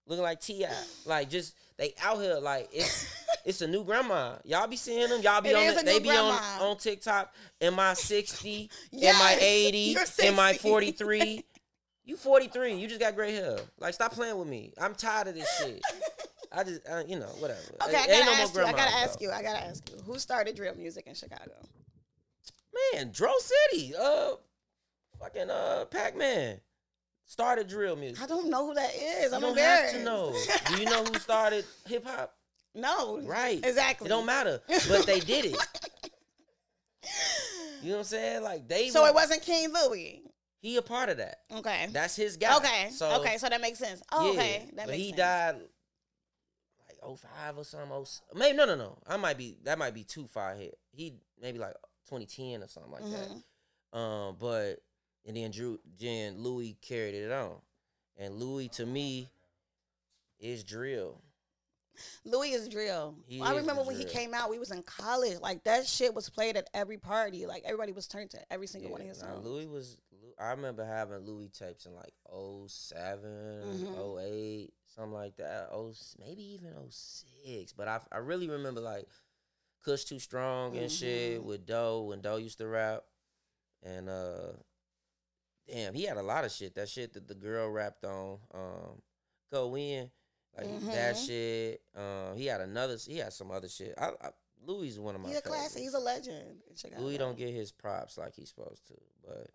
looking 0.05 0.23
like 0.23 0.39
Ti. 0.39 0.65
Like 1.05 1.29
just 1.29 1.55
they 1.77 1.93
out 2.03 2.19
here 2.21 2.35
like 2.35 2.69
it's 2.71 3.13
it's 3.45 3.61
a 3.61 3.67
new 3.67 3.83
grandma. 3.83 4.35
Y'all 4.45 4.67
be 4.67 4.75
seeing 4.75 5.09
them. 5.09 5.21
Y'all 5.21 5.41
be 5.41 5.49
It 5.49 5.55
on 5.55 5.63
it. 5.63 5.85
They 5.85 5.99
be 5.99 6.09
on 6.09 6.37
grandma. 6.37 6.69
on 6.69 6.77
TikTok. 6.77 7.33
Am 7.59 7.79
I 7.79 7.93
sixty? 7.95 8.69
Am 8.93 9.15
I 9.21 9.31
Yes, 9.31 9.41
eighty? 9.41 9.95
Am 10.27 10.39
I 10.39 10.53
forty 10.53 10.91
three? 10.91 11.43
You 12.03 12.17
43. 12.17 12.73
You 12.73 12.87
just 12.87 12.99
got 12.99 13.15
gray 13.15 13.31
hair. 13.31 13.57
Like, 13.79 13.93
stop 13.93 14.11
playing 14.11 14.35
with 14.37 14.47
me. 14.47 14.73
I'm 14.81 14.95
tired 14.95 15.27
of 15.27 15.35
this 15.35 15.47
shit. 15.59 15.81
I 16.51 16.63
just, 16.63 16.81
uh, 16.89 17.03
you 17.07 17.17
know, 17.17 17.27
whatever. 17.39 17.61
Okay, 17.83 17.95
I 17.95 17.99
Ain't 17.99 18.07
gotta 18.09 18.25
no 18.25 18.31
ask 18.33 18.55
you. 18.55 18.61
I 18.63 18.71
gotta 18.71 18.95
ask 18.95 19.21
you. 19.21 19.31
I 19.31 19.41
gotta 19.41 19.63
ask 19.63 19.89
you. 19.89 19.97
Who 20.05 20.19
started 20.19 20.55
drill 20.55 20.75
music 20.75 21.07
in 21.07 21.15
Chicago? 21.15 21.53
Man, 22.93 23.11
Dro 23.11 23.31
City, 23.39 23.93
uh, 23.95 24.31
fucking 25.19 25.49
uh, 25.49 25.85
Pac 25.85 26.17
Man 26.17 26.59
started 27.25 27.67
drill 27.67 27.95
music. 27.95 28.21
I 28.23 28.27
don't 28.27 28.49
know 28.49 28.67
who 28.67 28.73
that 28.73 28.91
is. 28.95 29.31
I'm 29.33 29.41
don't 29.41 29.57
have 29.57 29.91
to 29.91 30.03
know. 30.03 30.35
Do 30.67 30.77
you 30.77 30.85
know 30.85 31.03
who 31.03 31.13
started 31.19 31.65
hip 31.87 32.05
hop? 32.05 32.33
no. 32.75 33.21
Right. 33.21 33.63
Exactly. 33.63 34.07
It 34.07 34.09
don't 34.09 34.25
matter, 34.25 34.61
but 34.89 35.05
they 35.05 35.19
did 35.19 35.45
it. 35.45 35.57
You 37.81 37.89
know 37.89 37.93
what 37.95 37.97
I'm 37.99 38.03
saying? 38.05 38.43
Like 38.43 38.67
they. 38.67 38.89
So 38.89 39.03
were- 39.03 39.09
it 39.09 39.15
wasn't 39.15 39.41
King 39.41 39.73
Louie. 39.73 40.21
He 40.59 40.77
a 40.77 40.81
part 40.83 41.09
of 41.09 41.17
that. 41.17 41.37
Okay. 41.51 41.87
That's 41.91 42.15
his 42.15 42.37
guy. 42.37 42.55
okay. 42.57 42.89
So 42.91 43.19
okay. 43.21 43.37
So 43.37 43.49
that 43.49 43.61
makes 43.61 43.79
sense. 43.79 44.03
Oh, 44.11 44.25
yeah, 44.25 44.39
okay. 44.39 44.65
That 44.75 44.85
but 44.85 44.87
makes 44.91 44.97
he 45.03 45.07
sense. 45.09 45.17
died 45.17 45.55
05 47.03 47.57
or 47.57 47.63
something. 47.63 48.05
06 48.05 48.21
Maybe 48.35 48.57
no, 48.57 48.65
no, 48.65 48.75
no. 48.75 48.97
I 49.07 49.17
might 49.17 49.37
be 49.37 49.57
that 49.63 49.77
might 49.79 49.93
be 49.93 50.03
too 50.03 50.27
far 50.27 50.51
ahead. 50.53 50.73
He 50.91 51.15
maybe 51.41 51.59
like 51.59 51.73
2010 52.09 52.63
or 52.63 52.67
something 52.67 52.91
like 52.91 53.03
Mhm. 53.03 53.11
that. 53.91 53.97
Um, 53.97 54.37
but 54.39 54.79
and 55.25 55.35
then 55.37 55.51
Drew, 55.51 55.79
then 55.99 56.37
Louie 56.41 56.77
carried 56.81 57.13
it 57.15 57.31
on, 57.31 57.57
and 58.17 58.35
Louie 58.35 58.69
to 58.69 58.85
me 58.85 59.29
is 60.39 60.63
drill. 60.63 61.21
Louie 62.23 62.51
is 62.51 62.67
drill. 62.69 63.15
He 63.27 63.41
I 63.41 63.51
is 63.53 63.57
remember 63.61 63.83
when 63.83 63.95
he 63.97 64.05
came 64.05 64.33
out, 64.33 64.49
we 64.49 64.57
was 64.57 64.71
in 64.71 64.81
college. 64.83 65.39
Like 65.39 65.63
that 65.65 65.85
shit 65.85 66.13
was 66.13 66.29
played 66.29 66.55
at 66.57 66.69
every 66.73 66.97
party. 66.97 67.45
Like 67.45 67.63
everybody 67.65 67.91
was 67.91 68.07
turned 68.07 68.31
to 68.31 68.39
every 68.51 68.65
single 68.67 68.91
one 68.91 69.01
of 69.01 69.07
his 69.07 69.19
songs. 69.19 69.45
Louie 69.45 69.67
was. 69.67 69.97
I 70.39 70.51
remember 70.51 70.85
having 70.85 71.19
Louie 71.19 71.49
tapes 71.49 71.85
in 71.85 71.93
like 71.95 72.13
7 72.67 73.29
Mhm. 73.85 73.95
08, 74.19 74.73
something 74.87 75.13
like 75.13 75.35
that. 75.37 75.69
Oh, 75.71 75.93
maybe 76.19 76.43
even 76.53 76.73
06. 76.89 77.73
But 77.73 77.87
I 77.87 78.01
I 78.11 78.17
really 78.17 78.49
remember 78.49 78.81
like 78.81 79.07
Kush 79.83 80.05
Too 80.05 80.19
Strong 80.19 80.77
and 80.77 80.91
shit 80.91 81.41
Mhm. 81.41 81.43
with 81.45 81.65
Doe 81.65 82.03
when 82.03 82.21
Doe 82.21 82.37
used 82.37 82.57
to 82.59 82.67
rap, 82.67 83.03
and 83.81 84.09
uh, 84.09 84.53
damn, 85.67 85.93
he 85.93 86.03
had 86.03 86.17
a 86.17 86.23
lot 86.23 86.45
of 86.45 86.51
shit. 86.51 86.75
That 86.75 86.89
shit 86.89 87.13
that 87.13 87.27
the 87.27 87.35
girl 87.35 87.69
rapped 87.69 88.03
on, 88.05 88.39
um, 88.53 89.01
Go 89.51 89.75
In, 89.75 90.09
like 90.55 90.67
that 90.91 91.15
Mhm. 91.15 91.25
shit. 91.25 91.83
Um, 91.93 92.37
he 92.37 92.45
had 92.45 92.61
another. 92.61 92.97
He 92.97 93.17
had 93.17 93.33
some 93.33 93.51
other 93.51 93.67
shit. 93.67 93.93
I, 93.97 94.11
I 94.21 94.31
Louie 94.63 94.87
is 94.89 94.99
one 94.99 95.15
of 95.15 95.21
my. 95.21 95.29
He's 95.29 95.39
a 95.39 95.41
classic. 95.41 95.81
He's 95.81 95.93
a 95.93 95.99
legend. 95.99 96.61
Louie 96.97 97.17
don't 97.17 97.35
get 97.37 97.49
his 97.53 97.71
props 97.71 98.17
like 98.17 98.35
he's 98.35 98.49
supposed 98.49 98.85
to, 98.87 98.95
but 99.23 99.49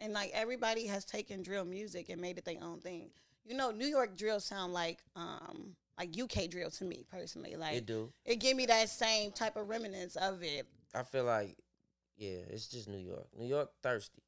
and 0.00 0.12
like 0.12 0.30
everybody 0.34 0.86
has 0.86 1.04
taken 1.04 1.42
drill 1.42 1.64
music 1.64 2.08
and 2.08 2.20
made 2.20 2.38
it 2.38 2.44
their 2.44 2.62
own 2.62 2.80
thing. 2.80 3.10
You 3.44 3.56
know, 3.56 3.70
New 3.70 3.86
York 3.86 4.16
drill 4.16 4.40
sound 4.40 4.72
like 4.72 5.00
um 5.16 5.76
like 5.98 6.10
UK 6.20 6.50
drill 6.50 6.70
to 6.70 6.84
me 6.84 7.04
personally. 7.10 7.56
Like 7.56 7.76
it 7.76 7.86
do. 7.86 8.12
it 8.24 8.36
give 8.36 8.56
me 8.56 8.66
that 8.66 8.88
same 8.88 9.32
type 9.32 9.56
of 9.56 9.68
remnants 9.68 10.16
of 10.16 10.42
it. 10.42 10.66
I 10.94 11.02
feel 11.02 11.24
like, 11.24 11.56
yeah, 12.16 12.38
it's 12.50 12.68
just 12.68 12.88
New 12.88 12.98
York. 12.98 13.26
New 13.36 13.46
York 13.46 13.70
thirsty. 13.82 14.22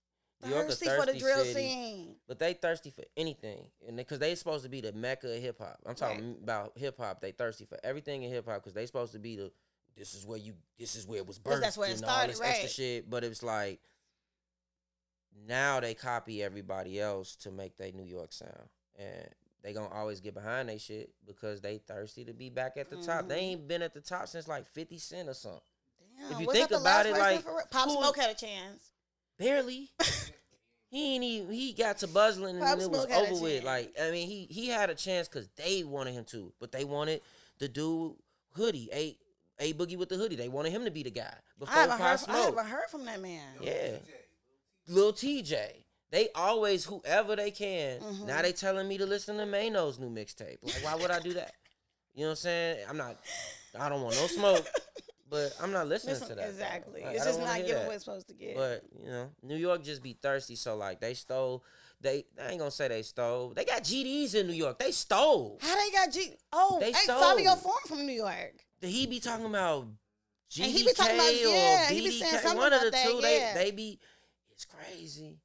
New 0.44 0.50
York 0.50 0.66
a 0.66 0.68
Thirsty 0.68 0.86
for 0.86 1.06
the 1.06 1.18
drill 1.18 1.38
city, 1.38 1.54
scene. 1.54 2.16
but 2.28 2.38
they 2.38 2.52
thirsty 2.52 2.90
for 2.90 3.04
anything, 3.16 3.64
and 3.88 3.96
because 3.96 4.18
they 4.18 4.34
supposed 4.34 4.64
to 4.64 4.68
be 4.70 4.82
the 4.82 4.92
mecca 4.92 5.34
of 5.34 5.40
hip 5.40 5.58
hop. 5.58 5.78
I'm 5.86 5.94
talking 5.94 6.32
Right. 6.34 6.42
about 6.42 6.72
hip 6.76 6.98
hop. 6.98 7.20
They 7.20 7.32
thirsty 7.32 7.64
for 7.64 7.78
everything 7.82 8.22
in 8.22 8.30
hip 8.30 8.46
hop 8.46 8.56
because 8.56 8.74
they 8.74 8.84
supposed 8.86 9.12
to 9.12 9.18
be 9.18 9.36
the. 9.36 9.50
This 9.96 10.14
is 10.14 10.26
where 10.26 10.38
you. 10.38 10.52
This 10.78 10.94
is 10.94 11.06
where 11.06 11.18
it 11.18 11.26
was 11.26 11.38
birthed. 11.38 11.62
that's 11.62 11.78
where 11.78 11.90
it 11.90 11.96
started, 11.96 12.32
this 12.32 12.40
extra 12.42 12.64
right. 12.64 12.70
shit. 12.70 13.08
But 13.10 13.24
it's 13.24 13.42
like. 13.42 13.80
Now 15.46 15.80
they 15.80 15.94
copy 15.94 16.42
everybody 16.42 17.00
else 17.00 17.36
to 17.36 17.50
make 17.50 17.76
their 17.76 17.92
New 17.92 18.04
York 18.04 18.32
sound, 18.32 18.68
and 18.98 19.28
they 19.62 19.72
gonna 19.72 19.92
always 19.92 20.20
get 20.20 20.34
behind 20.34 20.68
they 20.68 20.78
shit 20.78 21.10
because 21.26 21.60
they 21.60 21.78
thirsty 21.78 22.24
to 22.24 22.32
be 22.32 22.48
back 22.50 22.76
at 22.76 22.88
the 22.90 22.96
top. 22.96 23.28
They 23.28 23.38
Mhm. 23.40 23.42
ain't 23.42 23.68
been 23.68 23.82
at 23.82 23.94
the 23.94 24.00
top 24.00 24.28
since 24.28 24.48
like 24.48 24.66
Fifty 24.66 24.98
Cent 24.98 25.28
or 25.28 25.34
something. 25.34 25.60
Damn, 26.18 26.40
you 26.40 26.50
think 26.50 26.70
about 26.70 27.06
it, 27.06 27.12
like, 27.12 27.42
for? 27.42 27.62
Pop 27.70 27.90
Smoke 27.90 28.16
had 28.16 28.30
a 28.30 28.34
chance. 28.34 28.90
Barely. 29.38 29.90
he 30.88 31.14
ain't 31.14 31.24
even, 31.24 31.52
he 31.52 31.72
got 31.72 31.98
to 31.98 32.06
buzzling 32.08 32.56
and 32.56 32.64
Pop 32.64 32.78
it 32.78 32.90
was 32.90 33.04
Smoke 33.04 33.10
over 33.10 33.42
with. 33.42 33.64
Like 33.64 33.94
I 34.00 34.10
mean, 34.10 34.28
he 34.28 34.46
he 34.46 34.68
had 34.68 34.88
a 34.90 34.94
chance 34.94 35.28
because 35.28 35.48
they 35.56 35.84
wanted 35.84 36.14
him 36.14 36.24
to, 36.26 36.52
but 36.58 36.72
they 36.72 36.84
wanted 36.84 37.20
the 37.58 37.68
dude 37.68 38.16
hoodie, 38.52 38.88
a 38.92 39.18
a 39.58 39.72
boogie 39.74 39.96
with 39.98 40.08
the 40.08 40.16
hoodie. 40.16 40.36
They 40.36 40.48
wanted 40.48 40.72
him 40.72 40.84
to 40.84 40.90
be 40.90 41.02
the 41.02 41.10
guy 41.10 41.34
before 41.58 41.74
I 41.76 41.86
Pop 41.86 42.00
heard. 42.00 42.20
From, 42.20 42.34
I 42.34 42.38
haven't 42.38 42.66
heard 42.66 42.88
from 42.90 43.04
that 43.06 43.20
man. 43.20 43.42
Yeah, 43.60 43.96
Lil 44.88 45.12
Tjay. 45.12 45.84
They 46.10 46.28
always 46.34 46.84
whoever 46.84 47.34
they 47.36 47.50
can. 47.50 48.00
Mhm. 48.00 48.26
Now 48.26 48.42
they 48.42 48.52
telling 48.52 48.86
me 48.88 48.96
to 48.98 49.06
listen 49.06 49.36
to 49.38 49.46
Mano's 49.46 49.98
new 49.98 50.08
mixtape. 50.08 50.58
Like, 50.62 50.84
why 50.84 50.94
would 50.94 51.10
I 51.10 51.18
do 51.20 51.34
that? 51.34 51.52
You 52.14 52.22
know 52.22 52.26
what 52.28 52.30
I'm 52.32 52.36
saying? 52.36 52.86
I'm 52.88 52.96
not. 52.96 53.16
I 53.78 53.88
don't 53.88 54.02
want 54.02 54.16
no 54.16 54.26
smoke, 54.28 54.66
but 55.28 55.54
I'm 55.60 55.72
not 55.72 55.86
listening 55.88 56.14
Listen, 56.14 56.28
to 56.30 56.34
that. 56.36 56.48
exactly. 56.48 57.02
Like, 57.04 57.16
it's 57.16 57.24
just 57.24 57.40
not 57.40 57.56
giving 57.56 57.74
that. 57.74 57.86
what 57.86 57.96
it's 57.96 58.04
supposed 58.04 58.28
to 58.28 58.34
get. 58.34 58.56
But 58.56 58.84
you 59.02 59.10
know, 59.10 59.30
New 59.42 59.56
York 59.56 59.82
just 59.82 60.02
be 60.02 60.14
thirsty. 60.22 60.54
So 60.56 60.76
like 60.76 61.00
they 61.00 61.14
stole. 61.14 61.62
They 62.00 62.24
I 62.40 62.50
ain't 62.50 62.58
gonna 62.58 62.70
say 62.70 62.88
they 62.88 63.02
stole. 63.02 63.52
They 63.54 63.64
got 63.64 63.82
GDs 63.82 64.34
in 64.34 64.46
New 64.46 64.52
York. 64.54 64.78
They 64.78 64.92
stole. 64.92 65.58
How 65.60 65.74
they 65.76 65.90
got 65.90 66.12
G? 66.12 66.34
Oh, 66.52 66.78
They 66.80 66.92
hey, 66.92 66.98
stole. 67.00 67.20
Fivio 67.20 67.58
Foreign 67.58 67.86
from 67.86 68.06
New 68.06 68.12
York. 68.12 68.54
Did 68.80 68.90
he 68.90 69.06
be 69.06 69.18
talking 69.18 69.46
about 69.46 69.86
GDK 70.50 70.62
And 70.64 70.72
he 70.72 70.84
be 70.84 70.92
talking 70.92 71.14
about- 71.16 71.28
or 71.28 71.32
yeah, 71.32 71.88
he 71.90 72.00
be 72.02 72.18
saying 72.20 72.32
something 72.42 72.58
One 72.58 72.72
of 72.72 72.80
the 72.82 72.90
that, 72.90 73.06
two. 73.06 73.18
yeah. 73.20 73.54
They 73.54 73.64
they 73.64 73.70
be. 73.72 73.98
It's 74.56 74.64
crazy. 74.64 75.36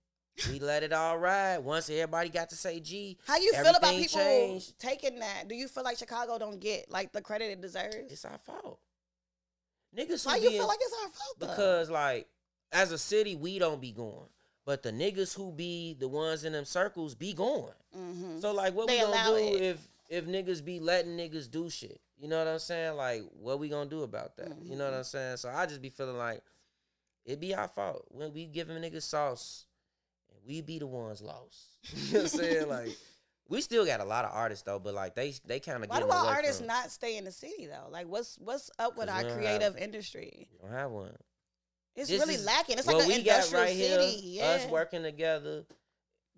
We 0.49 0.59
let 0.59 0.83
it 0.83 0.93
all 0.93 1.17
ride. 1.17 1.57
Once 1.59 1.89
everybody 1.89 2.29
got 2.29 2.49
to 2.51 2.55
say 2.55 2.79
G, 2.79 3.17
How 3.27 3.37
you 3.37 3.51
feel 3.53 3.75
about 3.75 3.91
people 3.93 4.07
changed. 4.19 4.79
taking 4.79 5.19
that? 5.19 5.49
Do 5.49 5.55
you 5.55 5.67
feel 5.67 5.83
like 5.83 5.97
Chicago 5.97 6.39
don't 6.39 6.59
get 6.59 6.89
like 6.89 7.11
the 7.11 7.21
credit 7.21 7.51
it 7.51 7.61
deserves? 7.61 8.11
It's 8.11 8.23
our 8.25 8.37
fault. 8.37 8.79
Niggas 9.95 10.25
Why 10.25 10.37
you 10.37 10.49
feel 10.51 10.61
in- 10.61 10.67
like 10.67 10.79
it's 10.81 10.93
our 11.03 11.09
fault 11.09 11.35
though? 11.39 11.47
because 11.47 11.89
like 11.89 12.27
as 12.71 12.93
a 12.93 12.97
city 12.97 13.35
we 13.35 13.59
don't 13.59 13.81
be 13.81 13.91
going, 13.91 14.29
but 14.65 14.83
the 14.83 14.91
niggas 14.91 15.35
who 15.35 15.51
be 15.51 15.95
the 15.99 16.07
ones 16.07 16.45
in 16.45 16.53
them 16.53 16.63
circles 16.63 17.13
be 17.13 17.33
going. 17.33 17.73
hmm 17.93 18.39
So 18.39 18.53
like, 18.53 18.73
what 18.73 18.87
They 18.87 18.99
we 18.99 19.01
gonna 19.11 19.23
do 19.25 19.35
it. 19.35 19.61
if 19.61 19.87
if 20.09 20.25
niggas 20.25 20.63
be 20.63 20.79
letting 20.79 21.17
niggas 21.17 21.51
do 21.51 21.69
shit? 21.69 21.99
You 22.17 22.29
know 22.29 22.37
what 22.39 22.47
I'm 22.47 22.59
saying? 22.59 22.95
Like, 22.95 23.23
what 23.37 23.59
we 23.59 23.67
gonna 23.67 23.89
do 23.89 24.03
about 24.03 24.37
that? 24.37 24.53
You 24.63 24.77
know 24.77 24.85
what 24.85 24.91
Mm-hmm. 24.91 24.97
I'm 24.99 25.03
saying? 25.03 25.37
So 25.37 25.49
I 25.49 25.65
just 25.65 25.81
be 25.81 25.89
feeling 25.89 26.17
like 26.17 26.41
it 27.25 27.39
be 27.39 27.53
our 27.53 27.67
fault 27.67 28.05
when 28.09 28.33
we 28.33 28.45
giving 28.45 28.77
niggas 28.77 29.03
sauce, 29.03 29.65
and 30.29 30.39
we 30.47 30.61
be 30.61 30.79
the 30.79 30.87
ones 30.87 31.21
lost. 31.21 31.77
you 31.93 32.13
know 32.13 32.23
what 32.23 32.33
I'm 32.33 32.39
saying? 32.39 32.69
Like, 32.69 32.97
we 33.47 33.61
still 33.61 33.85
got 33.85 33.99
a 33.99 34.05
lot 34.05 34.25
of 34.25 34.31
artists 34.33 34.63
though, 34.63 34.79
but 34.79 34.93
like 34.93 35.15
they 35.15 35.33
they 35.45 35.59
kind 35.59 35.83
of 35.83 35.89
Why 35.89 35.99
get 35.99 36.05
do 36.07 36.11
our 36.11 36.25
artists 36.27 36.59
from, 36.59 36.67
not 36.67 36.89
stay 36.91 37.17
in 37.17 37.25
the 37.25 37.31
city 37.31 37.67
though? 37.67 37.89
Like, 37.89 38.07
what's 38.07 38.37
what's 38.39 38.69
up 38.79 38.97
with 38.97 39.09
our 39.09 39.23
creative 39.23 39.73
have- 39.73 39.77
industry? 39.77 40.47
We 40.61 40.67
don't 40.69 40.77
have 40.77 40.91
one. 40.91 41.15
It's 41.95 42.09
This 42.09 42.21
really 42.21 42.35
is 42.35 42.45
lacking. 42.45 42.77
It's 42.77 42.87
like 42.87 43.03
an 43.03 43.11
industrial 43.11 43.63
right 43.65 43.75
city. 43.75 44.07
here, 44.15 44.43
yeah. 44.43 44.51
us 44.51 44.65
working 44.67 45.03
together, 45.03 45.65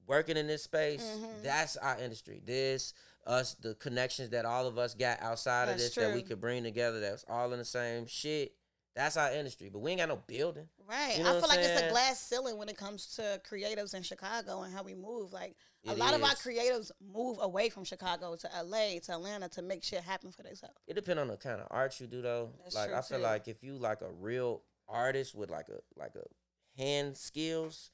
working 0.08 0.36
in 0.36 0.48
this 0.48 0.64
space. 0.64 1.04
Mhm. 1.04 1.44
That's 1.44 1.78
our 1.78 2.00
industry. 2.00 2.42
This 2.44 2.94
us 3.26 3.54
the 3.54 3.76
connections 3.76 4.32
that 4.32 4.46
all 4.46 4.68
of 4.68 4.78
us 4.78 4.96
got 4.96 5.22
outside 5.22 5.64
of 5.64 5.78
That's 5.78 5.84
this 5.84 5.96
that 5.96 6.14
we 6.14 6.24
could 6.24 6.42
bring 6.42 6.64
together. 6.64 7.00
That's 7.00 7.24
all 7.30 7.54
in 7.54 7.60
the 7.60 7.66
same 7.66 8.08
shit. 8.08 8.54
That's 8.96 9.18
our 9.18 9.32
industry, 9.32 9.70
but 9.74 9.80
we 9.80 9.92
ain't 9.92 10.00
got 10.02 10.10
no 10.10 10.20
building. 10.28 10.68
Right. 10.88 11.18
You 11.18 11.24
know 11.24 11.36
I 11.36 11.40
feel 11.40 11.50
like 11.50 11.60
it's 11.60 11.82
a 11.82 11.90
glass 11.90 12.20
ceiling 12.20 12.58
when 12.58 12.70
it 12.70 12.78
comes 12.78 13.08
to 13.16 13.42
creatives 13.50 13.96
in 13.96 14.04
Chicago 14.04 14.62
and 14.62 14.74
how 14.74 14.84
we 14.84 14.94
move. 14.94 15.34
Like 15.34 15.56
a 15.88 15.94
It 15.94 15.98
lot 15.98 16.14
of 16.14 16.22
our 16.24 16.36
creatives 16.36 16.92
move 17.02 17.38
away 17.42 17.70
from 17.70 17.86
Chicago 17.86 18.36
to 18.36 18.50
LA 18.64 19.00
to 19.06 19.14
Atlanta 19.14 19.50
to 19.50 19.64
make 19.64 19.84
shit 19.84 20.04
happen 20.04 20.32
for 20.32 20.44
themselves. 20.44 20.76
It 20.88 20.94
depends 20.94 21.20
on 21.20 21.28
the 21.28 21.38
kind 21.38 21.60
of 21.60 21.68
art 21.72 22.00
you 22.00 22.06
do 22.06 22.22
though. 22.22 22.52
That's 22.64 22.76
like 22.76 22.94
I 22.94 23.02
feel 23.02 23.18
too. 23.18 23.24
like 23.24 23.48
if 23.48 23.64
you 23.64 23.78
like 23.78 24.02
a 24.02 24.12
real 24.12 24.62
artist 24.88 25.34
with 25.34 25.50
like 25.50 25.70
a 25.70 25.80
like 26.00 26.14
a 26.16 26.80
hand 26.80 27.18
skills, 27.18 27.90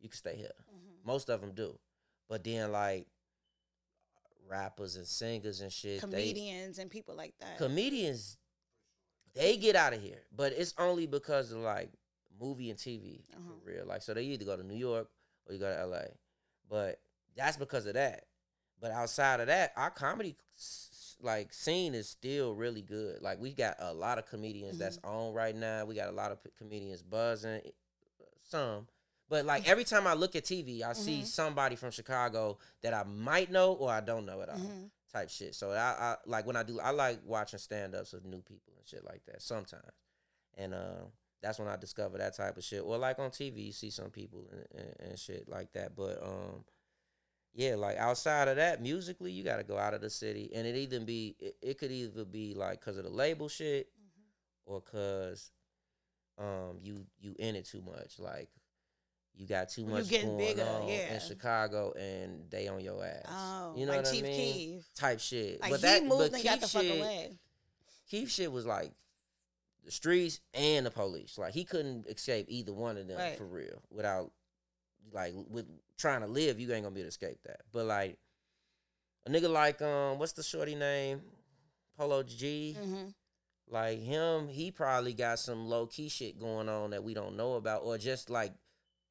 you 0.00 0.08
can 0.08 0.16
stay 0.16 0.36
here. 0.36 0.52
Mm-hmm. 0.72 1.08
Most 1.08 1.30
of 1.30 1.40
them 1.40 1.52
do, 1.52 1.76
but 2.28 2.44
then 2.44 2.70
like 2.70 3.08
rappers 4.48 4.94
and 4.96 5.06
singers 5.06 5.60
and 5.60 5.72
shit, 5.72 6.00
they 6.02 6.06
Comedians 6.06 6.78
and 6.78 6.90
people 6.90 7.16
like 7.16 7.34
that. 7.40 7.58
comedians 7.58 8.36
they 9.34 9.56
get 9.56 9.76
out 9.76 9.92
of 9.92 10.00
here, 10.02 10.22
but 10.34 10.52
it's 10.52 10.74
only 10.78 11.06
because 11.06 11.52
of 11.52 11.58
like 11.58 11.90
movie 12.40 12.70
and 12.70 12.78
TV 12.78 13.22
Uh-huh. 13.34 13.40
for 13.62 13.70
real. 13.70 13.86
Like, 13.86 14.02
so 14.02 14.14
they 14.14 14.22
either 14.24 14.44
go 14.44 14.56
to 14.56 14.62
New 14.62 14.74
York 14.76 15.08
or 15.46 15.52
you 15.54 15.58
go 15.60 15.72
to 15.74 15.86
LA, 15.86 16.04
but 16.68 17.00
that's 17.36 17.56
because 17.56 17.86
of 17.86 17.94
that. 17.94 18.26
But 18.80 18.90
outside 18.90 19.40
of 19.40 19.46
that, 19.46 19.72
our 19.76 19.90
comedy 19.90 20.36
like 21.20 21.52
scene 21.54 21.94
is 21.94 22.08
still 22.08 22.54
really 22.54 22.82
good. 22.82 23.22
Like, 23.22 23.40
we 23.40 23.52
got 23.54 23.76
a 23.78 23.94
lot 23.94 24.18
of 24.18 24.26
comedians 24.26 24.78
that's 24.78 24.98
Mm-hmm. 24.98 25.08
on 25.08 25.32
right 25.32 25.54
now. 25.56 25.84
We 25.84 25.94
got 25.94 26.08
a 26.08 26.12
lot 26.12 26.32
of 26.32 26.42
p- 26.42 26.50
comedians 26.58 27.02
buzzing, 27.02 27.62
some. 28.42 28.86
But 29.30 29.46
like 29.46 29.66
every 29.66 29.84
time 29.84 30.06
I 30.06 30.12
look 30.14 30.36
at 30.36 30.44
TV, 30.44 30.82
I 30.82 30.92
see 30.92 31.22
Mhm. 31.22 31.26
somebody 31.26 31.76
from 31.76 31.90
Chicago 31.90 32.58
that 32.82 32.92
I 32.92 33.04
might 33.04 33.50
know 33.50 33.72
or 33.72 33.90
I 33.90 34.00
don't 34.00 34.26
know 34.26 34.42
at 34.42 34.50
all 34.50 34.58
Mhm. 34.58 34.90
Type 35.14 35.30
shit. 35.30 35.54
So 35.54 35.70
I, 35.70 35.94
I 35.98 36.16
like 36.26 36.46
when 36.46 36.56
I 36.56 36.62
do 36.62 36.80
I 36.80 36.90
like 36.90 37.20
watching 37.24 37.58
stand 37.58 37.94
ups 37.94 38.12
of 38.12 38.24
new 38.24 38.40
people 38.40 38.74
and 38.78 38.86
shit 38.86 39.04
like 39.04 39.22
that 39.26 39.42
sometimes. 39.42 39.82
And 40.56 40.74
uh, 40.74 41.06
that's 41.42 41.58
when 41.58 41.68
I 41.68 41.76
discover 41.76 42.18
that 42.18 42.36
type 42.36 42.56
of 42.56 42.64
shit. 42.64 42.82
Or 42.82 42.98
like 42.98 43.18
on 43.18 43.30
TV, 43.30 43.66
you 43.66 43.72
see 43.72 43.90
some 43.90 44.10
people 44.10 44.48
and, 44.52 44.66
and, 45.00 45.10
and 45.10 45.18
shit 45.18 45.48
like 45.48 45.72
that. 45.72 45.96
But 45.96 46.22
um, 46.22 46.64
yeah, 47.54 47.74
like 47.76 47.96
outside 47.96 48.48
of 48.48 48.56
that, 48.56 48.82
musically, 48.82 49.30
you 49.32 49.44
got 49.44 49.56
to 49.56 49.64
go 49.64 49.78
out 49.78 49.94
of 49.94 50.00
the 50.00 50.10
city, 50.10 50.50
and 50.54 50.66
it 50.66 50.76
either 50.76 51.00
be 51.00 51.36
it, 51.38 51.56
it 51.62 51.78
could 51.78 51.92
either 51.92 52.24
be 52.24 52.54
like 52.54 52.80
because 52.80 52.96
of 52.98 53.04
the 53.04 53.10
label 53.10 53.48
shit, 53.48 53.88
Mm-hmm. 53.88 54.74
or 54.74 54.80
cause 54.80 55.50
um 56.38 56.78
you 56.82 57.06
you 57.20 57.34
in 57.38 57.56
it 57.56 57.64
too 57.66 57.82
much, 57.82 58.18
like. 58.18 58.48
You 59.36 59.46
got 59.48 59.68
too 59.68 59.84
much 59.84 60.08
going 60.10 60.36
bigger, 60.36 60.62
on 60.62 60.86
yeah. 60.88 61.14
in 61.14 61.20
Chicago, 61.20 61.92
and 61.98 62.48
they 62.50 62.68
on 62.68 62.80
your 62.80 63.04
ass. 63.04 63.24
Oh, 63.28 63.74
you 63.76 63.84
know 63.84 63.92
like 63.92 64.04
what 64.04 64.12
Chief 64.12 64.24
I 64.24 64.28
mean? 64.28 64.52
Keef. 64.52 64.94
Type 64.94 65.18
shit. 65.20 65.60
Like 65.60 65.70
but 65.70 65.80
he 65.80 65.86
that, 65.86 66.02
moved 66.04 66.18
but 66.18 66.24
and 66.26 66.34
Keef 66.36 66.44
got 66.44 66.60
the 66.60 66.68
fuck 66.68 66.84
away. 66.84 67.38
Keef 68.08 68.30
shit 68.30 68.52
was 68.52 68.64
like 68.64 68.92
the 69.84 69.90
streets 69.90 70.40
and 70.54 70.86
the 70.86 70.90
police. 70.90 71.36
Like 71.36 71.52
he 71.52 71.64
couldn't 71.64 72.06
escape 72.06 72.46
either 72.48 72.72
one 72.72 72.96
of 72.96 73.08
them 73.08 73.18
Right. 73.18 73.36
for 73.36 73.44
real. 73.44 73.82
Without 73.90 74.30
like 75.12 75.32
with 75.50 75.66
trying 75.98 76.20
to 76.20 76.26
live, 76.28 76.60
you 76.60 76.72
ain't 76.72 76.84
gonna 76.84 76.94
be 76.94 77.00
able 77.00 77.06
to 77.06 77.08
escape 77.08 77.38
that. 77.44 77.60
But 77.72 77.86
like 77.86 78.18
a 79.26 79.30
nigga 79.30 79.50
like 79.50 79.82
um, 79.82 80.18
what's 80.20 80.32
the 80.32 80.42
shorty 80.44 80.76
name? 80.76 81.22
Polo 81.98 82.22
G. 82.22 82.76
hmm 82.80 83.08
Like 83.68 84.00
him, 84.00 84.48
he 84.48 84.70
probably 84.70 85.12
got 85.12 85.38
some 85.40 85.66
low 85.66 85.86
key 85.86 86.08
shit 86.08 86.38
going 86.38 86.68
on 86.68 86.90
that 86.90 87.02
we 87.02 87.14
don't 87.14 87.36
know 87.36 87.54
about, 87.54 87.82
or 87.82 87.98
just 87.98 88.30
like 88.30 88.52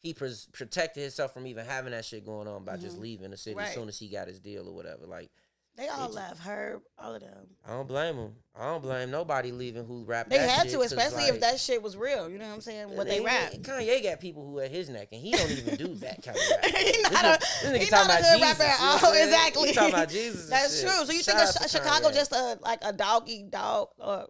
he 0.04 0.13
pres- 0.13 0.48
protected 0.54 1.02
himself 1.02 1.34
from 1.34 1.48
even 1.48 1.66
having 1.66 1.92
that 1.92 2.06
shit 2.06 2.26
going 2.26 2.48
on 2.48 2.63
by 2.66 2.78
just 2.78 2.98
Mhm. 2.98 3.02
leaving 3.02 3.32
the 3.32 3.38
city 3.38 3.56
Right. 3.56 3.70
as 3.70 3.74
soon 3.74 3.88
as 3.89 3.98
he 3.98 4.10
got 4.10 4.28
his 4.28 4.39
deal 4.39 4.68
or 4.68 4.74
whatever. 4.76 5.08
Like 5.08 5.32
They 5.76 5.88
all 5.88 6.06
It- 6.06 6.13
left. 6.13 6.39
Herb, 6.42 6.84
all 7.00 7.16
of 7.16 7.22
them. 7.22 7.48
I 7.66 7.72
don't 7.72 7.88
blame 7.88 8.16
him. 8.16 8.36
I 8.54 8.66
don't 8.66 8.84
blame 8.84 9.10
nobody 9.10 9.52
leaving 9.52 9.86
who 9.86 10.04
rap. 10.04 10.30
They 10.30 10.38
had 10.38 10.70
to, 10.70 10.82
especially 10.82 11.24
like, 11.24 11.34
if 11.34 11.39
that 11.39 11.60
shit 11.60 11.82
was 11.82 11.98
real. 11.98 12.30
You 12.30 12.38
know 12.38 12.48
what 12.48 12.54
I'm 12.54 12.62
saying? 12.62 12.96
What 12.96 13.08
they 13.08 13.18
he- 13.18 13.26
rap. 13.26 13.54
Kanye 13.54 14.04
got 14.04 14.20
people 14.20 14.46
who 14.46 14.60
at 14.60 14.70
his 14.70 14.88
neck, 14.89 15.08
and 15.12 15.20
he 15.20 15.32
don't 15.32 15.50
even 15.50 15.76
do 15.76 15.96
that 15.96 16.22
kind 16.24 16.38
of 16.38 16.44
rap. 16.52 16.66
He 16.66 16.72
This 16.92 17.02
not 17.12 17.26
nigga- 17.26 17.36
a- 17.36 17.39
this 17.39 17.63
nigga 17.63 17.78
he 17.80 17.86
talking 17.88 18.08
not 18.08 18.20
a 18.20 18.24
hood 18.24 18.39
Jesus, 18.39 18.42
rapper 18.60 18.63
at 18.63 18.80
you 18.80 18.86
know 18.86 19.08
all. 19.08 19.13
Exactly. 19.24 19.68
He 19.70 19.74
talking 19.74 19.94
about 19.96 20.10
Jesus. 20.10 20.50
That's 20.52 20.80
true. 20.82 21.06
So 21.08 21.12
you 21.12 21.24
Shout 21.24 21.38
think 21.56 21.66
of 21.66 21.72
Chicago 21.72 22.10
Kanye. 22.10 22.13
just 22.13 22.32
a 22.34 22.60
like 22.62 22.80
a 22.84 22.94
dog 22.94 23.28
eat 23.28 23.50
dog 23.50 23.88
uh, 24.00 24.26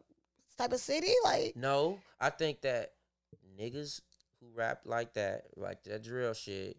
type 0.57 0.71
of 0.71 0.79
city? 0.79 1.11
Like 1.25 1.57
No, 1.57 1.99
I 2.21 2.29
think 2.29 2.61
that 2.61 2.93
niggas 3.59 3.99
who 4.43 4.57
rap 4.57 4.81
like 4.85 5.13
that, 5.13 5.45
like 5.55 5.83
that 5.83 6.03
drill 6.03 6.33
shit, 6.33 6.77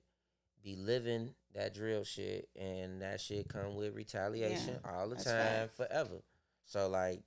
be 0.62 0.76
living 0.76 1.30
that 1.54 1.74
drill 1.74 2.04
shit, 2.04 2.48
and 2.60 3.00
that 3.02 3.20
shit 3.20 3.48
come 3.48 3.76
with 3.76 3.94
retaliation 3.94 4.78
all 4.84 5.08
the 5.08 5.16
time, 5.16 5.68
forever. 5.76 6.22
So 6.66 6.88
like, 6.88 7.22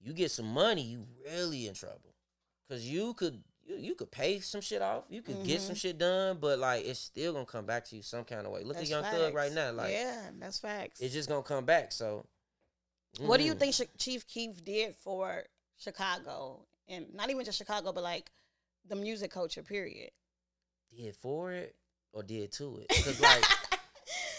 you 0.00 0.12
get 0.12 0.30
some 0.30 0.46
money, 0.52 0.82
you 0.82 1.04
really 1.26 1.66
in 1.66 1.74
trouble, 1.74 2.14
cause 2.68 2.84
you 2.84 3.14
could 3.14 3.42
you, 3.66 3.76
you 3.76 3.94
could 3.94 4.10
pay 4.10 4.40
some 4.40 4.60
shit 4.60 4.82
off, 4.82 5.04
you 5.10 5.22
could 5.22 5.44
get 5.44 5.60
some 5.60 5.74
Mhm. 5.74 5.80
shit 5.80 5.98
done, 5.98 6.38
but 6.40 6.58
like 6.58 6.84
it's 6.84 6.98
still 7.00 7.32
gonna 7.32 7.44
come 7.46 7.66
back 7.66 7.84
to 7.86 7.96
you 7.96 8.02
some 8.02 8.24
kind 8.24 8.46
of 8.46 8.52
way. 8.52 8.64
Look 8.64 8.76
that's 8.76 8.88
at 8.88 8.90
Young 8.90 9.02
facts. 9.04 9.16
Thug 9.16 9.34
right 9.34 9.52
now, 9.52 9.72
like 9.72 9.92
yeah, 9.92 10.30
that's 10.38 10.58
facts. 10.58 11.00
it's 11.00 11.12
just 11.12 11.28
gonna 11.28 11.42
come 11.42 11.64
back. 11.64 11.92
So, 11.92 12.26
What 13.18 13.38
do 13.38 13.44
you 13.44 13.54
mm. 13.54 13.58
think 13.58 13.90
Chief 13.98 14.26
Keef 14.26 14.64
did 14.64 14.94
for 14.94 15.44
Chicago, 15.76 16.66
and 16.88 17.12
not 17.14 17.30
even 17.30 17.44
just 17.44 17.58
Chicago, 17.58 17.92
but 17.92 18.04
like 18.04 18.30
the 18.88 18.96
music 18.96 19.30
culture? 19.30 19.62
Period. 19.62 20.10
did 20.96 21.16
for 21.16 21.52
it 21.52 21.74
or 22.12 22.22
did 22.22 22.52
to 22.52 22.78
it? 22.78 22.88
Cause 22.88 23.20
like. 23.20 23.44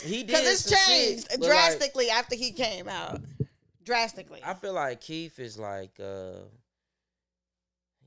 He 0.03 0.23
did 0.23 0.27
Because 0.27 0.47
it's 0.47 0.61
some 0.63 0.77
shit, 0.77 0.87
changed 0.87 1.27
like, 1.31 1.41
drastically 1.41 2.09
after 2.09 2.35
he 2.35 2.51
came 2.51 2.89
out. 2.89 3.21
Drastically. 3.83 4.41
I 4.43 4.53
feel 4.53 4.73
like 4.73 5.01
Keef 5.01 5.39
is 5.39 5.57
like 5.57 5.99
uh 5.99 6.41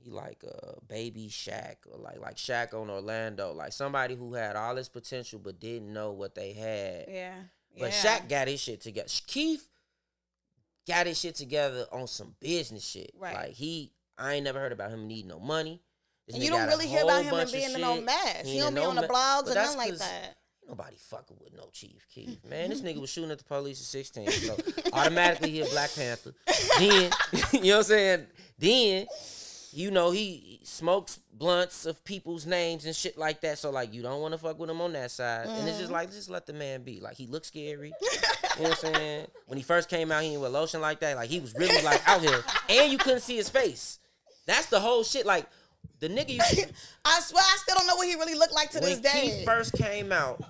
he 0.02 0.10
like 0.10 0.44
uh 0.44 0.72
baby 0.88 1.28
Shaq 1.30 1.76
or 1.90 1.98
like 1.98 2.20
like 2.20 2.36
Shaq 2.36 2.74
on 2.74 2.90
Orlando, 2.90 3.52
like 3.52 3.72
somebody 3.72 4.14
who 4.14 4.34
had 4.34 4.56
all 4.56 4.74
this 4.74 4.88
potential 4.88 5.40
but 5.42 5.60
didn't 5.60 5.92
know 5.92 6.12
what 6.12 6.34
they 6.34 6.52
had. 6.52 7.06
yeah. 7.08 7.34
But 7.78 7.92
yeah. 7.92 8.18
Shaq 8.18 8.28
got 8.28 8.48
his 8.48 8.60
shit 8.60 8.80
together. 8.80 9.08
Keef 9.26 9.66
got 10.86 11.06
his 11.06 11.18
shit 11.18 11.34
together 11.34 11.86
on 11.92 12.06
some 12.06 12.34
business 12.40 12.86
shit. 12.86 13.12
Right. 13.18 13.34
Like 13.34 13.50
he 13.50 13.92
I 14.18 14.34
ain't 14.34 14.44
never 14.44 14.60
heard 14.60 14.72
about 14.72 14.90
him 14.90 15.06
needing 15.06 15.28
no 15.28 15.40
money. 15.40 15.80
This 16.26 16.36
And 16.36 16.44
you 16.44 16.50
don't 16.50 16.68
really 16.68 16.86
hear 16.86 17.04
about 17.04 17.24
him 17.24 17.34
and 17.34 17.52
being 17.52 17.72
in 17.72 17.80
no 17.80 18.00
mess. 18.00 18.42
He 18.44 18.54
He 18.54 18.58
don't 18.58 18.74
be 18.74 18.80
no 18.80 18.90
on 18.90 18.96
the 18.96 19.02
blogs 19.02 19.50
or 19.50 19.54
nothing 19.54 19.78
like 19.78 19.96
that. 19.96 20.36
Nobody 20.66 20.96
fucking 20.96 21.36
with 21.40 21.54
no 21.54 21.68
Chief 21.72 22.06
Keef, 22.14 22.42
man. 22.48 22.70
This 22.70 22.80
nigga 22.80 23.00
was 23.00 23.10
shooting 23.10 23.30
at 23.30 23.38
the 23.38 23.44
police 23.44 23.80
at 23.80 23.86
16. 23.86 24.30
So 24.30 24.56
automatically 24.92 25.50
he 25.50 25.60
a 25.60 25.66
Black 25.66 25.94
Panther. 25.94 26.32
Then, 26.78 27.12
you 27.52 27.72
know 27.72 27.76
what 27.76 27.76
I'm 27.76 27.82
saying? 27.82 28.26
Then, 28.58 29.06
you 29.72 29.90
know, 29.90 30.10
he 30.10 30.60
smokes 30.62 31.18
blunts 31.32 31.84
of 31.84 32.02
people's 32.04 32.46
names 32.46 32.86
and 32.86 32.96
shit 32.96 33.18
like 33.18 33.40
that. 33.42 33.58
So, 33.58 33.70
like, 33.70 33.92
you 33.92 34.02
don't 34.02 34.22
want 34.22 34.32
to 34.32 34.38
fuck 34.38 34.58
with 34.58 34.70
him 34.70 34.80
on 34.80 34.92
that 34.94 35.10
side. 35.10 35.46
And 35.48 35.68
it's 35.68 35.78
just 35.78 35.90
mm. 35.90 35.94
like, 35.94 36.10
just 36.10 36.30
let 36.30 36.46
the 36.46 36.52
man 36.52 36.82
be. 36.82 37.00
Like, 37.00 37.16
he 37.16 37.26
looks 37.26 37.48
scary. 37.48 37.92
you 38.00 38.62
know 38.62 38.70
what 38.70 38.84
I'm 38.84 38.94
saying? 38.94 39.26
When 39.46 39.58
he 39.58 39.64
first 39.64 39.90
came 39.90 40.12
out, 40.12 40.22
he 40.22 40.30
didn't 40.30 40.52
lotion 40.52 40.80
like 40.80 41.00
that. 41.00 41.16
Like, 41.16 41.28
he 41.28 41.40
was 41.40 41.54
really, 41.54 41.82
like, 41.82 42.06
out 42.08 42.20
here. 42.20 42.42
And 42.70 42.90
you 42.90 42.98
couldn't 42.98 43.20
see 43.20 43.36
his 43.36 43.48
face. 43.48 43.98
That's 44.46 44.66
the 44.66 44.80
whole 44.80 45.02
shit. 45.02 45.26
Like, 45.26 45.46
the 46.08 46.14
nigga 46.14 46.30
you 46.30 46.64
I 47.04 47.20
swear 47.20 47.42
I 47.42 47.56
still 47.58 47.76
don't 47.76 47.86
know 47.86 47.96
what 47.96 48.06
he 48.08 48.14
really 48.14 48.34
looked 48.34 48.52
like 48.54 48.70
to 48.70 48.80
this 48.80 49.00
day. 49.00 49.10
When 49.14 49.36
Keef 49.38 49.44
first 49.44 49.72
came 49.74 50.12
out, 50.12 50.42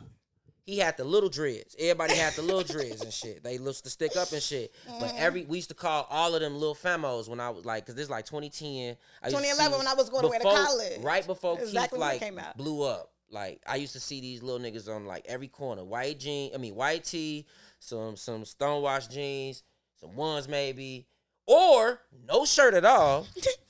he 0.67 0.79
had 0.79 0.97
the 0.97 1.05
little 1.05 1.29
dreads. 1.29 1.77
Everybody 1.79 2.15
had 2.15 2.33
the 2.35 2.43
little 2.43 2.63
dreads 2.63 3.03
and 3.03 3.13
shit. 3.13 3.45
They 3.45 3.55
used 3.59 3.85
to 3.85 3.91
stick 3.91 4.17
up 4.17 4.33
and 4.33 4.43
shit. 4.43 4.73
But 4.87 5.09
Mm-hmm. 5.11 5.17
every 5.19 5.45
we 5.45 5.59
used 5.59 5.69
to 5.69 5.75
call 5.75 6.07
all 6.11 6.35
of 6.35 6.41
them 6.41 6.55
little 6.55 6.75
famos 6.75 7.29
when 7.29 7.39
I 7.41 7.51
was 7.51 7.65
like, 7.65 7.85
cause 7.87 7.95
this 7.95 8.05
is 8.05 8.11
like 8.11 8.25
2010. 8.27 8.97
I 9.23 9.29
2011 9.29 9.79
when 9.79 9.87
I 9.87 9.95
was 9.95 10.09
going 10.11 10.25
away 10.25 10.39
to 10.39 10.45
college. 10.45 11.01
Right 11.01 11.27
before 11.27 11.59
Exactly 11.61 11.97
Keef 11.99 12.01
like 12.01 12.21
came 12.21 12.39
out. 12.39 12.57
blew 12.57 12.83
up. 12.83 13.11
Like 13.31 13.61
I 13.67 13.77
used 13.77 13.93
to 13.95 14.01
see 14.01 14.21
these 14.21 14.43
little 14.43 14.61
niggas 14.65 14.89
on 14.89 15.07
like 15.07 15.25
every 15.29 15.49
corner. 15.49 15.85
White 15.85 16.19
jean, 16.19 16.53
I 16.55 16.59
mean 16.59 16.75
white 16.75 17.05
tee, 17.05 17.47
some 17.79 18.17
some 18.17 18.45
stonewashed 18.45 19.11
jeans, 19.11 19.63
some 20.01 20.15
ones 20.17 20.49
maybe, 20.49 21.07
or 21.47 22.01
no 22.27 22.45
shirt 22.47 22.73
at 22.75 22.85
all. 22.87 23.27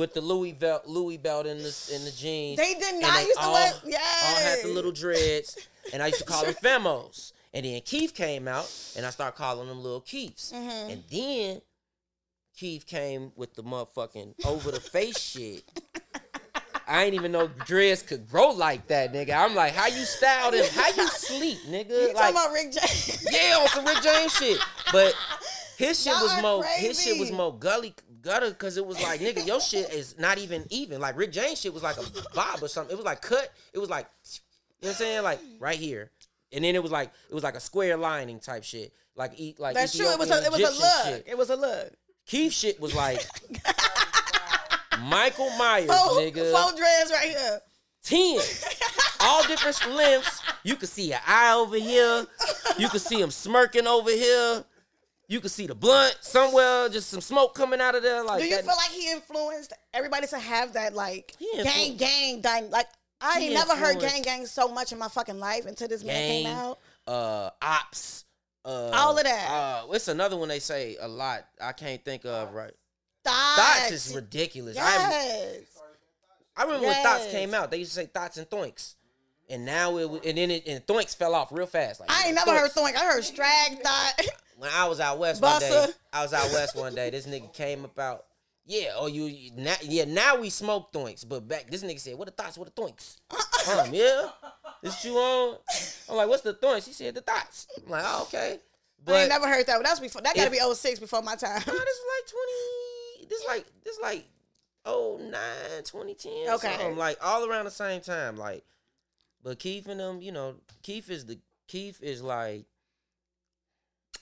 With 0.00 0.14
the 0.14 0.22
Louis 0.22 0.52
belt, 0.52 0.86
Louis 0.86 1.18
belt 1.18 1.44
in 1.44 1.58
the 1.58 1.90
in 1.94 2.04
the 2.06 2.10
jeans, 2.10 2.56
They 2.56 2.72
did 2.72 3.02
not 3.02 3.14
they 3.16 3.26
used 3.26 3.38
to 3.38 3.44
all, 3.44 3.72
Yeah, 3.84 3.98
all 3.98 4.34
had 4.36 4.58
the 4.64 4.68
little 4.68 4.92
dreads, 4.92 5.58
and 5.92 6.02
I 6.02 6.06
used 6.06 6.20
to 6.20 6.24
call 6.24 6.42
them 6.46 6.54
Femos. 6.64 7.32
And 7.52 7.66
then 7.66 7.82
Keef 7.82 8.14
came 8.14 8.48
out, 8.48 8.66
and 8.96 9.04
I 9.04 9.10
started 9.10 9.36
calling 9.36 9.68
them 9.68 9.82
Little 9.82 10.00
Keefs. 10.00 10.52
Mm-hmm. 10.56 10.90
And 10.90 11.04
then 11.10 11.60
Keef 12.56 12.86
came 12.86 13.32
with 13.36 13.52
the 13.54 13.62
motherfucking 13.62 14.46
over 14.46 14.70
the 14.70 14.80
face 14.80 15.18
shit. 15.32 15.64
I 16.88 17.04
ain't 17.04 17.14
even 17.14 17.30
know 17.32 17.48
dreads 17.66 18.02
could 18.02 18.26
grow 18.26 18.52
like 18.52 18.86
that, 18.88 19.12
nigga. 19.12 19.36
I'm 19.36 19.54
like, 19.54 19.74
how 19.74 19.86
you 19.88 20.04
style 20.04 20.50
them? 20.50 20.64
How 20.72 20.88
you 20.96 21.08
sleep, 21.08 21.58
nigga? 21.68 21.90
You 21.90 22.06
Like, 22.14 22.16
talking 22.16 22.36
about 22.36 22.52
Rick 22.54 22.72
James? 22.72 23.26
yeah, 23.30 23.58
on 23.60 23.68
some 23.68 23.84
Rick 23.84 24.02
James 24.02 24.32
shit. 24.34 24.58
But 24.92 25.14
his 25.76 26.00
shit 26.02 26.12
Y'all 26.14 26.22
was 26.22 26.40
more 26.42 26.64
his 26.64 27.02
shit 27.02 27.12
was 27.18 27.28
crazy. 27.28 27.34
more 27.36 27.54
gully 27.56 27.94
gutter 28.22 28.50
because 28.50 28.76
it 28.76 28.84
was 28.86 29.00
like 29.02 29.20
nigga, 29.20 29.46
your 29.46 29.60
shit 29.60 29.92
is 29.92 30.18
not 30.18 30.38
even 30.38 30.64
even. 30.70 31.00
Like 31.00 31.16
Rick 31.16 31.32
James 31.32 31.60
shit 31.60 31.72
was 31.74 31.82
like 31.82 31.96
a 31.96 32.04
bob 32.34 32.62
or 32.62 32.68
something. 32.68 32.92
It 32.92 32.96
was 32.96 33.06
like 33.06 33.22
cut. 33.22 33.52
It 33.72 33.78
was 33.78 33.90
like 33.90 34.06
you 34.80 34.86
know 34.86 34.88
what 34.88 34.90
I'm 34.90 34.94
saying? 34.96 35.22
Like 35.22 35.40
right 35.58 35.78
here. 35.78 36.10
And 36.52 36.64
then 36.64 36.74
it 36.74 36.82
was 36.82 36.90
like 36.92 37.12
it 37.28 37.34
was 37.34 37.44
like 37.44 37.54
a 37.54 37.60
square 37.60 37.96
lining 37.96 38.40
type 38.40 38.64
shit. 38.64 38.92
Like 39.16 39.32
eat 39.36 39.60
like 39.60 39.74
That's 39.74 39.96
true. 39.96 40.08
It 40.10 40.18
was 40.18 40.30
a 40.30 40.44
it 40.44 40.50
was 40.52 40.60
a 40.60 40.80
look. 40.80 41.04
shit. 41.16 41.24
It 41.28 41.38
was 41.38 41.50
a 41.50 41.56
look. 41.56 41.92
Keef 42.26 42.52
shit 42.52 42.80
was 42.80 42.94
like 42.94 43.26
Michael 45.02 45.50
Myers, 45.56 45.86
Four, 45.86 46.20
nigga. 46.20 46.52
four 46.52 46.76
dreads 46.76 47.10
right 47.10 47.28
here. 47.30 47.60
10. 48.02 48.38
All 49.20 49.46
different 49.46 49.94
lengths. 49.94 50.42
You 50.62 50.76
could 50.76 50.88
see 50.88 51.12
an 51.12 51.20
eye 51.26 51.54
over 51.54 51.76
here. 51.76 52.26
You 52.78 52.88
could 52.88 53.00
see 53.00 53.20
him 53.20 53.30
smirking 53.30 53.86
over 53.86 54.10
here. 54.10 54.64
You 55.30 55.40
could 55.40 55.52
see 55.52 55.68
the 55.68 55.76
blunt 55.76 56.16
somewhere, 56.22 56.88
just 56.88 57.08
some 57.08 57.20
smoke 57.20 57.54
coming 57.54 57.80
out 57.80 57.94
of 57.94 58.02
there. 58.02 58.24
Like 58.24 58.40
Do 58.42 58.48
you 58.48 58.56
that. 58.56 58.64
feel 58.64 58.74
like 58.76 58.90
he 58.90 59.12
influenced 59.12 59.72
everybody 59.94 60.26
to 60.26 60.38
have 60.38 60.72
that 60.72 60.92
like 60.92 61.36
gang 61.62 61.96
gang 61.96 62.40
dy- 62.40 62.68
like 62.68 62.88
I 63.20 63.38
ain't 63.38 63.54
never 63.54 63.76
heard 63.76 64.00
gang 64.00 64.22
gang 64.22 64.44
so 64.46 64.66
much 64.68 64.90
in 64.90 64.98
my 64.98 65.06
fucking 65.06 65.38
life 65.38 65.66
until 65.66 65.86
this 65.86 66.02
man 66.02 66.16
came 66.30 66.46
out. 66.48 66.78
uh, 67.06 67.50
ops, 67.62 68.24
uh, 68.64 68.90
All 68.92 69.16
of 69.16 69.22
that. 69.22 69.48
Uh, 69.86 69.92
it's 69.92 70.08
another 70.08 70.36
one 70.36 70.48
they 70.48 70.58
say 70.58 70.96
a 71.00 71.06
lot. 71.06 71.44
I 71.60 71.72
can't 71.72 72.04
think 72.04 72.24
of 72.24 72.52
right. 72.52 72.72
Thoughts. 73.22 73.60
Thoughts 73.60 73.90
is 73.92 74.14
ridiculous. 74.16 74.76
I, 74.76 74.82
Yes. 74.82 75.58
I 76.56 76.64
remember 76.64 76.88
when 76.88 77.02
thoughts 77.04 77.30
came 77.30 77.54
out. 77.54 77.70
They 77.70 77.76
used 77.76 77.92
to 77.92 78.00
say 78.00 78.06
thoughts 78.06 78.36
and 78.36 78.50
thoinks, 78.50 78.94
and 79.48 79.64
now 79.64 79.96
it 79.98 80.10
was- 80.10 80.22
and 80.24 80.36
then 80.36 80.50
it 80.50 80.66
and 80.66 80.84
thoinks 80.86 81.14
fell 81.14 81.36
off 81.36 81.52
real 81.52 81.66
fast. 81.66 82.00
Like 82.00 82.10
I 82.10 82.26
ain't 82.26 82.34
never 82.34 82.50
heard 82.50 82.72
Thoinks. 82.72 82.96
I 82.96 83.04
heard 83.04 83.22
Strag 83.22 83.80
Thought. 83.80 84.12
when 84.60 84.70
I 84.74 84.86
was 84.88 85.00
out 85.00 85.18
west 85.18 85.40
one 85.42 85.58
day, 85.60 85.86
I 86.12 86.22
was 86.22 86.32
out 86.34 86.50
west 86.52 86.76
one 86.76 86.94
day. 86.94 87.08
This 87.10 87.26
nigga 87.26 87.52
came 87.52 87.84
about. 87.84 88.26
Yeah, 88.66 88.90
oh 88.94 89.06
you, 89.06 89.24
you 89.24 89.50
now, 89.56 89.74
yeah. 89.82 90.04
Now 90.04 90.38
we 90.38 90.50
smoke 90.50 90.92
thoinks, 90.92 91.26
but 91.26 91.48
back 91.48 91.70
this 91.70 91.82
nigga 91.82 91.98
said, 91.98 92.16
"What 92.18 92.26
the 92.26 92.42
thoughts? 92.42 92.58
What 92.58 92.72
the 92.74 92.82
thoinks?" 92.82 93.16
um, 93.78 93.92
yeah, 93.92 94.28
this 94.82 95.02
you 95.04 95.16
on? 95.16 95.56
I'm 96.08 96.16
like, 96.16 96.28
"What's 96.28 96.42
the 96.42 96.54
thoinks?" 96.54 96.86
He 96.86 96.92
said, 96.92 97.14
"The 97.14 97.22
thoughts." 97.22 97.66
I'm 97.84 97.90
like, 97.90 98.04
"Oh, 98.06 98.22
okay." 98.24 98.58
I 98.58 99.02
But 99.02 99.14
ain't 99.14 99.28
never 99.30 99.48
heard 99.48 99.66
that. 99.66 99.76
But 99.78 99.86
that's 99.86 99.98
before. 99.98 100.20
That 100.20 100.36
gotta 100.36 100.48
If- 100.48 100.52
be 100.52 100.74
06 100.74 101.00
before 101.00 101.22
my 101.22 101.34
time. 101.36 101.54
nah, 101.54 101.72
this 101.72 101.72
is 101.72 102.04
like 102.18 102.30
twenty. 102.30 103.26
This 103.28 103.44
like 103.48 103.66
this 103.82 103.98
like 104.02 104.24
oh 104.84 105.18
nine, 105.20 105.82
2010. 105.84 106.54
Okay. 106.54 106.68
something, 106.68 106.96
like 106.96 107.16
all 107.22 107.48
around 107.48 107.64
the 107.64 107.70
same 107.70 108.02
time. 108.02 108.36
Like, 108.36 108.62
but 109.42 109.58
Keef 109.58 109.88
and 109.88 109.98
them, 109.98 110.20
you 110.20 110.32
know, 110.32 110.56
Keef 110.82 111.10
is 111.10 111.24
the 111.26 111.38
Keef 111.66 112.02
is 112.02 112.22
like, 112.22 112.66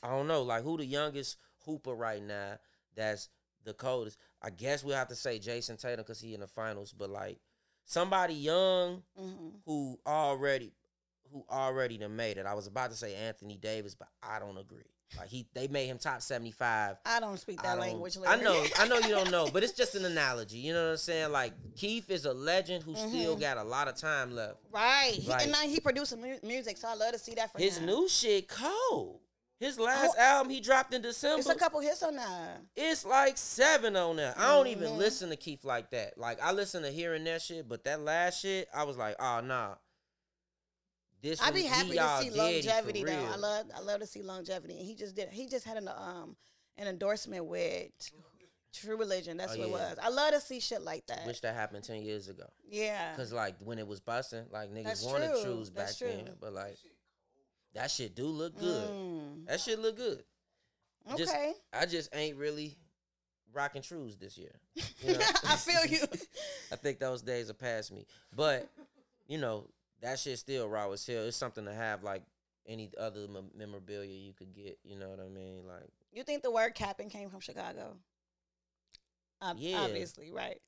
I 0.02 0.10
don't 0.10 0.28
know, 0.28 0.42
like 0.42 0.62
who 0.62 0.76
the 0.76 0.84
youngest 0.86 1.36
hooper 1.64 1.94
right 1.94 2.22
now 2.22 2.58
that's 2.94 3.28
the 3.64 3.74
coldest. 3.74 4.18
I 4.42 4.50
guess 4.50 4.84
we 4.84 4.92
have 4.92 5.08
to 5.08 5.16
say 5.16 5.38
Jayson 5.38 5.76
Tatum 5.76 6.04
because 6.04 6.20
he 6.20 6.34
in 6.34 6.40
the 6.40 6.46
finals, 6.46 6.92
but 6.92 7.10
like 7.10 7.38
somebody 7.84 8.34
young 8.34 9.02
hmm 9.16 9.48
who 9.66 9.98
already 10.06 10.72
who 11.32 11.44
already 11.50 11.98
done 11.98 12.16
made 12.16 12.38
it. 12.38 12.46
I 12.46 12.54
was 12.54 12.66
about 12.66 12.90
to 12.90 12.96
say 12.96 13.14
Anthony 13.14 13.56
Davis, 13.58 13.94
but 13.94 14.08
I 14.22 14.38
don't 14.38 14.56
agree. 14.56 14.84
Like 15.16 15.28
he 15.28 15.46
they 15.54 15.68
made 15.68 15.86
him 15.86 15.98
top 15.98 16.22
seventy 16.22 16.50
five. 16.52 16.96
I 17.04 17.18
don't 17.20 17.38
speak 17.38 17.60
I 17.60 17.62
that 17.64 17.72
don't- 17.74 17.80
language. 17.80 18.16
I 18.26 18.36
know, 18.36 18.64
I 18.78 18.88
know 18.88 18.96
you 18.98 19.08
don't 19.08 19.30
know, 19.30 19.48
but 19.52 19.62
it's 19.62 19.72
just 19.72 19.94
an 19.94 20.04
analogy. 20.04 20.58
You 20.58 20.72
know 20.74 20.84
what 20.84 20.90
I'm 20.92 20.96
saying? 20.98 21.32
Like 21.32 21.52
Keef 21.76 22.10
is 22.10 22.24
a 22.26 22.32
legend 22.32 22.84
who 22.84 22.94
still 22.94 23.36
Mhm. 23.36 23.40
got 23.40 23.56
a 23.58 23.64
lot 23.64 23.88
of 23.88 23.96
time 23.96 24.34
left. 24.34 24.56
right. 24.72 25.18
Like- 25.26 25.42
and 25.44 25.52
now 25.52 25.60
he 25.62 25.80
producing 25.80 26.20
mu- 26.20 26.38
music, 26.42 26.76
so 26.76 26.88
I 26.88 26.94
love 26.94 27.12
to 27.12 27.18
see 27.18 27.34
that 27.34 27.52
for 27.52 27.58
His 27.58 27.78
him. 27.78 27.86
new 27.86 28.08
shit 28.08 28.48
cold. 28.48 29.20
His 29.58 29.78
last 29.78 30.16
album 30.16 30.50
he 30.50 30.60
dropped 30.60 30.94
in 30.94 31.02
December. 31.02 31.40
It's 31.40 31.48
a 31.48 31.54
couple 31.56 31.80
hits 31.80 32.02
on 32.04 32.14
that. 32.16 32.60
It's 32.76 33.04
like 33.04 33.36
seven 33.36 33.96
on 33.96 34.16
there. 34.16 34.32
I 34.36 34.54
don't 34.54 34.68
even 34.68 34.90
Mhm. 34.90 34.96
listen 34.98 35.30
to 35.30 35.36
Keef 35.36 35.64
like 35.64 35.90
that. 35.90 36.16
Like 36.16 36.40
I 36.40 36.52
listen 36.52 36.82
to 36.84 36.90
hearing 36.90 37.24
that 37.24 37.42
shit, 37.42 37.68
but 37.68 37.82
that 37.84 38.00
last 38.00 38.40
shit, 38.40 38.68
I 38.72 38.84
was 38.84 38.96
like, 38.96 39.16
oh 39.18 39.40
nah. 39.40 39.74
This 41.20 41.42
I'd 41.42 41.52
be 41.54 41.64
happy 41.64 41.96
to 41.96 42.18
see 42.22 42.30
longevity 42.30 43.02
though. 43.04 43.12
I 43.32 43.36
love 43.36 43.66
I 43.74 43.80
love 43.80 44.00
to 44.00 44.06
see 44.06 44.22
longevity. 44.22 44.78
And 44.78 44.86
he 44.86 44.94
just 44.94 45.16
did 45.16 45.30
he 45.30 45.46
just 45.48 45.64
had 45.66 45.76
an 45.76 45.88
um 45.88 46.36
an 46.76 46.86
endorsement 46.86 47.44
with 47.46 47.90
True 48.72 48.96
Religion. 48.96 49.36
That's 49.38 49.54
Oh, 49.54 49.58
what 49.58 49.66
it 49.66 49.70
was. 49.72 49.98
I 50.00 50.08
love 50.10 50.32
to 50.34 50.40
see 50.40 50.60
shit 50.60 50.82
like 50.82 51.04
that. 51.08 51.26
Wish 51.26 51.40
that 51.40 51.56
happened 51.56 51.82
ten 51.82 52.02
years 52.02 52.28
ago. 52.28 52.44
yeah. 52.68 53.16
Cause 53.16 53.32
like 53.32 53.56
when 53.58 53.80
it 53.80 53.86
was 53.88 53.98
busting, 53.98 54.46
like 54.52 54.70
niggas 54.70 54.84
That's 54.84 55.02
wanted 55.04 55.30
true. 55.32 55.42
trues 55.42 55.70
back 55.70 55.90
then. 55.98 56.36
But 56.40 56.52
like 56.52 56.78
that 57.78 57.90
shit 57.90 58.14
do 58.14 58.26
look 58.26 58.58
good. 58.58 58.90
Mm. 58.90 59.46
That 59.46 59.60
shit 59.60 59.78
look 59.78 59.96
good. 59.96 60.22
Just- 61.16 61.32
Okay. 61.32 61.52
I 61.72 61.86
just 61.86 62.14
ain't 62.14 62.36
really 62.36 62.76
rocking 63.52 63.82
trues 63.82 64.16
this 64.16 64.36
year. 64.36 64.54
You 65.00 65.12
know? 65.14 65.24
I 65.46 65.54
feel 65.56 65.86
you. 65.86 66.00
I 66.72 66.76
think 66.76 66.98
those 66.98 67.22
days 67.22 67.48
are 67.50 67.54
past 67.54 67.92
me. 67.92 68.04
But 68.34 68.68
you 69.28 69.38
know 69.38 69.68
that 70.00 70.18
shit 70.18 70.38
still 70.38 70.68
raw 70.68 70.90
as 70.90 71.06
hell. 71.06 71.22
It's 71.24 71.36
something 71.36 71.64
to 71.66 71.72
have 71.72 72.02
like 72.02 72.22
any 72.66 72.90
other 72.98 73.28
mem- 73.28 73.52
memorabilia 73.56 74.12
you 74.12 74.32
could 74.32 74.52
get. 74.54 74.78
You 74.84 74.98
know 74.98 75.08
what 75.08 75.20
I 75.20 75.28
mean? 75.28 75.62
Like 75.68 75.88
You 76.12 76.24
think 76.24 76.42
the 76.42 76.50
word 76.50 76.74
capping 76.74 77.08
came 77.10 77.30
from 77.30 77.38
Chicago? 77.40 77.96
Yeah. 79.56 79.82
Obviously, 79.82 80.32
right. 80.32 80.60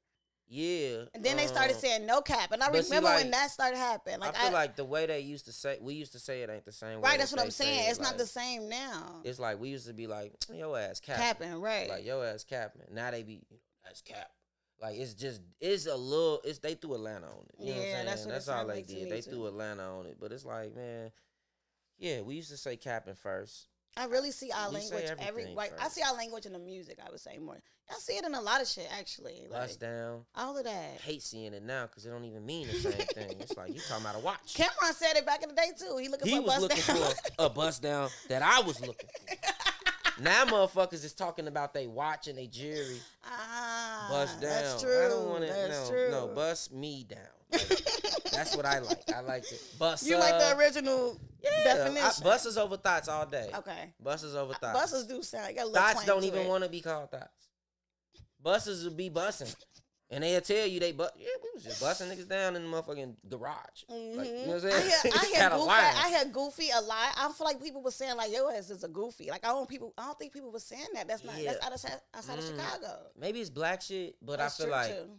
Yeah. 0.52 1.04
And 1.14 1.24
then 1.24 1.36
they 1.36 1.46
started 1.46 1.74
um, 1.74 1.80
saying 1.80 2.06
no 2.06 2.20
cap. 2.20 2.50
And 2.50 2.60
I 2.60 2.70
but 2.70 2.84
see, 2.84 2.90
remember 2.96 3.14
when 3.16 3.30
that 3.30 3.52
started 3.52 3.76
happening. 3.78 4.18
Like 4.18 4.36
I 4.36 4.42
feel 4.42 4.52
like 4.52 4.74
the 4.74 4.84
way 4.84 5.06
they 5.06 5.20
used 5.20 5.46
to 5.46 5.52
say 5.52 5.78
we 5.80 5.94
used 5.94 6.12
to 6.12 6.18
say 6.18 6.42
it 6.42 6.50
ain't 6.50 6.64
the 6.64 6.72
same 6.72 7.00
way. 7.00 7.10
Right, 7.10 7.18
that's 7.18 7.30
what 7.30 7.40
I'm 7.40 7.52
saying. 7.52 7.86
it, 7.86 7.90
It's 7.90 8.00
not 8.00 8.18
the 8.18 8.26
same 8.26 8.68
now. 8.68 9.20
It's 9.22 9.38
like 9.38 9.60
we 9.60 9.68
used 9.68 9.86
to 9.86 9.94
be 9.94 10.08
like 10.08 10.32
yo 10.52 10.74
ass 10.74 10.98
capping. 10.98 11.22
Capping, 11.22 11.60
right. 11.60 11.88
Like 11.88 12.04
yo 12.04 12.20
ass 12.22 12.42
capping. 12.42 12.82
Now 12.92 13.12
they 13.12 13.22
be 13.22 13.40
that's 13.84 14.02
cap. 14.02 14.28
Like 14.82 14.96
it's 14.96 15.14
just 15.14 15.40
it's 15.60 15.86
a 15.86 15.94
little 15.94 16.40
it's 16.42 16.58
they 16.58 16.74
threw 16.74 16.94
Atlanta 16.94 17.26
on 17.26 17.44
it. 17.48 17.54
You 17.58 17.74
know 17.74 17.78
what 17.80 17.88
Yeah, 17.88 17.98
I'm 18.00 18.06
that's 18.06 18.20
saying? 18.22 18.28
what 18.28 18.34
That's 18.34 18.48
all 18.48 18.66
they 18.66 18.82
did. 18.82 19.08
They 19.10 19.20
too. 19.20 19.30
threw 19.30 19.46
Atlanta 19.46 19.82
on 19.84 20.06
it. 20.06 20.16
But 20.20 20.32
it's 20.32 20.44
like, 20.44 20.74
man, 20.74 21.12
yeah, 21.98 22.22
we 22.22 22.34
used 22.34 22.50
to 22.50 22.56
say 22.56 22.76
capping 22.76 23.14
first. 23.14 23.68
I 23.96 24.04
really 24.06 24.30
see 24.30 24.50
our 24.52 24.68
We 24.70 24.76
language 24.76 25.10
every 25.18 25.46
like 25.54 25.72
I 25.80 25.88
see 25.88 26.02
our 26.02 26.14
language 26.14 26.46
in 26.46 26.52
the 26.52 26.58
music, 26.58 26.98
I 27.06 27.10
would 27.10 27.20
say 27.20 27.38
more. 27.38 27.60
I 27.90 27.94
see 27.94 28.12
it 28.12 28.24
in 28.24 28.34
a 28.34 28.40
lot 28.40 28.60
of 28.62 28.68
shit 28.68 28.88
actually. 28.98 29.46
Like 29.50 29.62
Bust 29.62 29.80
down. 29.80 30.20
all 30.36 30.56
of 30.56 30.64
I 30.66 30.70
that. 30.70 31.00
hate 31.02 31.22
seeing 31.22 31.52
it 31.54 31.62
now 31.64 31.86
because 31.86 32.06
it 32.06 32.10
don't 32.10 32.24
even 32.24 32.46
mean 32.46 32.68
the 32.68 32.74
same 32.74 32.92
thing. 33.14 33.34
It's 33.40 33.56
like 33.56 33.74
you 33.74 33.80
talking 33.88 34.04
about 34.04 34.16
a 34.16 34.20
watch. 34.20 34.54
Cam'ron 34.54 34.92
said 34.94 35.16
it 35.16 35.26
back 35.26 35.42
in 35.42 35.48
the 35.48 35.54
day 35.56 35.70
too. 35.78 35.96
He 35.96 36.08
looking 36.08 36.28
he 36.28 36.34
for 36.36 36.40
a 36.40 36.42
was 36.44 36.60
looking 36.60 36.82
down. 36.86 36.96
for 36.96 37.14
a 37.40 37.50
bust 37.50 37.82
down 37.82 38.08
that 38.28 38.42
I 38.42 38.60
was 38.62 38.80
looking 38.80 39.08
for. 39.28 40.22
now 40.22 40.44
motherfuckers 40.44 41.04
is 41.04 41.12
talking 41.12 41.48
about 41.48 41.74
they 41.74 41.86
watch 41.88 42.28
and 42.28 42.38
they 42.38 42.46
jewelry. 42.46 43.00
ah, 43.26 44.06
Bust 44.10 44.40
down. 44.40 44.50
That's 44.50 44.82
true. 44.82 45.04
I 45.04 45.08
don't 45.08 45.28
want 45.28 45.42
to. 45.42 45.48
That's 45.52 45.90
No, 45.90 45.90
true. 45.90 46.10
no, 46.12 46.26
bust 46.28 46.72
me 46.72 47.04
down. 47.08 47.18
That's 47.50 48.56
what 48.56 48.64
I 48.66 48.78
like. 48.78 49.10
I 49.14 49.20
like 49.20 49.42
to 49.48 49.54
bust. 49.78 50.06
you 50.06 50.18
like 50.18 50.38
the 50.38 50.56
original 50.56 51.18
Yeah, 51.42 51.50
definition. 51.64 52.22
I, 52.22 52.24
buses 52.24 52.56
over 52.58 52.76
thoughts 52.76 53.08
all 53.08 53.26
day. 53.26 53.50
Okay. 53.54 53.92
Buses 54.02 54.34
over 54.34 54.54
thoughts. 54.54 54.78
Buses 54.78 55.06
do 55.06 55.22
sound 55.22 55.46
like 55.46 55.56
a 55.56 55.64
little 55.64 55.74
Thoughts 55.74 56.04
don't 56.04 56.24
even 56.24 56.46
want 56.46 56.64
to 56.64 56.70
be 56.70 56.80
called 56.80 57.10
thoughts. 57.10 57.48
Buses 58.42 58.84
will 58.84 58.94
be 58.94 59.10
bussing. 59.10 59.54
And 60.12 60.24
they'll 60.24 60.40
tell 60.40 60.66
you 60.66 60.80
they 60.80 60.90
but 60.90 61.12
yeah, 61.16 61.28
we 61.40 61.50
was 61.54 61.62
just 61.62 61.80
busting 61.80 62.08
niggas 62.08 62.28
down 62.28 62.56
in 62.56 62.64
the 62.64 62.68
motherfucking 62.68 63.14
garage. 63.28 63.84
Like, 63.88 64.26
you 64.26 64.46
know 64.46 64.54
what 64.54 64.64
I'm 64.64 64.70
Mhm. 64.70 64.72
I 64.72 64.80
saying? 64.80 64.90
hear, 64.90 65.12
I 65.14 65.26
hear 65.26 65.36
Had 65.40 65.52
goofy. 65.52 65.70
I 65.70 66.08
hear 66.08 66.24
goofy 66.32 66.70
a 66.74 66.80
lot. 66.80 67.14
I 67.16 67.32
feel 67.32 67.44
like 67.44 67.62
people 67.62 67.80
were 67.80 67.92
saying 67.92 68.16
like 68.16 68.32
yo 68.32 68.48
ass 68.50 68.70
is 68.70 68.82
a 68.82 68.88
goofy. 68.88 69.30
Like 69.30 69.44
I 69.46 69.50
don't 69.50 69.68
people. 69.68 69.94
I 69.96 70.06
don't 70.06 70.18
think 70.18 70.32
people 70.32 70.50
were 70.50 70.58
saying 70.58 70.86
that. 70.94 71.06
That's 71.06 71.22
not. 71.22 71.38
Yeah. 71.38 71.52
That's 71.52 71.64
outside, 71.64 72.00
outside 72.12 72.38
of 72.40 72.44
Mm. 72.44 72.56
Chicago. 72.56 72.98
Maybe 73.16 73.40
it's 73.40 73.50
black 73.50 73.82
shit, 73.82 74.16
but 74.20 74.38
That's 74.38 74.60
I 74.60 74.64
feel 74.64 74.72
like 74.72 74.90
too. 74.90 75.10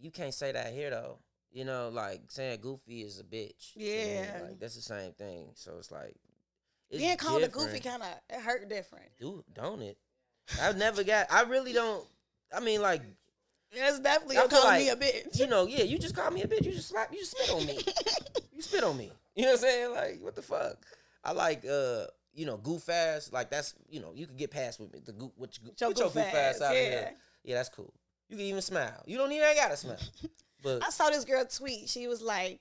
You 0.00 0.10
can't 0.10 0.34
say 0.34 0.52
that 0.52 0.72
here 0.72 0.90
though. 0.90 1.18
You 1.50 1.64
know, 1.64 1.88
like 1.88 2.20
saying 2.28 2.60
goofy 2.60 3.00
is 3.02 3.20
a 3.20 3.24
bitch. 3.24 3.72
to 3.72 3.78
me, 3.78 4.14
Yeah. 4.14 4.40
like 4.44 4.60
that's 4.60 4.76
the 4.76 4.82
same 4.82 5.12
thing. 5.12 5.48
So 5.54 5.76
it's 5.78 5.90
like 5.90 6.14
it's 6.90 7.00
being 7.00 7.16
called 7.16 7.42
a 7.42 7.48
goofy 7.48 7.80
kind 7.80 8.02
of 8.02 8.08
it 8.30 8.40
hurt 8.40 8.68
different. 8.68 9.06
do 9.18 9.44
don't 9.54 9.82
it? 9.82 9.96
I've 10.60 10.76
never 10.76 11.04
got. 11.04 11.26
I 11.30 11.42
really 11.42 11.72
don't. 11.72 12.06
I 12.54 12.60
mean, 12.60 12.80
like 12.80 13.02
It's 13.72 13.98
definitely 14.00 14.36
a 14.36 14.48
feel 14.48 14.60
calling 14.60 14.78
me 14.78 14.88
a 14.90 14.96
bitch. 14.96 15.38
you 15.38 15.46
know, 15.46 15.66
yeah. 15.66 15.84
You 15.84 15.98
just 15.98 16.14
call 16.14 16.30
me 16.30 16.42
a 16.42 16.46
bitch. 16.46 16.64
You 16.64 16.72
just 16.72 16.88
slap. 16.88 17.12
You 17.12 17.18
just 17.18 17.36
spit 17.36 17.50
on 17.50 17.66
me. 17.66 17.78
you 18.54 18.62
spit 18.62 18.84
on 18.84 18.96
me. 18.96 19.10
You 19.34 19.42
know 19.44 19.50
what 19.52 19.54
I'm 19.54 19.60
saying? 19.60 19.94
Like 19.94 20.18
what 20.22 20.34
the 20.34 20.42
fuck? 20.42 20.76
I 21.24 21.32
like 21.32 21.64
uh. 21.64 22.04
You 22.34 22.46
know, 22.46 22.56
goof 22.56 22.88
ass, 22.88 23.32
like 23.32 23.50
that's 23.50 23.74
you 23.90 24.00
know, 24.00 24.12
you 24.14 24.26
could 24.26 24.36
get 24.36 24.52
past 24.52 24.78
with 24.78 24.92
me. 24.92 25.00
The 25.04 25.10
goof, 25.12 25.32
you, 25.38 25.72
Your 25.80 25.90
put 25.90 25.98
your 25.98 26.06
goof 26.06 26.14
goof 26.14 26.24
ass 26.34 26.56
ass, 26.56 26.62
out 26.62 26.74
yeah. 26.74 26.82
here. 26.82 27.10
Yeah, 27.42 27.56
that's 27.56 27.68
cool. 27.68 27.92
You 28.28 28.36
can 28.36 28.46
even 28.46 28.62
smile. 28.62 29.02
You 29.06 29.16
don't 29.18 29.32
even 29.32 29.48
gotta 29.56 29.76
smile. 29.76 29.96
But 30.62 30.84
I 30.84 30.90
saw 30.90 31.08
this 31.08 31.24
girl 31.24 31.44
tweet. 31.46 31.88
She 31.88 32.08
was 32.08 32.20
like, 32.20 32.58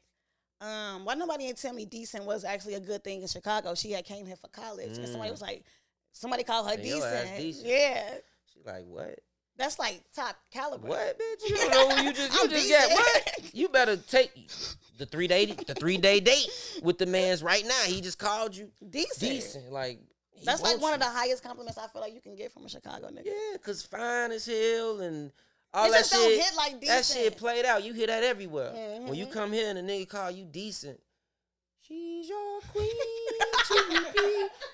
um, 0.61 1.03
"Why 1.03 1.15
nobody 1.15 1.47
didn't 1.47 1.57
tell 1.57 1.73
me 1.73 1.83
decent 1.85 2.25
was 2.25 2.43
actually 2.45 2.75
a 2.75 2.79
good 2.79 3.03
thing 3.03 3.23
in 3.23 3.27
Chicago?" 3.27 3.73
She 3.73 3.91
had 3.91 4.05
came 4.05 4.25
here 4.27 4.35
for 4.35 4.49
college, 4.49 4.97
and 4.97 5.07
somebody 5.07 5.29
Mm. 5.29 5.31
was 5.31 5.41
like, 5.41 5.63
"Somebody 6.13 6.43
called 6.43 6.67
her 6.67 6.73
And 6.75 6.83
decent. 6.83 7.37
decent. 7.37 7.65
Yeah, 7.67 8.17
she 8.53 8.59
like, 8.63 8.85
what? 8.85 9.17
that's 9.55 9.79
like 9.79 10.03
top 10.13 10.35
caliber. 10.51 10.87
What, 10.87 11.17
bitch? 11.19 11.49
You 11.49 11.55
don't 11.55 11.71
know 11.71 11.95
who 11.95 12.03
you 12.03 12.13
just 12.13 12.31
you 12.43 12.49
just 12.49 12.69
got 12.69 12.91
what? 12.91 13.53
You 13.55 13.69
better 13.69 13.97
take 13.97 14.31
the 14.99 15.07
three 15.07 15.25
day 15.27 15.45
the 15.47 15.73
three 15.73 15.97
day 15.97 16.19
date 16.19 16.47
with 16.83 16.99
the 16.99 17.07
man's 17.07 17.41
right 17.41 17.65
now. 17.65 17.81
He 17.87 17.99
just 18.01 18.19
called 18.19 18.55
you 18.55 18.69
Decent. 18.87 19.19
decent. 19.21 19.71
Like 19.71 19.99
That's 20.43 20.61
like 20.61 20.79
one 20.79 20.93
of 20.93 20.99
the 20.99 21.05
highest 21.07 21.41
compliments 21.41 21.79
I 21.79 21.87
feel 21.87 22.01
like 22.03 22.13
you 22.13 22.21
can 22.21 22.35
get 22.35 22.51
from 22.51 22.63
a 22.65 22.69
Chicago 22.69 23.07
nigga. 23.07 23.25
Yeah, 23.25 23.57
cause 23.57 23.81
fine 23.81 24.31
as 24.31 24.45
hell 24.45 24.99
and 25.01 25.31
all 25.73 25.91
that 25.91 26.05
shit. 26.05 26.41
hit 26.41 26.55
like 26.55 26.81
that 26.85 27.05
shit 27.05 27.37
played 27.37 27.65
out. 27.65 27.83
You 27.83 27.93
hear 27.93 28.07
that 28.07 28.23
everywhere. 28.23 28.71
When 29.05 29.15
you 29.15 29.27
Mhm. 29.27 29.31
come 29.31 29.51
here 29.53 29.69
and 29.69 29.77
a 29.77 29.81
nigga 29.83 30.07
call 30.09 30.31
you 30.31 30.45
decent, 30.45 30.99
she's 31.81 32.27
your 32.29 32.59
queen. 32.73 32.89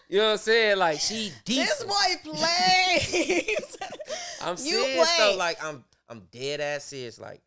You 0.09 0.19
know 0.19 0.25
what 0.25 0.31
I'm 0.33 0.37
saying? 0.37 0.77
Like 0.77 0.99
she 0.99 1.31
decent. 1.45 1.67
This 1.67 1.83
boy 1.83 2.31
plays. 2.31 3.77
I'm 4.41 4.57
serious 4.57 5.17
though. 5.17 5.35
Like 5.37 5.63
I'm 5.63 5.83
I'm 6.09 6.21
dead 6.31 6.61
ass 6.61 6.85
serious. 6.85 7.19
Like 7.19 7.41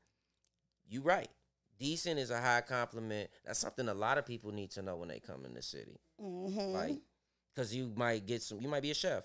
you 0.89 1.01
right. 1.03 1.29
Decent 1.79 2.19
is 2.19 2.31
a 2.31 2.41
high 2.41 2.63
compliment. 2.63 3.29
That's 3.45 3.59
something 3.59 3.87
a 3.89 3.95
lot 3.95 4.17
of 4.19 4.25
people 4.25 4.51
need 4.51 4.71
to 4.73 4.83
know 4.83 4.97
when 4.97 5.09
they 5.09 5.21
come 5.21 5.45
in 5.45 5.53
the 5.53 5.61
city. 5.61 6.01
Mhm. 6.21 6.73
Like, 6.73 6.97
cause 7.55 7.75
you 7.75 7.93
might 7.95 8.25
get 8.27 8.43
some. 8.43 8.61
You 8.63 8.69
might 8.69 8.83
be 8.83 8.91
a 8.91 8.95
chef. 8.95 9.25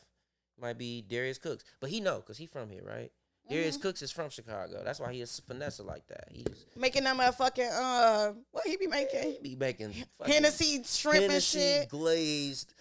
You 0.58 0.62
might 0.64 0.78
be 0.78 1.02
Darius 1.02 1.38
Cooks, 1.38 1.64
but 1.80 1.90
he 1.90 2.02
know 2.02 2.20
cause 2.22 2.38
he 2.38 2.46
from 2.48 2.70
here, 2.70 2.84
right? 2.84 3.10
Darius 3.52 3.76
Mm-hmm. 3.78 3.82
Cooks 3.82 4.02
is 4.02 4.12
from 4.12 4.30
Chicago. 4.30 4.82
That's 4.84 5.00
why 5.00 5.12
he 5.14 5.22
is 5.22 5.40
finesse 5.48 5.80
like 5.82 6.08
that. 6.08 6.26
He's 6.32 6.66
making 6.76 7.04
that 7.04 7.16
motherfucking 7.18 7.70
uh, 7.72 8.34
what 8.52 8.66
he 8.66 8.78
be 8.78 8.88
making? 8.88 9.34
he 9.34 9.40
be 9.42 9.56
making 9.56 9.94
Hennessy 10.26 10.82
shrimp 10.86 11.22
Hennessy 11.22 11.60
and 11.60 11.82
shit. 11.84 11.90
glazed, 11.90 12.74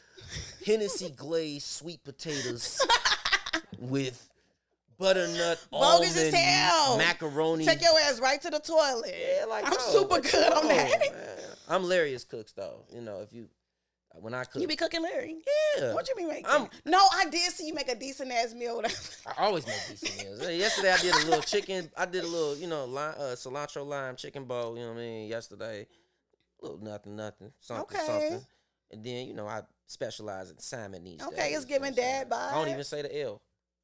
Hennessy 0.65 1.11
glazed 1.11 1.67
sweet 1.67 2.03
potatoes 2.05 2.81
with 3.79 4.29
butternut 4.99 5.59
Bogus 5.71 6.17
as 6.17 6.27
almond 6.27 6.37
hell. 6.37 6.99
macaroni. 6.99 7.65
Take 7.65 7.81
your 7.83 7.99
ass 8.01 8.21
right 8.21 8.41
to 8.43 8.51
the 8.51 8.61
toilet. 8.61 9.15
yeah, 9.19 9.45
like 9.47 9.67
I'm 9.67 9.79
super 9.79 10.21
good 10.21 10.53
on 10.53 10.69
that. 10.69 11.01
man. 11.01 11.37
I'm 11.69 11.83
Larius 11.85 12.29
Cooks 12.29 12.53
though. 12.53 12.85
You 12.93 13.01
know, 13.01 13.21
if 13.21 13.33
you 13.33 13.49
when 14.15 14.35
I 14.35 14.45
cook, 14.45 14.61
You 14.61 14.69
be 14.69 14.77
cooking 14.77 15.03
Larry. 15.03 15.37
yeah, 15.79 15.95
What 15.95 16.09
you 16.09 16.15
be 16.17 16.25
making? 16.25 16.47
I'm- 16.47 16.69
no, 16.85 16.99
I 17.13 17.27
did 17.31 17.53
see 17.53 17.67
you 17.69 17.75
make 17.75 17.89
a 17.89 17.95
decent 17.95 18.33
ass 18.33 18.53
meal. 18.55 18.83
I 19.27 19.45
always 19.45 19.67
make 19.67 19.77
decent 19.89 20.17
meals. 20.25 20.41
Yesterday 20.51 20.93
I 20.93 20.97
did 20.99 21.15
a 21.15 21.19
little 21.27 21.43
chicken. 21.43 21.91
I 21.97 22.07
did 22.07 22.25
a 22.25 22.27
little, 22.27 22.57
you 22.57 22.67
know, 22.67 22.85
lime, 22.87 23.15
uh, 23.17 23.23
cilantro 23.37 23.87
lime 23.87 24.17
chicken 24.17 24.45
bowl. 24.45 24.77
You 24.77 24.83
know 24.85 24.89
what 24.93 24.99
I 24.99 25.03
mean? 25.03 25.29
Yesterday, 25.29 25.87
a 26.61 26.65
little 26.65 26.79
nothing, 26.83 27.17
nothing, 27.17 27.53
something, 27.61 27.97
Okay. 27.97 28.07
something. 28.07 28.47
And 28.93 29.05
then 29.05 29.27
you 29.29 29.35
know 29.35 29.47
I 29.47 29.63
specialize 29.87 30.51
in 30.51 30.59
salmon 30.59 31.05
these 31.05 31.23
Okay, 31.23 31.37
days. 31.37 31.59
it's 31.59 31.71
you 31.71 31.79
know 31.79 31.87
giving 31.87 31.95
dad 31.95 32.33
I 32.33 32.55
don't 32.55 32.69
even 32.69 32.83
say 32.85 33.03
the 33.03 33.21
L. 33.23 33.41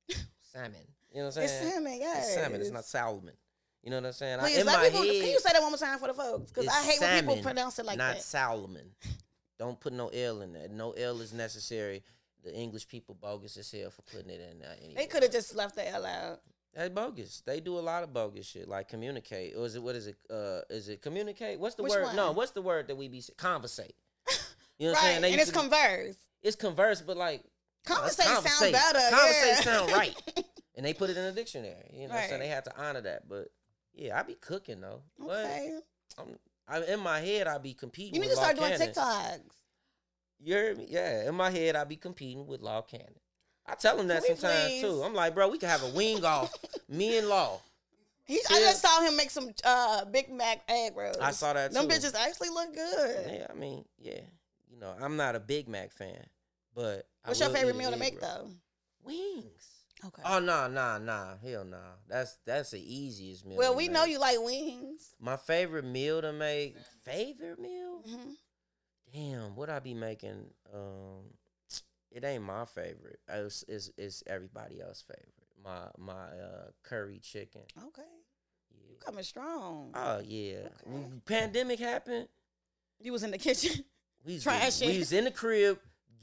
salmon. 0.53 0.75
You 1.13 1.19
know 1.21 1.27
what 1.29 1.37
I'm 1.39 1.47
saying? 1.49 1.63
It's 1.63 1.73
salmon, 1.75 1.99
yeah. 2.01 2.19
It's 2.19 2.35
salmon. 2.35 2.61
It's 2.61 2.71
not 2.71 2.85
salmon. 2.85 3.35
You 3.83 3.91
know 3.91 3.99
what 3.99 4.07
I'm 4.07 4.13
saying? 4.13 4.41
I, 4.41 4.43
Please, 4.43 4.59
in 4.59 4.67
my 4.67 4.85
people, 4.85 5.03
head, 5.05 5.21
can 5.23 5.31
you 5.31 5.39
say 5.39 5.51
that 5.53 5.63
one 5.63 5.71
more 5.71 5.79
time 5.79 5.99
for 6.01 6.09
the 6.09 6.15
folks? 6.15 6.51
Because 6.51 6.67
I 6.67 6.83
hate 6.83 7.01
when 7.01 7.21
people 7.21 7.43
pronounce 7.43 7.79
it 7.79 7.87
like 7.87 7.97
that. 7.99 8.05
not 8.09 8.15
that. 8.17 8.23
Salomon. 8.25 8.91
Don't 9.59 9.79
put 9.81 9.93
no 9.93 10.09
L 10.09 10.43
in 10.43 10.53
there. 10.53 10.69
No 10.69 10.93
L 10.93 11.21
is 11.21 11.33
necessary. 11.33 12.03
The 12.45 12.55
English 12.55 12.87
people 12.89 13.17
bogus 13.21 13.57
as 13.57 13.71
hell 13.71 13.91
for 13.91 14.03
putting 14.03 14.31
it 14.31 14.41
in 14.41 14.61
there. 14.61 14.77
Anyway. 14.79 14.95
They 14.97 15.07
could 15.07 15.23
have 15.23 15.33
just 15.33 15.55
left 15.55 15.75
the 15.75 15.89
L 15.89 16.07
out. 16.07 16.41
That's 16.75 16.91
bogus. 16.91 17.43
They 17.47 17.61
do 17.61 17.79
a 17.79 17.81
lot 17.81 18.03
of 18.03 18.13
bogus 18.13 18.47
shit, 18.47 18.69
like 18.69 18.89
communicate. 18.89 19.55
Or 19.57 19.65
is 19.65 19.77
it 19.77 19.83
what 19.83 19.97
is 19.97 20.07
it? 20.09 20.17
Uh, 20.31 20.61
is 20.69 20.89
it 20.89 21.01
communicate? 21.01 21.59
What's 21.59 21.75
the 21.75 21.83
Which 21.83 21.93
word? 21.93 22.15
No, 22.15 22.33
what's 22.33 22.51
the 22.51 22.61
word 22.61 22.89
that 22.89 22.97
we 22.97 23.09
be 23.09 23.23
conversate? 23.37 23.95
You 24.79 24.89
know 24.89 24.93
what 24.93 24.99
I'm 24.99 25.05
saying? 25.07 25.23
They 25.23 25.33
and 25.33 25.41
it's 25.41 25.51
to- 25.51 25.59
converse. 25.59 26.17
it's 26.43 26.55
converse, 26.55 27.01
but 27.01 27.17
like 27.17 27.43
let's 27.89 28.17
Conversate 28.17 28.45
sound 28.45 28.73
better. 28.73 29.17
Conversate 29.17 29.49
yeah. 29.49 29.61
sound 29.61 29.93
right. 29.93 30.15
and 30.77 30.85
they 30.85 30.93
put 30.93 31.11
it 31.11 31.17
in 31.17 31.25
the 31.25 31.33
dictionary. 31.33 31.91
You 31.93 32.09
know, 32.09 32.15
what 32.15 32.25
I'm 32.25 32.29
saying 32.29 32.41
they 32.41 32.49
had 32.49 32.65
to 32.65 32.79
honor 32.79 33.01
that. 33.01 33.29
But 33.29 33.49
yeah, 33.95 34.19
I 34.19 34.23
be 34.23 34.35
cooking 34.35 34.81
though. 34.81 35.03
okay. 35.23 35.79
But 36.17 36.23
I'm, 36.23 36.37
I, 36.69 36.83
in 36.85 37.01
my 37.01 37.21
head, 37.21 37.47
I 37.47 37.59
be 37.59 37.75
competing. 37.75 38.15
You 38.15 38.21
need 38.21 38.29
with 38.29 38.39
to 38.39 38.43
start 38.43 38.59
Law 38.59 38.67
doing 38.67 38.79
Cannon. 38.79 38.95
TikToks. 38.95 39.41
You 40.41 40.55
heard 40.55 40.79
me? 40.79 40.87
Yeah. 40.89 41.29
In 41.29 41.35
my 41.35 41.51
head, 41.51 41.77
I 41.77 41.85
be 41.85 41.97
competing 41.97 42.47
with 42.47 42.61
Law 42.61 42.83
Cannon. 42.83 43.15
I 43.67 43.75
tell 43.75 43.99
him 43.99 44.09
that 44.09 44.23
sometimes 44.25 44.65
please? 44.69 44.83
too. 44.83 45.03
I'm 45.03 45.15
like, 45.15 45.35
bro, 45.35 45.49
we 45.49 45.59
can 45.59 45.69
have 45.69 45.83
a 45.83 45.89
wing 45.89 46.25
off, 46.25 46.53
me 46.89 47.19
and 47.19 47.29
Law. 47.29 47.61
He, 48.25 48.41
I 48.51 48.61
just 48.61 48.83
saw 48.83 49.01
him 49.03 49.17
make 49.17 49.31
some 49.31 49.51
uh, 49.65 50.05
Big 50.05 50.33
Mac 50.33 50.63
egg 50.69 50.97
rolls. 50.97 51.17
I 51.21 51.31
saw 51.31 51.53
that 51.53 51.73
Them 51.73 51.89
bitches 51.89 52.15
actually 52.15 52.49
look 52.51 52.75
good. 52.75 53.27
Yeah, 53.33 53.47
I 53.49 53.55
mean, 53.55 53.85
yeah. 53.99 54.21
You 54.69 54.81
know, 54.81 54.95
I'm 55.01 55.17
not 55.17 55.37
a 55.37 55.41
Big 55.41 55.69
Mac 55.69 55.93
fan, 55.93 56.27
but 56.75 57.07
What's 57.25 57.41
your 57.41 57.51
favorite 57.51 57.77
meal 57.77 57.91
to 57.93 57.97
make 57.97 58.21
roll. 58.21 58.31
though? 58.45 58.51
Wings. 59.05 59.76
Okay. 60.05 60.23
Oh 60.25 60.39
no, 60.39 60.69
nah, 60.69 60.99
nah, 60.99 61.37
hell 61.43 61.65
nah. 61.65 61.77
That's 62.09 62.37
that's 62.45 62.71
the 62.73 62.81
easiest 62.81 63.47
meal. 63.47 63.57
well, 63.57 63.75
we 63.75 63.85
make. 63.85 63.93
know 63.93 64.05
you 64.05 64.19
like 64.19 64.39
wings. 64.41 65.15
My 65.21 65.37
favorite 65.37 65.85
meal 65.85 66.21
to 66.21 66.33
make. 66.33 66.77
Favorite 67.05 67.59
meal? 67.59 68.03
hmm 68.07 68.31
Damn, 69.13 69.55
what 69.57 69.71
I 69.71 69.79
be 69.79 69.95
making? 69.95 70.47
Um, 70.75 71.31
it 72.11 72.25
ain't 72.25 72.45
my 72.45 72.65
favorite. 72.65 73.21
It's 73.29 73.65
it's, 73.69 73.91
it's 73.97 74.23
everybody 74.27 74.81
else's 74.81 75.03
favorite. 75.03 75.33
My 75.65 75.89
my 75.99 76.13
uh 76.13 76.71
curry 76.83 77.19
chicken. 77.23 77.63
Okay. 77.79 78.03
Yeah. 78.71 78.91
You 78.91 78.97
coming 78.99 79.25
strong. 79.25 79.93
Oh 79.95 80.21
yeah. 80.25 80.69
Okay. 80.87 81.07
Pandemic 81.25 81.79
happened. 81.79 82.29
You 83.01 83.13
was 83.13 83.23
in 83.23 83.31
the 83.31 83.39
kitchen. 83.39 83.85
We 84.25 84.35
was, 84.35 84.43
Trash 84.45 84.81
we 84.81 84.99
was 84.99 85.13
in 85.13 85.25
the 85.25 85.31
crib 85.31 85.79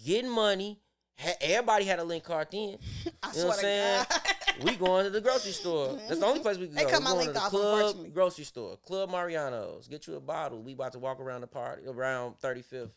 getting 0.05 0.29
money. 0.29 0.79
Ha- 1.19 1.33
everybody 1.41 1.85
had 1.85 1.99
a 1.99 2.03
link 2.03 2.23
card 2.23 2.47
then. 2.51 2.77
I 3.23 3.31
You 3.33 3.41
know 3.41 3.47
what 3.47 3.55
I'm 3.57 3.61
saying? 3.61 4.05
God. 4.09 4.21
We 4.63 4.75
going 4.75 5.05
to 5.05 5.09
the 5.09 5.21
grocery 5.21 5.51
store. 5.51 5.97
That's 6.07 6.19
the 6.19 6.25
only 6.25 6.39
place 6.41 6.57
we 6.57 6.67
can 6.67 6.75
They 6.75 6.83
go. 6.83 6.89
cut 6.91 6.99
We 6.99 7.03
my 7.05 7.09
going 7.11 7.17
link 7.25 7.29
to 7.29 7.33
the 7.33 7.39
off, 7.39 7.49
club, 7.49 8.13
grocery 8.13 8.43
store, 8.45 8.77
Club 8.85 9.09
Mariano's. 9.09 9.87
Get 9.87 10.05
you 10.07 10.15
a 10.15 10.19
bottle. 10.19 10.61
We 10.61 10.73
about 10.73 10.91
to 10.93 10.99
walk 10.99 11.19
around 11.19 11.41
the 11.41 11.47
party 11.47 11.83
around 11.87 12.35
35th 12.41 12.91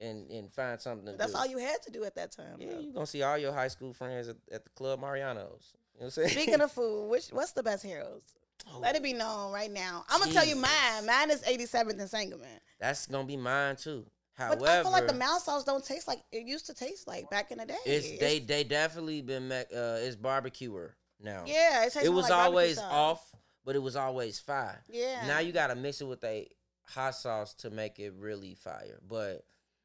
and 0.00 0.30
and 0.30 0.50
find 0.52 0.80
something 0.80 1.16
That's 1.16 1.32
do. 1.32 1.38
all 1.38 1.46
you 1.46 1.58
had 1.58 1.80
to 1.82 1.90
do 1.90 2.04
at 2.04 2.14
that 2.16 2.32
time. 2.32 2.56
Yeah, 2.58 2.78
you 2.78 2.92
gonna 2.92 3.06
see 3.06 3.22
all 3.22 3.38
your 3.38 3.52
high 3.52 3.68
school 3.68 3.92
friends 3.94 4.28
at, 4.28 4.36
at 4.52 4.64
the 4.64 4.70
Club 4.70 5.00
Mariano's. 5.00 5.72
You 5.94 6.00
know 6.00 6.04
what 6.04 6.04
I'm 6.04 6.10
saying? 6.10 6.28
Speaking 6.30 6.60
of 6.60 6.70
food, 6.78 7.08
which 7.08 7.28
what's 7.28 7.52
the 7.52 7.62
best 7.62 7.82
Harold's? 7.84 8.34
Oh. 8.74 8.80
Let 8.80 8.96
it 8.96 9.02
be 9.02 9.12
known 9.12 9.52
right 9.52 9.70
now. 9.70 10.04
I'm 10.08 10.20
gonna 10.20 10.32
tell 10.32 10.44
you 10.46 10.56
mine. 10.56 11.06
Mine 11.06 11.30
is 11.30 11.42
87th 11.42 11.98
and 12.00 12.10
Sangamon. 12.10 12.46
that's 12.80 13.06
gonna 13.06 13.26
be 13.26 13.36
mine 13.36 13.76
too. 13.76 14.04
But 14.38 14.44
However, 14.44 14.66
I 14.66 14.82
feel 14.82 14.92
like 14.92 15.06
the 15.06 15.14
mild 15.14 15.40
sauce 15.42 15.64
don't 15.64 15.84
taste 15.84 16.06
like 16.06 16.20
it 16.30 16.46
used 16.46 16.66
to 16.66 16.74
taste 16.74 17.06
like 17.08 17.30
back 17.30 17.50
in 17.52 17.58
the 17.58 17.66
day. 17.66 17.76
it's 17.86 18.18
they 18.20 18.38
they 18.38 18.64
definitely 18.64 19.22
been 19.22 19.50
uh 19.50 19.64
it's 19.72 20.16
barbecuer 20.16 20.94
now. 21.20 21.44
yeah, 21.46 21.80
it 21.84 21.92
tastes 21.92 22.04
it 22.06 22.12
was 22.12 22.28
like 22.28 22.38
always 22.38 22.78
off, 22.78 23.34
but 23.64 23.76
it 23.76 23.82
was 23.82 23.96
always 23.96 24.38
fire. 24.38 24.82
Yeah. 24.90 25.26
Now 25.26 25.38
you 25.38 25.52
gotta 25.52 25.74
mix 25.74 26.00
it 26.00 26.04
with 26.06 26.22
a 26.24 26.48
hot 26.84 27.14
sauce 27.14 27.54
to 27.54 27.70
make 27.70 27.98
it 27.98 28.12
really 28.18 28.54
fire. 28.54 28.98
But 29.08 29.44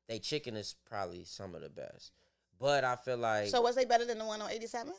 they 0.09 0.19
chicken 0.19 0.57
is 0.57 0.75
probably 0.89 1.23
some 1.23 1.55
of 1.55 1.61
the 1.61 1.69
best. 1.69 2.11
But 2.59 2.83
I 2.83 2.95
feel 2.97 3.17
like 3.17 3.47
So 3.47 3.61
was 3.61 3.75
they 3.75 3.85
better 3.85 4.05
than 4.05 4.17
the 4.19 4.25
one 4.25 4.41
on 4.41 4.51
87? 4.51 4.93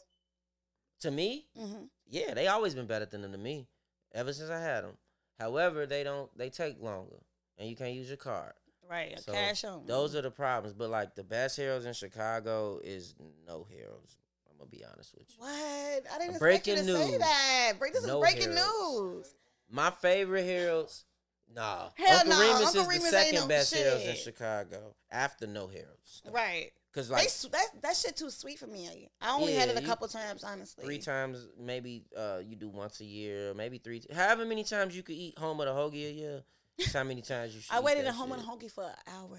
to 1.01 1.11
me, 1.11 1.47
Mm-hmm. 1.61 1.85
yeah, 2.09 2.33
they 2.33 2.47
always 2.47 2.75
been 2.75 2.87
better 2.87 3.05
than 3.07 3.23
them 3.23 3.33
to 3.33 3.39
me. 3.39 3.67
Ever 4.15 4.33
since 4.33 4.51
I 4.51 4.61
had 4.61 4.85
them. 4.85 4.97
However, 5.39 5.85
they 5.87 6.05
don't 6.05 6.31
they 6.39 6.49
take 6.49 6.81
longer, 6.81 7.23
and 7.59 7.69
you 7.69 7.77
can't 7.77 7.95
use 7.95 8.09
your 8.09 8.17
card. 8.17 8.53
Right, 8.93 9.19
So 9.21 9.33
cash 9.33 9.65
on. 9.65 9.87
Those 9.87 10.15
are 10.15 10.21
the 10.23 10.31
problems. 10.31 10.75
But 10.75 10.91
like 10.91 11.15
the 11.15 11.25
best 11.25 11.57
Harold's 11.57 11.87
in 11.87 11.95
Chicago 11.95 12.79
is 12.85 13.15
no 13.47 13.67
Harold's. 13.75 14.19
I'm 14.51 14.59
gonna 14.59 14.71
be 14.71 14.85
honest 14.85 15.15
with 15.17 15.27
you. 15.31 15.37
what? 15.39 15.51
I 16.15 16.19
didn't 16.19 16.39
Breaking 16.39 16.75
expect 16.75 16.89
you 16.89 16.95
to 16.95 16.99
say 17.05 17.11
news. 17.13 17.19
that. 17.21 17.73
Break, 17.79 17.93
this 17.95 18.07
No 18.07 18.23
is 18.23 18.31
breaking 18.33 18.53
Harold's. 18.53 19.17
news. 19.29 19.35
My 19.71 19.91
favorite 19.91 20.45
Harold's, 20.45 21.05
nah. 21.55 21.89
Hell 21.95 22.19
Uncle 22.19 22.29
nah, 22.35 22.41
Remus 22.41 22.67
Uncle 22.67 22.81
is 22.83 22.89
Remus 22.89 23.05
the 23.05 23.11
second 23.11 23.35
no 23.41 23.49
best 23.49 23.75
Harold's 23.75 24.05
in. 24.05 24.17
Chicago 24.17 24.95
after 25.11 25.47
no 25.47 25.67
Harold's. 25.69 26.23
Right. 26.31 26.71
Cause 26.93 27.09
like 27.11 27.25
s- 27.25 27.47
that 27.51 27.69
that 27.81 27.97
shit 27.97 28.17
too 28.17 28.29
sweet 28.29 28.59
for 28.59 28.67
me. 28.67 29.09
I 29.23 29.33
only 29.35 29.55
had 29.55 29.71
it 29.71 29.79
a 29.79 29.81
you- 29.81 29.87
couple 29.87 30.07
times, 30.09 30.45
honestly. 30.45 30.85
three 30.85 30.99
times, 30.99 31.49
maybe 31.59 32.05
uh, 32.15 32.41
you 32.45 32.55
do 32.57 32.69
once 32.69 33.01
a 33.01 33.07
year, 33.07 33.55
maybe 33.55 33.79
three. 33.79 34.03
However 34.15 34.45
many 34.45 34.63
times 34.65 34.95
you 34.95 35.03
could 35.03 35.15
eat 35.17 35.39
home 35.39 35.59
of 35.61 35.67
the 35.67 35.73
hoagie 35.73 36.11
a 36.11 36.13
year. 36.13 36.43
That's 36.79 36.93
how 36.93 37.05
many 37.05 37.23
times 37.23 37.55
you 37.55 37.61
should. 37.61 37.75
I 37.75 37.81
waited 37.81 38.07
at 38.07 38.15
home 38.15 38.33
and 38.33 38.43
hoagie 38.43 38.71
for 38.71 38.85
an 38.85 38.95
hour. 39.07 39.39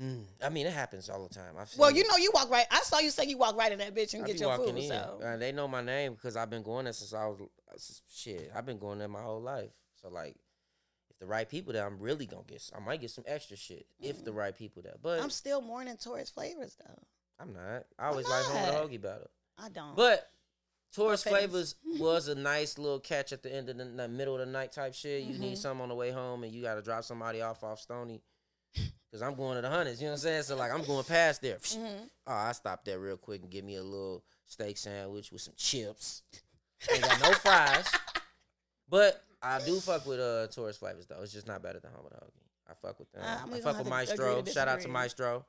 Mm, 0.00 0.22
I 0.44 0.48
mean, 0.50 0.66
it 0.66 0.72
happens 0.72 1.10
all 1.10 1.26
the 1.26 1.34
time. 1.34 1.54
I've 1.58 1.68
seen 1.68 1.80
Well, 1.80 1.90
you 1.90 2.06
know, 2.08 2.16
you 2.16 2.30
walk 2.32 2.48
right. 2.50 2.64
I 2.70 2.80
saw 2.82 3.00
you 3.00 3.10
say 3.10 3.24
you 3.24 3.36
walk 3.38 3.56
right 3.56 3.72
in 3.72 3.78
that 3.80 3.94
bitch 3.94 4.14
and 4.14 4.24
I 4.24 4.26
get 4.28 4.40
your 4.40 4.56
food. 4.56 4.76
in. 4.76 4.88
So 4.88 5.20
Uh, 5.22 5.36
they 5.36 5.52
know 5.52 5.66
my 5.66 5.82
name 5.82 6.14
because 6.14 6.36
I've 6.36 6.48
been 6.50 6.62
going 6.62 6.84
there 6.84 6.92
since 6.92 7.12
I 7.12 7.26
was 7.26 8.02
shit. 8.08 8.50
I've 8.54 8.64
been 8.66 8.78
going 8.78 8.98
there 8.98 9.08
my 9.08 9.22
whole 9.22 9.40
life. 9.42 9.70
So 10.00 10.08
like, 10.08 10.36
if 11.10 11.18
the 11.18 11.26
right 11.26 11.48
people 11.48 11.72
there, 11.72 11.84
I'm 11.86 11.98
really 11.98 12.26
gonna 12.26 12.44
get. 12.46 12.62
I 12.74 12.78
might 12.80 13.00
get 13.00 13.10
some 13.10 13.24
extra 13.26 13.56
shit 13.56 13.84
if 14.00 14.24
the 14.24 14.32
right 14.32 14.56
people 14.56 14.80
there. 14.82 14.94
But 15.02 15.20
I'm 15.20 15.30
still 15.30 15.60
mourning 15.60 15.96
Taurus 15.96 16.30
Flavors 16.30 16.76
though. 16.78 17.02
I'm 17.40 17.52
not. 17.52 17.84
I 17.98 18.06
always 18.08 18.28
like 18.28 18.44
home 18.44 18.54
not? 18.62 18.82
with 18.82 18.92
the 18.92 18.98
hoagie 18.98 19.02
better. 19.02 19.30
I 19.58 19.68
don't. 19.70 19.96
But 19.96 20.30
Taurus 20.94 21.24
No. 21.24 21.32
Flavors 21.32 21.76
was 21.98 22.28
a 22.28 22.34
nice 22.34 22.76
little 22.78 22.98
catch 23.00 23.32
at 23.32 23.42
the 23.42 23.54
end 23.54 23.68
of 23.68 23.78
the, 23.78 23.84
the 23.84 24.08
middle 24.08 24.34
of 24.34 24.40
the 24.40 24.52
night 24.52 24.72
type 24.72 24.94
shit. 24.94 25.22
You 25.22 25.34
Mm-hmm. 25.34 25.42
need 25.42 25.58
some 25.58 25.80
on 25.80 25.88
the 25.88 25.94
way 25.94 26.10
home 26.10 26.42
and 26.44 26.52
you 26.52 26.62
got 26.62 26.74
to 26.74 26.82
drop 26.82 27.04
somebody 27.04 27.42
off 27.42 27.62
off 27.62 27.80
Stony. 27.80 28.20
Cause 29.12 29.22
I'm 29.22 29.34
going 29.34 29.56
to 29.56 29.62
the 29.62 29.68
hundreds, 29.68 30.00
you 30.00 30.06
know 30.06 30.12
what 30.12 30.18
I'm 30.18 30.22
saying? 30.22 30.42
So 30.44 30.54
like 30.56 30.72
I'm 30.72 30.84
going 30.84 31.02
past 31.04 31.42
there. 31.42 31.56
Mhm. 31.56 32.08
Oh, 32.28 32.32
I 32.32 32.52
stopped 32.52 32.84
there 32.84 33.00
real 33.00 33.16
quick 33.16 33.42
and 33.42 33.50
give 33.50 33.64
me 33.64 33.74
a 33.76 33.82
little 33.82 34.22
steak 34.46 34.78
sandwich 34.78 35.32
with 35.32 35.40
some 35.40 35.54
chips. 35.56 36.22
Ain't 36.92 37.02
got 37.02 37.20
no 37.20 37.32
fries. 37.32 37.90
But 38.88 39.24
I 39.42 39.60
do 39.64 39.80
fuck 39.80 40.06
with 40.06 40.20
uh 40.20 40.46
Taurus 40.48 40.76
Flavors 40.76 41.06
though. 41.06 41.20
It's 41.22 41.32
just 41.32 41.48
not 41.48 41.60
better 41.62 41.80
than 41.80 41.90
home 41.92 42.04
with 42.04 42.12
hoagie. 42.12 42.46
I 42.70 42.74
fuck 42.74 42.98
with 43.00 43.10
them. 43.10 43.22
Uh, 43.24 43.56
I 43.56 43.60
fuck 43.60 43.78
with 43.78 43.88
Maestro. 43.88 44.44
Shout 44.44 44.68
out 44.68 44.80
to. 44.82 44.88
Maestro. 44.88 45.44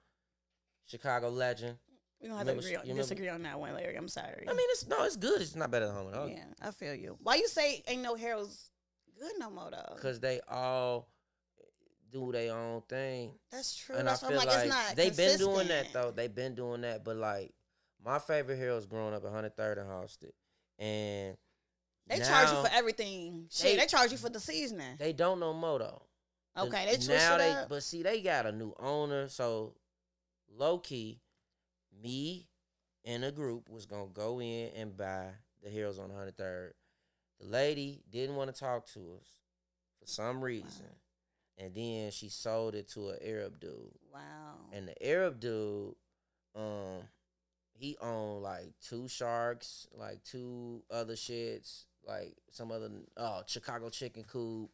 Chicago 0.88 1.30
legend. 1.30 1.78
We 2.22 2.28
don't 2.28 2.38
have 2.38 2.48
to 2.48 2.54
agree 2.58 2.76
on, 2.76 2.96
disagree 2.96 3.30
on 3.30 3.42
that 3.44 3.60
one, 3.60 3.74
Larry. 3.74 3.96
I'm 3.96 4.08
sorry. 4.08 4.46
I 4.48 4.52
mean, 4.54 4.68
it's 4.72 4.88
no, 4.88 5.04
it's 5.04 5.16
good. 5.16 5.42
It's 5.42 5.56
not 5.56 5.72
better 5.72 5.88
than 5.88 5.96
home 5.96 6.06
with 6.06 6.16
hoagie. 6.16 6.36
yeah, 6.38 6.44
I 6.62 6.72
feel 6.72 6.94
you. 6.94 7.18
Why 7.22 7.36
you 7.36 7.48
say 7.48 7.82
ain't 7.88 8.04
no 8.04 8.16
Harold's 8.16 8.70
good 9.20 9.32
no 9.40 9.50
more 9.50 9.70
though? 9.72 9.96
Cause 10.02 10.20
they 10.20 10.40
all 10.48 11.08
do 12.12 12.32
their 12.32 12.56
own 12.56 12.82
thing. 12.88 13.32
That's 13.52 13.76
true. 13.76 13.96
and 13.96 14.08
That's 14.08 14.24
I 14.24 14.28
feel 14.30 14.40
I'm 14.40 14.46
like, 14.46 14.56
like 14.56 14.66
it's 14.68 14.76
not. 14.76 14.96
they've 14.96 15.16
been 15.18 15.38
doing 15.40 15.68
that 15.70 15.88
though. 15.94 16.12
They've 16.12 16.34
been 16.34 16.54
doing 16.56 16.82
that, 16.82 17.04
but 17.04 17.16
like 17.16 17.54
my 18.04 18.20
favorite 18.20 18.58
Harold's 18.58 18.86
growing 18.86 19.14
up 19.14 19.24
at 19.26 19.32
103rd 19.32 19.80
and 19.80 19.90
Halsted, 19.90 20.32
and 20.78 21.38
They 22.08 22.20
charge 22.20 22.52
you 22.52 22.62
for 22.62 22.70
everything. 22.74 23.48
Shit, 23.50 23.64
they- 23.64 23.78
they, 23.78 23.86
charge 23.88 24.12
you 24.12 24.18
for 24.18 24.30
the 24.30 24.40
seasoning. 24.40 24.98
They 25.00 25.14
don't 25.14 25.40
know 25.40 25.54
mo 25.54 25.78
though. 25.80 26.02
The- 26.56 26.62
okay, 26.64 26.86
they 26.86 26.96
twist 26.96 27.10
now 27.10 27.36
it 27.36 27.38
they, 27.40 27.52
up. 27.52 27.70
but 27.70 27.82
see, 27.84 28.04
they 28.04 28.22
got 28.22 28.46
a 28.46 28.52
new 28.52 28.74
owner, 28.78 29.28
so 29.30 29.76
low 30.54 30.80
key, 30.80 31.21
me 32.02 32.48
and 33.06 33.24
a 33.24 33.32
group 33.32 33.70
was 33.70 33.86
gonna 33.86 34.08
go 34.14 34.40
in 34.42 34.70
and 34.76 34.96
buy 34.96 35.30
the 35.64 35.70
Harold's 35.70 36.00
on 36.00 36.10
103rd. 36.10 36.72
The 37.40 37.48
lady 37.48 38.04
didn't 38.10 38.36
want 38.36 38.54
to 38.54 38.60
talk 38.60 38.86
to 38.94 39.00
us 39.20 39.28
for 40.00 40.06
some 40.06 40.42
reason, 40.44 40.86
and 41.58 41.74
then 41.74 42.12
she 42.12 42.30
sold 42.30 42.76
it 42.76 42.88
to 42.90 43.10
an 43.10 43.18
Arab 43.22 43.60
dude. 43.60 43.92
wow. 44.14 44.20
And 44.72 44.88
the 44.88 45.08
Arab 45.08 45.40
dude, 45.40 45.96
um, 46.56 47.04
he 47.74 47.98
owned 48.02 48.44
like 48.44 48.74
two 48.88 49.08
sharks, 49.08 49.88
like 49.98 50.24
two 50.24 50.84
other 50.92 51.16
shits, 51.16 51.86
like 52.08 52.36
some 52.52 52.72
other 52.72 52.90
oh 53.18 53.42
Chicago 53.48 53.90
chicken 53.90 54.24
coop. 54.24 54.70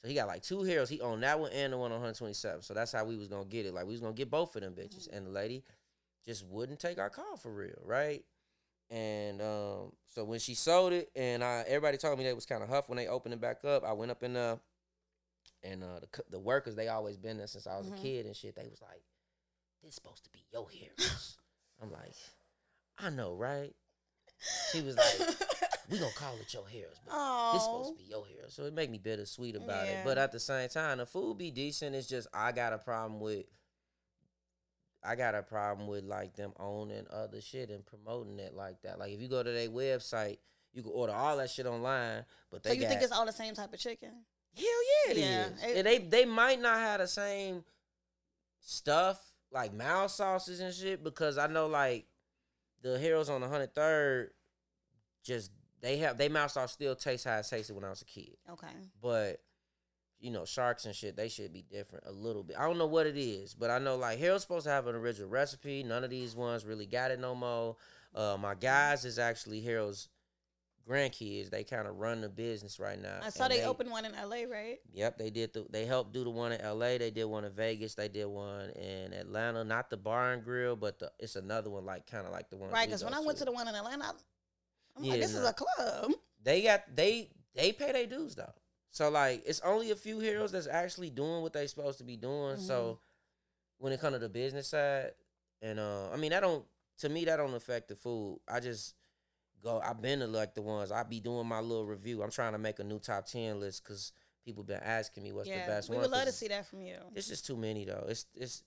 So 0.00 0.08
he 0.08 0.14
got 0.14 0.28
like 0.28 0.42
two 0.42 0.62
Harold's. 0.62 0.90
He 0.90 1.00
owned 1.00 1.24
that 1.24 1.40
one 1.40 1.50
and 1.52 1.72
the 1.72 1.76
one 1.76 1.90
on 1.90 1.98
127. 1.98 2.62
So 2.62 2.72
that's 2.72 2.92
how 2.92 3.04
we 3.04 3.16
was 3.16 3.26
gonna 3.26 3.44
get 3.44 3.66
it. 3.66 3.74
Like 3.74 3.86
we 3.86 3.92
was 3.92 4.00
gonna 4.00 4.12
get 4.12 4.30
both 4.30 4.54
of 4.54 4.62
them 4.62 4.74
bitches. 4.74 5.08
And 5.12 5.26
the 5.26 5.30
lady 5.30 5.64
just 6.24 6.44
wouldn't 6.46 6.80
take 6.80 6.98
our 6.98 7.10
call 7.10 7.36
for 7.36 7.52
real, 7.52 7.80
right? 7.84 8.24
And 8.90 9.40
um, 9.42 9.92
so 10.14 10.24
when 10.24 10.38
she 10.40 10.54
sold 10.54 10.92
it, 10.92 11.10
and 11.14 11.44
I 11.44 11.64
everybody 11.66 11.98
told 11.98 12.18
me 12.18 12.24
that 12.24 12.30
it 12.30 12.36
was 12.36 12.46
kind 12.46 12.62
of 12.62 12.68
huff 12.68 12.88
when 12.88 12.96
they 12.96 13.06
opened 13.06 13.34
it 13.34 13.40
back 13.40 13.64
up. 13.64 13.84
I 13.84 13.92
went 13.92 14.10
up 14.10 14.22
in 14.22 14.32
the 14.34 14.58
and 15.62 15.82
uh, 15.82 16.00
the 16.00 16.22
the 16.30 16.38
workers 16.38 16.74
they 16.74 16.88
always 16.88 17.16
been 17.16 17.36
there 17.36 17.46
since 17.46 17.66
I 17.66 17.76
was 17.78 17.88
Mhm. 17.88 17.98
a 17.98 18.00
kid 18.00 18.26
and 18.26 18.34
shit. 18.36 18.54
They 18.56 18.68
was 18.68 18.80
like, 18.80 19.02
"This 19.82 19.94
supposed 19.94 20.24
to 20.24 20.30
be 20.30 20.44
your 20.52 20.66
Harold's." 20.70 21.36
I'm 21.82 21.92
like, 21.92 22.14
"I 22.98 23.10
know, 23.10 23.34
right?" 23.34 23.74
She 24.72 24.80
was 24.82 24.96
like, 24.96 25.36
"We 25.90 25.98
gonna 25.98 26.12
call 26.12 26.36
it 26.40 26.54
your 26.54 26.66
Harold's, 26.66 27.00
but 27.04 27.52
this 27.52 27.64
supposed 27.64 27.90
to 27.92 27.96
be 27.98 28.04
your 28.04 28.24
Harold's." 28.26 28.54
So 28.54 28.64
it 28.64 28.72
make 28.72 28.88
me 28.90 28.98
bittersweet 28.98 29.56
about 29.56 29.88
Yeah. 29.88 29.94
it. 29.94 30.04
But 30.04 30.16
at 30.16 30.32
the 30.32 30.40
same 30.40 30.68
time, 30.70 30.98
the 30.98 31.06
food 31.06 31.36
be 31.38 31.50
decent. 31.50 31.94
It's 31.94 32.06
just 32.08 32.28
I 32.32 32.52
got 32.52 32.72
a 32.72 32.78
problem 32.78 33.20
with 33.20 33.44
I 35.08 35.14
got 35.16 35.34
a 35.34 35.42
problem 35.42 35.88
with 35.88 36.04
like 36.04 36.34
them 36.36 36.52
owning 36.58 37.06
other 37.10 37.40
shit 37.40 37.70
and 37.70 37.84
promoting 37.86 38.38
it 38.38 38.54
like 38.54 38.82
that. 38.82 38.98
Like 38.98 39.12
if 39.12 39.20
you 39.20 39.28
go 39.28 39.42
to 39.42 39.50
their 39.50 39.68
website, 39.68 40.38
you 40.72 40.82
can 40.82 40.92
order 40.94 41.12
all 41.14 41.36
that 41.38 41.50
shit 41.50 41.66
online, 41.66 42.24
but 42.50 42.62
they 42.62 42.70
So 42.70 42.74
you 42.74 42.82
got 42.82 42.88
think 42.88 43.02
it's 43.02 43.12
all 43.12 43.24
the 43.26 43.32
same 43.32 43.54
type 43.54 43.72
of 43.72 43.78
chicken? 43.80 44.10
hell 44.54 44.64
yeah, 45.06 45.12
it 45.12 45.16
Yeah, 45.18 45.46
is. 45.46 45.62
it- 45.62 45.76
and 45.78 45.86
they 45.86 45.98
they 45.98 46.24
might 46.24 46.60
not 46.60 46.78
have 46.78 47.00
the 47.00 47.06
same 47.08 47.64
stuff 48.60 49.20
like 49.50 49.72
mild 49.72 50.10
sauces 50.10 50.60
and 50.60 50.74
shit 50.74 51.02
because 51.02 51.38
I 51.38 51.46
know 51.46 51.66
like 51.68 52.06
the 52.82 52.98
Harold's 52.98 53.30
on 53.30 53.40
the 53.40 53.48
hundred 53.48 53.74
third 53.74 54.32
just 55.24 55.50
they 55.80 55.98
have 55.98 56.18
they 56.18 56.28
mild 56.28 56.50
sauce 56.50 56.72
still 56.72 56.94
tastes 56.96 57.24
how 57.24 57.38
it 57.38 57.46
tasted 57.48 57.74
when 57.74 57.84
I 57.84 57.90
was 57.90 58.02
a 58.02 58.04
kid, 58.04 58.36
Okay. 58.50 58.66
but 59.00 59.40
you 60.20 60.30
know 60.30 60.44
sharks 60.44 60.84
and 60.84 60.94
shit 60.94 61.16
they 61.16 61.28
should 61.28 61.52
be 61.52 61.62
different 61.62 62.04
a 62.06 62.12
little 62.12 62.42
bit. 62.42 62.56
I 62.58 62.62
don't 62.64 62.78
know 62.78 62.86
what 62.86 63.06
it 63.06 63.16
is, 63.16 63.54
but 63.54 63.70
I 63.70 63.78
know 63.78 63.96
like 63.96 64.18
Harold's 64.18 64.42
supposed 64.42 64.64
to 64.66 64.70
have 64.70 64.86
an 64.86 64.94
original 64.94 65.28
recipe. 65.28 65.82
None 65.82 66.04
of 66.04 66.10
these 66.10 66.34
ones 66.34 66.64
really 66.64 66.86
got 66.86 67.10
it 67.10 67.20
no 67.20 67.34
more. 67.34 67.76
Uh, 68.14 68.36
my 68.40 68.54
guys 68.54 69.04
is 69.04 69.18
actually 69.18 69.60
Harold's 69.60 70.08
grandkids. 70.88 71.50
They 71.50 71.64
kind 71.64 71.86
of 71.86 71.96
run 71.96 72.20
the 72.20 72.28
business 72.28 72.80
right 72.80 73.00
now. 73.00 73.18
I 73.22 73.30
saw 73.30 73.44
and 73.44 73.52
they, 73.52 73.64
opened 73.64 73.90
one 73.90 74.04
in 74.04 74.12
LA, 74.12 74.44
right? 74.50 74.78
Yep, 74.92 75.18
they 75.18 75.30
did. 75.30 75.52
The, 75.52 75.66
they 75.70 75.84
helped 75.84 76.12
do 76.12 76.24
the 76.24 76.30
one 76.30 76.52
in 76.52 76.60
L.A. 76.60 76.98
They 76.98 77.10
did 77.10 77.24
one 77.24 77.44
in 77.44 77.52
Vegas. 77.52 77.94
They 77.94 78.08
did 78.08 78.26
one 78.26 78.70
in 78.70 79.12
Atlanta. 79.12 79.64
Not 79.64 79.90
the 79.90 79.96
bar 79.96 80.32
and 80.32 80.42
grill, 80.42 80.76
but 80.76 80.98
the, 80.98 81.12
it's 81.18 81.36
another 81.36 81.70
one 81.70 81.84
like 81.84 82.06
kind 82.10 82.26
of 82.26 82.32
like 82.32 82.48
the 82.50 82.56
one. 82.56 82.70
Right, 82.70 82.86
because 82.86 83.04
when 83.04 83.14
I 83.14 83.20
went 83.20 83.38
to 83.38 83.44
the 83.44 83.52
one 83.52 83.68
in 83.68 83.74
Atlanta, 83.74 84.14
I'm 84.96 85.04
Yeah, 85.04 85.12
like, 85.12 85.20
this 85.20 85.34
is 85.34 85.44
a 85.44 85.52
club. 85.52 86.12
they 86.42 86.62
got 86.62 86.84
they 86.94 87.30
they 87.54 87.72
pay 87.72 87.92
their 87.92 88.06
dues 88.06 88.34
though. 88.34 88.52
So 88.90 89.10
like 89.10 89.42
it's 89.46 89.60
only 89.60 89.90
a 89.90 89.96
few 89.96 90.20
Harold's 90.20 90.52
that's 90.52 90.66
actually 90.66 91.10
doing 91.10 91.42
what 91.42 91.52
they're 91.52 91.68
supposed 91.68 91.98
to 91.98 92.04
be 92.04 92.16
doing. 92.16 92.56
Mm-hmm. 92.56 92.62
So 92.62 92.98
when 93.78 93.92
it 93.92 94.00
comes 94.00 94.14
to 94.14 94.18
the 94.18 94.28
business 94.28 94.68
side, 94.68 95.12
and 95.62 95.78
uh, 95.78 96.10
I 96.12 96.16
mean 96.16 96.30
that 96.30 96.40
don't 96.40 96.64
to 96.98 97.08
me 97.08 97.24
that 97.26 97.36
don't 97.36 97.54
affect 97.54 97.88
the 97.88 97.96
food. 97.96 98.40
I 98.48 98.60
just 98.60 98.94
go. 99.62 99.80
I've 99.84 100.00
been 100.00 100.20
to 100.20 100.26
like 100.26 100.54
the 100.54 100.62
ones 100.62 100.92
I 100.92 101.02
be 101.02 101.20
doing 101.20 101.46
my 101.46 101.60
little 101.60 101.86
review. 101.86 102.22
I'm 102.22 102.30
trying 102.30 102.52
to 102.52 102.58
make 102.58 102.78
a 102.78 102.84
new 102.84 102.98
top 102.98 103.26
ten 103.26 103.60
list 103.60 103.84
because 103.84 104.12
people 104.44 104.64
been 104.64 104.80
asking 104.82 105.22
me 105.22 105.32
what's 105.32 105.48
yeah, 105.48 105.66
the 105.66 105.72
best 105.72 105.90
we 105.90 105.96
one. 105.96 106.02
We 106.02 106.08
would 106.08 106.16
love 106.16 106.26
to 106.26 106.32
see 106.32 106.48
that 106.48 106.66
from 106.66 106.80
you. 106.80 106.96
It's 107.14 107.28
just 107.28 107.46
too 107.46 107.56
many 107.56 107.84
though. 107.84 108.06
It's 108.08 108.26
it's 108.34 108.62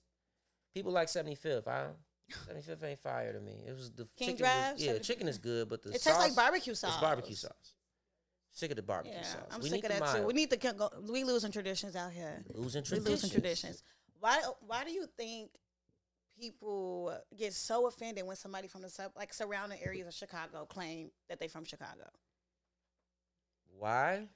people 0.74 0.92
like 0.92 1.08
75th. 1.08 1.66
I 1.66 1.86
75th 2.48 2.84
ain't 2.84 2.98
fire 3.00 3.32
to 3.32 3.40
me. 3.40 3.64
It 3.66 3.76
was 3.76 3.90
the 3.90 4.06
King 4.16 4.28
chicken 4.28 4.36
Drive, 4.36 4.74
was, 4.74 4.84
yeah, 4.84 4.92
75th. 4.92 5.02
chicken 5.02 5.28
is 5.28 5.38
good, 5.38 5.68
but 5.68 5.82
the 5.82 5.90
It 5.90 6.00
sauce, 6.00 6.04
tastes 6.04 6.20
like 6.20 6.36
barbecue 6.36 6.74
sauce. 6.74 6.92
It's 6.92 7.00
barbecue 7.00 7.34
sauce. 7.34 7.74
Sick 8.52 8.70
of 8.70 8.76
the 8.76 8.82
barbecue 8.82 9.16
Yeah, 9.16 9.24
sauce. 9.24 9.40
I'm 9.50 9.60
we 9.60 9.70
sick 9.70 9.82
need 9.82 9.90
of 9.90 9.98
that 9.98 10.16
too. 10.16 10.26
We 10.26 10.34
need 10.34 10.50
to 10.50 10.56
go. 10.56 10.90
We 11.08 11.24
losing 11.24 11.50
traditions 11.50 11.96
out 11.96 12.12
here. 12.12 12.44
losing 12.54 12.82
We 12.82 12.86
traditions. 12.86 13.08
losing 13.08 13.30
traditions. 13.30 13.82
Why? 14.20 14.42
Why 14.66 14.84
do 14.84 14.92
you 14.92 15.06
think 15.16 15.50
people 16.38 17.16
get 17.36 17.54
so 17.54 17.86
offended 17.86 18.26
when 18.26 18.36
somebody 18.36 18.68
from 18.68 18.82
the 18.82 18.90
sub, 18.90 19.12
like 19.16 19.32
surrounding 19.32 19.78
areas 19.82 20.06
of 20.06 20.14
Chicago, 20.14 20.66
claim 20.66 21.10
that 21.30 21.40
they 21.40 21.48
from 21.48 21.64
Chicago? 21.64 22.04
Why? 23.78 24.28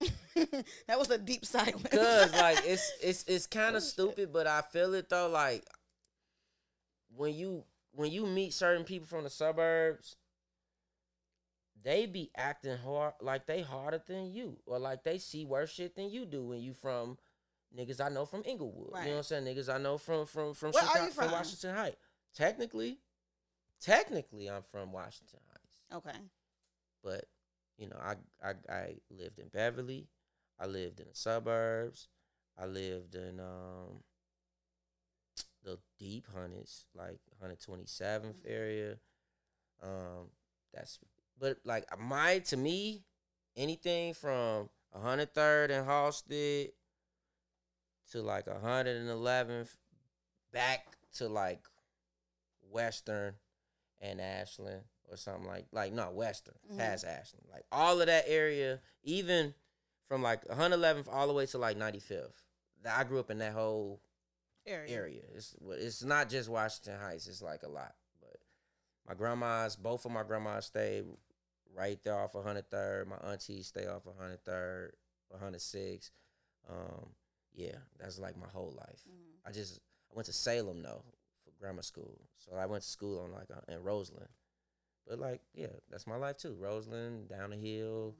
that 0.34 0.98
was 0.98 1.10
a 1.10 1.18
deep 1.18 1.44
silence. 1.44 1.82
Cause 1.90 2.32
like 2.32 2.58
it's 2.64 2.92
it's 3.00 3.24
it's 3.28 3.46
kind 3.46 3.76
of 3.76 3.82
oh, 3.82 3.86
stupid, 3.86 4.32
but 4.32 4.48
I 4.48 4.62
feel 4.62 4.94
it 4.94 5.08
though. 5.08 5.28
Like 5.28 5.64
when 7.16 7.34
you 7.34 7.62
when 7.92 8.10
you 8.10 8.26
meet 8.26 8.52
certain 8.52 8.84
people 8.84 9.06
from 9.06 9.24
the 9.24 9.30
suburbs, 9.30 10.16
they 11.82 12.06
be 12.06 12.30
acting 12.36 12.76
hard 12.76 13.14
like 13.20 13.46
they 13.46 13.62
harder 13.62 14.02
than 14.06 14.32
you, 14.32 14.56
or 14.66 14.78
like 14.78 15.04
they 15.04 15.18
see 15.18 15.44
worse 15.44 15.72
shit 15.72 15.94
than 15.96 16.10
you 16.10 16.26
do 16.26 16.44
when 16.44 16.60
you 16.60 16.72
from 16.72 17.18
niggas 17.76 18.00
I 18.00 18.08
know 18.08 18.24
from 18.24 18.42
Englewood. 18.44 18.90
You 18.98 19.04
know 19.04 19.10
what 19.10 19.16
I'm 19.16 19.22
saying? 19.22 19.44
Niggas 19.44 19.72
I 19.72 19.78
know 19.78 19.98
from 19.98 20.26
from 20.26 20.54
from 20.54 20.72
Where 20.72 20.82
Chicago, 20.82 21.04
you 21.04 21.10
from? 21.10 21.30
Washington 21.32 21.74
Heights. 21.74 21.96
Technically, 22.34 22.98
technically 23.80 24.48
I'm 24.48 24.62
from 24.62 24.92
Washington 24.92 25.40
Heights, 25.50 26.06
okay. 26.06 26.18
but 27.02 27.24
you 27.78 27.88
know 27.88 27.98
I 28.02 28.14
I 28.42 28.54
I 28.72 28.94
lived 29.10 29.38
in 29.38 29.48
Beverly. 29.48 30.08
I 30.60 30.66
lived 30.66 31.00
in 31.00 31.06
the 31.08 31.14
suburbs. 31.14 32.08
I 32.58 32.66
lived 32.66 33.14
in 33.14 33.38
um 33.38 34.02
the 35.64 35.78
deep 35.98 36.26
hundreds, 36.34 36.86
like 36.94 37.20
127th 37.42 38.36
area. 38.46 38.96
Um, 39.82 40.30
that's 40.72 40.98
but 41.38 41.58
like 41.64 41.84
my 41.98 42.38
to 42.40 42.56
me, 42.56 43.04
anything 43.56 44.14
from 44.14 44.68
103rd 44.96 45.70
and 45.70 45.86
Halsted 45.86 46.72
to 48.12 48.22
like 48.22 48.46
111th, 48.46 49.76
back 50.52 50.96
to 51.14 51.28
like 51.28 51.60
Western 52.70 53.34
and 54.00 54.20
Ashland 54.20 54.82
or 55.10 55.16
something 55.16 55.46
like 55.46 55.66
like 55.72 55.92
no 55.92 56.10
Western 56.10 56.54
Mhm. 56.70 56.78
past 56.78 57.04
Ashland, 57.04 57.46
like 57.50 57.64
all 57.72 58.00
of 58.00 58.06
that 58.06 58.24
area, 58.26 58.80
even 59.02 59.54
from 60.04 60.22
like 60.22 60.44
111th 60.48 61.08
all 61.08 61.26
the 61.26 61.32
way 61.34 61.46
to 61.46 61.58
like 61.58 61.76
95th. 61.76 62.42
That- 62.82 62.98
I 62.98 63.04
grew 63.04 63.18
up 63.20 63.30
in 63.30 63.38
that 63.38 63.52
whole 63.52 64.00
Area. 64.66 64.94
area. 64.96 65.22
It's 65.34 65.54
it's 65.60 66.02
not 66.02 66.28
just 66.28 66.48
Washington 66.48 66.98
Heights. 67.00 67.26
It's 67.26 67.42
like 67.42 67.62
a 67.62 67.68
lot. 67.68 67.94
But 68.20 68.36
my 69.06 69.14
grandma's, 69.14 69.76
both 69.76 70.04
of 70.04 70.12
my 70.12 70.22
grandmas 70.22 70.66
stayed 70.66 71.04
right 71.74 71.98
there 72.04 72.18
off 72.18 72.34
103rd. 72.34 73.06
My 73.06 73.16
auntie 73.16 73.62
stay 73.62 73.86
off 73.86 74.02
103rd, 74.06 74.90
106. 75.28 76.10
Um, 76.68 77.06
yeah, 77.54 77.76
that's 77.98 78.18
like 78.18 78.36
my 78.36 78.48
whole 78.48 78.74
life. 78.76 79.02
Mhm. 79.08 79.46
I 79.46 79.52
just 79.52 79.80
I 80.10 80.14
went 80.14 80.26
to 80.26 80.32
Salem 80.32 80.82
though 80.82 81.04
for 81.44 81.50
grammar 81.60 81.82
school, 81.82 82.20
so 82.38 82.56
I 82.56 82.66
went 82.66 82.82
to 82.82 82.88
school 82.88 83.20
on 83.20 83.32
like 83.32 83.50
uh, 83.50 83.72
in 83.72 83.82
Roseland. 83.82 84.28
But 85.06 85.18
like, 85.18 85.40
yeah, 85.54 85.68
that's 85.90 86.06
my 86.06 86.16
life 86.16 86.36
too. 86.36 86.54
Roseland, 86.58 87.28
down 87.28 87.50
the 87.50 87.56
hill, 87.56 88.14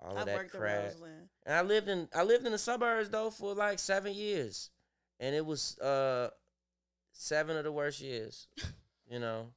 all 0.00 0.12
of 0.12 0.18
I've 0.18 0.26
that 0.26 0.50
crap. 0.50 0.92
And 1.46 1.54
I 1.54 1.62
lived 1.62 1.88
in 1.88 2.08
I 2.14 2.22
lived 2.22 2.44
in 2.46 2.52
the 2.52 2.58
suburbs 2.58 3.08
though 3.08 3.30
for 3.30 3.54
like 3.54 3.78
seven 3.78 4.12
years, 4.14 4.70
and 5.18 5.34
it 5.34 5.44
was 5.44 5.78
uh 5.78 6.30
seven 7.12 7.56
of 7.56 7.64
the 7.64 7.72
worst 7.72 8.00
years, 8.00 8.46
you 9.10 9.18
know, 9.18 9.48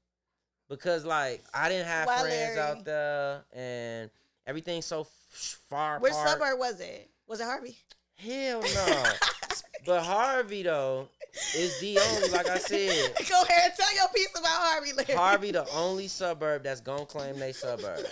because 0.71 1.05
like 1.05 1.43
I 1.53 1.69
didn't 1.69 1.85
have 1.87 2.07
friends 2.07 2.23
Larry? 2.29 2.59
out 2.59 2.85
there, 2.85 3.43
and 3.53 4.09
everything's 4.47 4.85
so 4.85 5.01
f- 5.01 5.59
far 5.69 5.99
Which 5.99 6.13
apart. 6.13 6.29
suburb 6.29 6.57
was 6.59 6.79
it? 6.79 7.09
Was 7.27 7.39
it 7.41 7.43
Harvey? 7.43 7.77
Hell 8.15 8.61
no. 8.61 9.03
but 9.85 10.01
Harvey 10.03 10.63
though 10.63 11.09
is 11.55 11.79
the 11.81 11.99
only 11.99 12.29
like 12.29 12.49
I 12.49 12.57
said. 12.57 13.13
Go 13.29 13.41
ahead, 13.43 13.65
and 13.65 13.73
tell 13.77 13.95
your 13.95 14.07
piece 14.15 14.31
about 14.31 14.45
Harvey. 14.47 14.93
Larry. 14.93 15.13
Harvey, 15.13 15.51
the 15.51 15.67
only 15.75 16.07
suburb 16.07 16.63
that's 16.63 16.81
gonna 16.81 17.05
claim 17.05 17.37
they 17.37 17.51
suburb. 17.51 17.99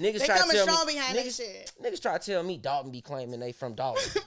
Niggas 0.00 0.20
They 0.20 0.26
try 0.26 0.38
to 0.38 0.50
tell 0.50 0.66
strong 0.66 0.86
me, 0.86 0.94
behind 0.94 1.18
niggas, 1.18 1.36
shit. 1.36 1.70
niggas 1.82 2.00
try 2.00 2.16
to 2.16 2.24
tell 2.32 2.42
me 2.42 2.56
Dolton 2.56 2.90
be 2.90 3.02
claiming 3.02 3.38
they 3.40 3.52
from 3.52 3.74
Dolton. 3.74 4.22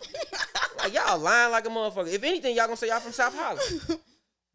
like 0.77 0.93
y'all 0.93 1.17
lying 1.17 1.51
like 1.51 1.65
a 1.65 1.69
motherfucker. 1.69 2.13
If 2.13 2.23
anything, 2.23 2.55
y'all 2.55 2.65
gonna 2.67 2.77
say 2.77 2.87
y'all 2.87 2.99
from 2.99 3.11
South 3.13 3.35
Holland. 3.35 3.99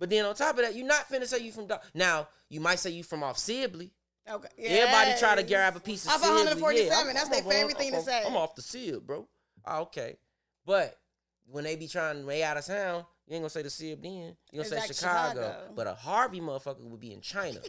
But 0.00 0.10
then 0.10 0.24
on 0.24 0.34
top 0.34 0.58
of 0.58 0.64
that, 0.64 0.74
you're 0.74 0.86
not 0.86 1.08
finna 1.08 1.26
say 1.26 1.38
you 1.38 1.52
from. 1.52 1.68
Now 1.94 2.26
you 2.48 2.58
might 2.60 2.80
say 2.80 2.90
you 2.90 3.04
from 3.04 3.22
off 3.22 3.38
Sibley. 3.38 3.92
Okay. 4.28 4.48
Everybody 4.58 5.18
try 5.20 5.34
to 5.36 5.42
grab 5.42 5.76
a 5.76 5.80
piece 5.80 6.06
of 6.06 6.12
Off 6.12 6.20
Sibley. 6.22 6.36
147, 6.36 6.86
Yeah, 6.88 6.96
I'm- 6.96 7.14
that's 7.14 7.28
their 7.28 7.42
favorite 7.42 7.76
thing 7.78 7.92
to 7.92 8.02
say. 8.02 8.24
I'm 8.26 8.36
off 8.36 8.54
the 8.54 8.62
Sib, 8.62 9.06
bro. 9.06 9.28
Ah, 9.64 9.80
okay, 9.80 10.16
but 10.64 10.98
when 11.46 11.64
they 11.64 11.76
be 11.76 11.86
trying 11.86 12.20
to 12.20 12.26
way 12.26 12.42
out 12.42 12.56
of 12.56 12.64
town, 12.64 13.04
you 13.26 13.34
ain't 13.34 13.42
gonna 13.42 13.50
say 13.50 13.62
the 13.62 13.70
Sib 13.70 14.02
then. 14.02 14.36
You 14.52 14.62
gonna 14.62 14.64
say 14.68 14.80
Chicago. 14.86 15.40
Chicago. 15.42 15.72
But 15.76 15.86
a 15.86 15.94
Harvey 15.94 16.40
motherfucker 16.40 16.80
would 16.80 17.00
be 17.00 17.12
in 17.12 17.20
China 17.20 17.60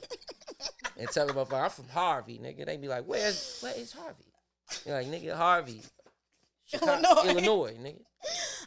and 0.97 1.09
tell 1.09 1.27
them 1.27 1.35
motherfucker 1.35 1.63
I'm 1.63 1.69
from 1.69 1.89
Harvey, 1.89 2.39
nigga. 2.39 2.65
They 2.65 2.77
be 2.77 2.87
like, 2.87 3.05
where's 3.05 3.59
where 3.61 3.73
is 3.75 3.91
Harvey? 3.91 4.23
You're 4.85 4.95
like, 5.01 5.07
nigga, 5.07 5.35
Harvey. 5.35 5.81
Chicago, 6.65 6.93
Illinois. 7.23 7.29
Illinois, 7.29 7.73
nigga. 7.81 8.01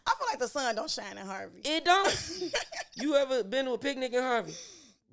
I 0.07 0.15
feel 0.19 0.27
like 0.31 0.39
the 0.39 0.49
sun 0.49 0.75
don't 0.75 0.91
shine 0.91 1.17
in 1.19 1.27
Harvey. 1.27 1.61
It 1.65 1.85
don't. 1.85 2.43
you 2.95 3.17
ever 3.17 3.43
been 3.43 3.65
to 3.67 3.73
a 3.73 3.79
picnic 3.79 4.13
in 4.13 4.23
Harvey? 4.23 4.55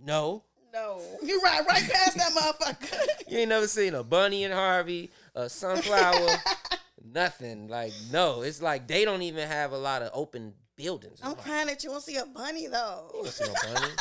No. 0.03 0.43
no, 0.73 1.01
you 1.23 1.39
ride 1.41 1.65
right 1.67 1.89
past 1.89 2.17
that 2.17 2.31
motherfucker. 2.33 3.07
You 3.27 3.39
ain't 3.39 3.49
never 3.49 3.67
seen 3.67 3.93
a 3.93 4.03
bunny 4.03 4.43
in 4.43 4.51
Harvey, 4.51 5.11
a 5.35 5.47
sunflower, 5.49 6.29
nothing. 7.13 7.67
Like, 7.67 7.93
no. 8.11 8.41
It's 8.41 8.61
like 8.61 8.87
they 8.87 9.05
don't 9.05 9.21
even 9.21 9.47
have 9.47 9.71
a 9.71 9.77
lot 9.77 10.01
of 10.01 10.11
open 10.13 10.53
buildings. 10.75 11.19
I'm 11.23 11.35
crying 11.35 11.67
that 11.67 11.83
you 11.83 11.91
won't 11.91 12.03
see 12.03 12.17
a 12.17 12.25
bunny 12.25 12.67
though. 12.67 13.11
You 13.13 13.23
don't 13.23 13.31
see 13.31 13.45
no 13.45 13.53
bunny. 13.73 13.93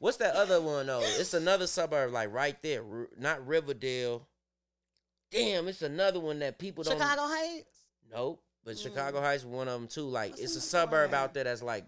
What's 0.00 0.16
that 0.18 0.34
other 0.34 0.60
one 0.60 0.86
though? 0.86 1.00
It's 1.02 1.34
another 1.34 1.66
suburb 1.66 2.12
like 2.12 2.32
right 2.32 2.60
there, 2.62 2.82
R- 2.82 3.08
not 3.18 3.46
Riverdale. 3.46 4.26
Damn, 5.30 5.68
it's 5.68 5.82
another 5.82 6.20
one 6.20 6.38
that 6.38 6.58
people 6.58 6.84
don't. 6.84 6.98
Chicago 6.98 7.22
Heights. 7.26 7.84
Nope. 8.10 8.42
But 8.68 8.78
Chicago 8.78 9.22
Heights 9.22 9.46
one 9.46 9.66
of 9.66 9.80
them 9.80 9.88
too. 9.88 10.02
Like 10.02 10.32
What's 10.32 10.42
it's 10.42 10.56
a 10.56 10.60
suburb 10.60 11.14
out 11.14 11.32
there 11.32 11.44
that's 11.44 11.62
like 11.62 11.86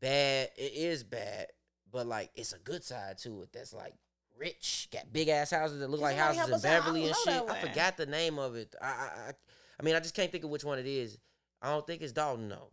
bad. 0.00 0.50
It 0.56 0.72
is 0.74 1.04
bad, 1.04 1.46
but 1.92 2.04
like 2.04 2.32
it's 2.34 2.52
a 2.52 2.58
good 2.58 2.82
side 2.82 3.18
to 3.18 3.42
it. 3.42 3.52
That's 3.52 3.72
like 3.72 3.94
rich, 4.36 4.88
got 4.92 5.12
big 5.12 5.28
ass 5.28 5.52
houses 5.52 5.78
that 5.78 5.88
look 5.88 6.00
Can 6.00 6.08
like 6.08 6.16
houses 6.16 6.48
in 6.48 6.54
us 6.54 6.64
out? 6.64 6.68
I 6.72 6.78
Beverly 6.80 7.06
and 7.06 7.14
shit. 7.24 7.48
I 7.48 7.60
forgot 7.60 7.96
the 7.96 8.06
name 8.06 8.40
of 8.40 8.56
it. 8.56 8.74
I, 8.82 8.86
I 8.86 9.32
I 9.78 9.82
mean 9.84 9.94
I 9.94 10.00
just 10.00 10.16
can't 10.16 10.32
think 10.32 10.42
of 10.42 10.50
which 10.50 10.64
one 10.64 10.80
it 10.80 10.86
is. 10.86 11.16
I 11.62 11.70
don't 11.70 11.86
think 11.86 12.02
it's 12.02 12.12
Dolton 12.12 12.48
though. 12.48 12.72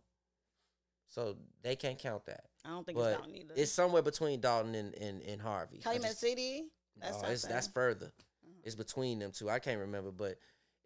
So 1.06 1.36
they 1.62 1.76
can't 1.76 1.96
count 1.96 2.26
that. 2.26 2.42
I 2.64 2.70
don't 2.70 2.84
think 2.84 2.98
it's 2.98 3.06
Dolton 3.06 3.36
either. 3.36 3.54
it's 3.54 3.70
somewhere 3.70 4.02
between 4.02 4.40
Dolton 4.40 4.74
and 4.74 4.94
and, 4.94 5.22
and 5.22 5.40
Harvey. 5.40 5.78
Calumet 5.78 6.08
just- 6.08 6.20
City. 6.20 6.64
That's 7.00 7.22
it's, 7.22 7.42
that's 7.42 7.68
further. 7.68 8.06
Mm-hmm. 8.06 8.62
It's 8.64 8.74
between 8.74 9.20
them 9.20 9.30
two. 9.30 9.48
I 9.48 9.60
can't 9.60 9.78
remember, 9.78 10.10
but 10.10 10.38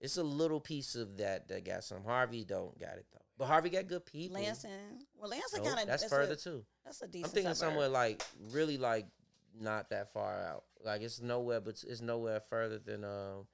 it's 0.02 0.16
a 0.16 0.22
little 0.22 0.60
piece 0.60 0.96
of 0.96 1.16
that 1.18 1.46
that 1.48 1.64
got 1.64 1.84
some. 1.84 2.02
Harvey 2.04 2.44
don't 2.44 2.78
got 2.78 2.96
it 2.98 3.06
though. 3.12 3.20
But 3.38 3.46
Harvey 3.46 3.70
got 3.70 3.86
good 3.86 4.04
people. 4.04 4.40
Lansing. 4.40 4.70
Well, 5.16 5.30
Lansing 5.30 5.62
Nope, 5.62 5.68
kind 5.68 5.82
of 5.82 5.86
that's, 5.86 6.02
a, 6.04 6.08
further 6.08 6.34
too. 6.34 6.64
That's 6.84 7.00
a 7.02 7.04
I'm 7.04 7.10
thinking 7.10 7.42
suburb. 7.42 7.56
somewhere 7.56 7.88
like 7.88 8.22
really 8.50 8.78
like 8.78 9.06
not 9.58 9.90
that 9.90 10.12
far 10.12 10.42
out. 10.42 10.64
Like 10.84 11.02
it's 11.02 11.20
nowhere, 11.22 11.60
but 11.60 11.82
it's 11.86 12.00
nowhere 12.00 12.40
further 12.40 12.78
than 12.78 13.04
um 13.04 13.46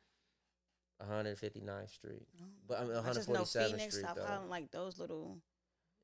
159th 1.06 1.90
Street. 1.90 2.26
But 2.66 2.80
I 2.80 2.84
mean 2.84 2.96
I 2.96 3.12
just 3.12 3.28
know 3.28 3.42
147th 3.42 3.70
Phoenix, 3.70 3.94
Street 3.94 4.06
South 4.06 4.16
though. 4.16 4.24
Island, 4.24 4.50
like 4.50 4.70
those 4.70 4.98
little. 4.98 5.38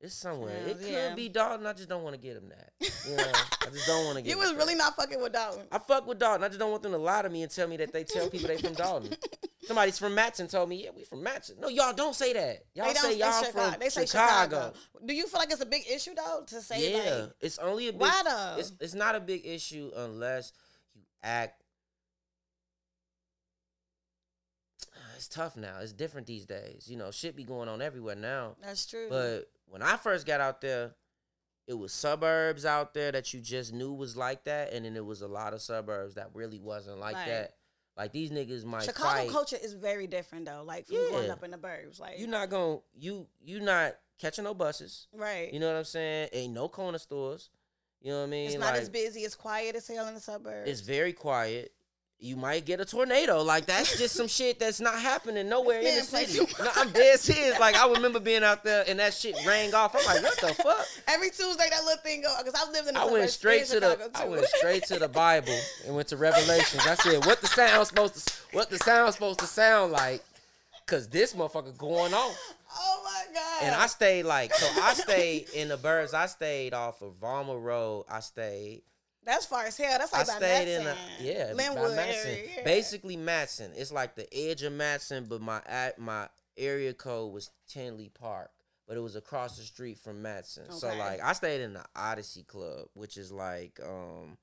It's 0.01 0.13
somewhere. 0.13 0.53
Yeah, 0.65 0.71
it 0.71 0.79
could 0.79 0.87
yeah. 0.91 1.15
be 1.15 1.29
Dolton. 1.29 1.65
I 1.65 1.73
just 1.73 1.87
don't 1.89 2.03
want 2.03 2.15
to 2.15 2.21
get 2.21 2.35
him 2.37 2.49
that. 2.49 2.71
You 3.09 3.15
know, 3.17 3.23
I 3.23 3.69
just 3.71 3.85
don't 3.85 4.03
want 4.05 4.17
to 4.17 4.23
get. 4.23 4.31
You 4.31 4.37
was 4.39 4.51
that. 4.51 4.57
really 4.57 4.73
not 4.75 4.95
fucking 4.95 5.21
with 5.21 5.31
Dolton. 5.31 5.65
I 5.71 5.77
fuck 5.77 6.07
with 6.07 6.17
Dolton. 6.17 6.43
I 6.43 6.47
just 6.47 6.59
don't 6.59 6.71
want 6.71 6.81
them 6.81 6.91
to 6.93 6.97
lie 6.97 7.21
to 7.21 7.29
me 7.29 7.43
and 7.43 7.51
tell 7.51 7.67
me 7.67 7.77
that 7.77 7.93
they 7.93 8.03
tell 8.03 8.29
people 8.29 8.47
they 8.47 8.57
from 8.57 8.73
Dolton. 8.83 9.15
Somebody's 9.63 9.99
from 9.99 10.15
Matteson 10.15 10.49
told 10.49 10.69
me, 10.69 10.83
yeah, 10.83 10.89
we 10.95 11.03
from 11.03 11.23
Matteson. 11.23 11.59
No, 11.59 11.67
y'all 11.67 11.93
don't 11.93 12.15
say 12.15 12.33
that. 12.33 12.65
Y'all 12.73 12.87
They 12.87 12.93
say 12.95 13.17
y'all 13.17 13.43
Chicago. 13.43 13.71
from 13.71 13.79
They 13.79 13.89
say 13.89 14.05
Chicago. 14.07 14.55
Chicago. 14.57 14.73
Do 15.05 15.13
you 15.13 15.27
feel 15.27 15.39
like 15.39 15.51
it's 15.51 15.61
a 15.61 15.65
big 15.67 15.83
issue 15.89 16.15
though 16.15 16.43
to 16.47 16.61
say 16.61 16.91
Yeah, 16.93 17.13
like 17.21 17.31
it's 17.41 17.57
only 17.59 17.87
a 17.89 17.91
big. 17.91 18.01
why 18.01 18.21
though? 18.25 18.55
It's 18.59 18.73
it's 18.79 18.93
not 18.95 19.13
a 19.15 19.19
big 19.19 19.45
issue 19.45 19.91
unless 19.95 20.51
you 20.95 21.01
act. 21.23 21.61
It's 25.15 25.27
tough 25.29 25.55
now. 25.55 25.77
It's 25.81 25.93
different 25.93 26.27
these 26.27 26.45
days. 26.45 26.87
You 26.89 26.97
know, 26.97 27.09
shit 27.11 27.35
be 27.35 27.43
going 27.43 27.69
on 27.69 27.81
everywhere 27.81 28.15
now. 28.15 28.55
That's 28.61 28.85
true. 28.85 29.07
But 29.09 29.49
when 29.67 29.81
I 29.81 29.97
first 29.97 30.25
got 30.25 30.41
out 30.41 30.61
there, 30.61 30.95
it 31.67 31.73
was 31.73 31.91
suburbs 31.91 32.65
out 32.65 32.93
there 32.93 33.11
that 33.11 33.33
you 33.33 33.41
just 33.41 33.73
knew 33.73 33.91
was 33.93 34.15
like 34.15 34.43
that, 34.45 34.71
and 34.73 34.85
then 34.85 34.95
it 34.95 35.05
was 35.05 35.21
a 35.21 35.27
lot 35.27 35.53
of 35.53 35.61
suburbs 35.61 36.15
that 36.15 36.29
really 36.33 36.59
wasn't 36.59 36.99
like 36.99 37.15
Right. 37.15 37.27
that. 37.27 37.55
Like 37.97 38.11
these 38.11 38.29
niggas 38.29 38.65
might 38.65 38.83
Chicago 38.83 39.09
fight. 39.09 39.29
culture 39.29 39.57
is 39.61 39.73
very 39.73 40.05
different 40.05 40.45
though. 40.45 40.63
Like 40.65 40.85
from 40.85 40.97
growing 41.09 41.25
Yeah. 41.27 41.33
up 41.33 41.43
in 41.43 41.51
the 41.51 41.57
burbs, 41.57 41.99
like 41.99 42.19
you're 42.19 42.27
not 42.27 42.49
gonna 42.49 42.79
you 42.93 43.27
you 43.41 43.61
not 43.61 43.95
catching 44.19 44.43
no 44.43 44.53
buses. 44.53 45.07
right. 45.13 45.51
You 45.53 45.59
know 45.59 45.67
what 45.71 45.77
I'm 45.77 45.85
saying? 45.85 46.29
Ain't 46.33 46.53
no 46.53 46.67
corner 46.67 46.97
stores. 46.97 47.49
You 48.01 48.11
know 48.11 48.19
what 48.19 48.27
I 48.27 48.29
mean? 48.29 48.47
it's 48.49 48.59
not 48.59 48.73
like, 48.73 48.81
as 48.81 48.89
busy. 48.89 49.21
It's 49.21 49.33
quiet 49.35 49.75
as 49.75 49.87
hell 49.87 50.07
in 50.07 50.13
the 50.13 50.19
suburbs. 50.19 50.69
It's 50.69 50.81
very 50.81 51.13
quiet. 51.13 51.73
You 52.17 52.37
might 52.37 52.65
get 52.65 52.79
a 52.79 52.85
tornado. 52.85 53.41
Like 53.43 53.65
that's 53.65 53.97
just 53.97 54.15
some 54.15 54.27
shit 54.29 54.59
that's 54.59 54.79
not 54.79 54.99
happening 54.99 55.49
nowhere 55.49 55.79
in 55.79 55.95
the 55.95 56.01
city. 56.01 56.39
No, 56.59 56.69
I'm 56.75 56.89
dead 56.91 57.19
serious. 57.19 57.59
Like 57.59 57.75
I 57.75 57.89
remember 57.91 58.19
being 58.19 58.43
out 58.43 58.63
there 58.63 58.85
and 58.87 58.99
that 58.99 59.13
shit 59.13 59.35
rang 59.45 59.73
off. 59.75 59.95
I'm 59.95 60.05
like, 60.05 60.23
what 60.23 60.39
the 60.39 60.53
fuck? 60.63 60.85
Every 61.07 61.29
Tuesday 61.29 61.67
that 61.69 61.83
little 61.83 62.01
thing 62.01 62.21
go 62.21 62.33
because 62.37 62.59
I've 62.59 62.71
lived 62.71 62.87
in 62.87 62.93
the 62.93 63.01
I 63.01 63.05
went 63.05 63.29
straight 63.29 63.61
in 63.61 63.67
to 63.67 63.79
the 63.79 63.91
Chicago, 63.91 64.11
I 64.15 64.27
went 64.27 64.45
straight 64.45 64.83
to 64.85 64.99
the 64.99 65.09
Bible 65.09 65.57
and 65.85 65.95
went 65.95 66.07
to 66.09 66.17
Revelations. 66.17 66.87
I 66.87 66.95
said, 66.95 67.25
what 67.25 67.41
the 67.41 67.47
sound 67.47 67.85
supposed 67.85 68.27
to 68.27 68.33
what 68.53 68.69
the 68.69 68.77
sound 68.77 69.13
supposed 69.13 69.39
to 69.39 69.47
sound 69.47 69.91
like? 69.91 70.23
Cause 70.87 71.09
this 71.09 71.33
motherfucker 71.33 71.75
going 71.77 72.13
off. 72.13 72.53
oh 72.77 73.01
my 73.03 73.33
god. 73.33 73.63
And 73.63 73.75
I 73.75 73.87
stayed 73.87 74.23
like 74.23 74.53
so 74.53 74.67
I 74.81 74.93
stayed 74.93 75.49
in 75.53 75.67
the 75.67 75.77
birds. 75.77 76.13
I 76.13 76.27
stayed 76.27 76.73
off 76.73 77.01
of 77.01 77.19
Vollmer 77.19 77.61
Road. 77.61 78.05
I 78.09 78.19
stayed 78.21 78.83
that's 79.25 79.45
far 79.45 79.65
as 79.65 79.77
hell. 79.77 79.97
That's 79.99 80.13
I 80.13 80.19
like 80.19 80.27
by 80.27 80.33
stayed 80.35 80.75
in 80.75 80.81
Matteson, 80.83 80.95
a 81.19 81.23
yeah, 81.23 81.53
by 81.53 81.63
Lynwood 81.63 81.97
Matteson. 81.97 82.25
area. 82.25 82.49
yeah. 82.57 82.63
Basically 82.63 83.17
Matteson. 83.17 83.69
It's 83.75 83.91
like 83.91 84.15
the 84.15 84.27
edge 84.33 84.61
of 84.63 84.73
Matteson, 84.73 85.27
but 85.27 85.41
my 85.41 85.61
at 85.65 85.99
my 85.99 86.27
area 86.57 86.93
code 86.93 87.33
was 87.33 87.49
Tinley 87.67 88.09
Park. 88.09 88.51
But 88.87 88.97
it 88.97 88.99
was 88.99 89.15
across 89.15 89.57
the 89.57 89.63
street 89.63 89.97
from 89.97 90.21
Matteson. 90.21 90.71
So 90.71 90.87
like 90.95 91.19
I 91.23 91.33
stayed 91.33 91.61
in 91.61 91.73
the 91.73 91.83
Odyssey 91.95 92.43
Club, 92.43 92.85
which 92.93 93.17
is 93.17 93.31
like 93.31 93.79
um 93.83 94.37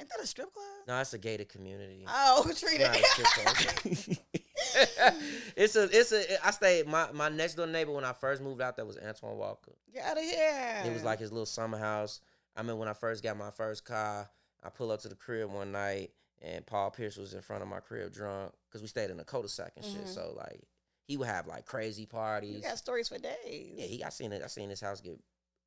Ain't 0.00 0.08
that 0.10 0.20
a 0.22 0.26
strip 0.26 0.52
club? 0.54 0.64
no, 0.86 1.00
it's 1.00 1.12
a 1.12 1.18
gated 1.18 1.48
community. 1.48 2.04
Oh, 2.08 2.44
treat 2.56 2.80
a 2.80 2.90
it. 2.94 3.04
strip 3.04 3.26
club. 3.26 4.16
it's 5.56 5.76
a 5.76 5.84
it's 5.92 6.12
a 6.12 6.46
I 6.46 6.50
stayed 6.52 6.86
my 6.86 7.10
my 7.12 7.28
next 7.28 7.54
door 7.54 7.66
neighbor 7.66 7.92
when 7.92 8.04
I 8.04 8.12
first 8.12 8.40
moved 8.42 8.60
out 8.60 8.76
there 8.76 8.86
was 8.86 8.96
Antoine 8.98 9.36
Walker. 9.36 9.72
Get 9.92 10.04
out 10.04 10.16
of 10.16 10.22
here. 10.24 10.82
It 10.86 10.92
was 10.92 11.04
like 11.04 11.18
his 11.18 11.32
little 11.32 11.46
summer 11.46 11.78
house. 11.78 12.20
I 12.58 12.62
mean, 12.62 12.76
when 12.76 12.88
I 12.88 12.92
first 12.92 13.22
got 13.22 13.36
my 13.38 13.50
first 13.50 13.84
car, 13.84 14.28
I 14.64 14.68
pull 14.70 14.90
up 14.90 15.00
to 15.02 15.08
the 15.08 15.14
crib 15.14 15.50
one 15.52 15.70
night, 15.70 16.10
and 16.42 16.66
Paul 16.66 16.90
Pierce 16.90 17.16
was 17.16 17.32
in 17.32 17.40
front 17.40 17.62
of 17.62 17.68
my 17.68 17.78
crib 17.78 18.12
drunk 18.12 18.52
because 18.68 18.82
we 18.82 18.88
stayed 18.88 19.10
in 19.10 19.20
a 19.20 19.24
cul-de-sac 19.24 19.72
and 19.76 19.84
shit. 19.84 20.04
Mhm. 20.04 20.14
So 20.14 20.34
like, 20.36 20.64
he 21.04 21.16
would 21.16 21.28
have 21.28 21.46
like 21.46 21.64
crazy 21.64 22.04
parties. 22.04 22.56
you 22.56 22.60
got 22.60 22.76
stories 22.76 23.08
for 23.08 23.18
days. 23.18 23.74
Yeah, 23.76 23.86
he. 23.86 24.02
I 24.04 24.08
seen 24.10 24.32
it. 24.32 24.42
I 24.42 24.48
seen 24.48 24.68
his 24.68 24.80
house 24.80 25.00
get. 25.00 25.18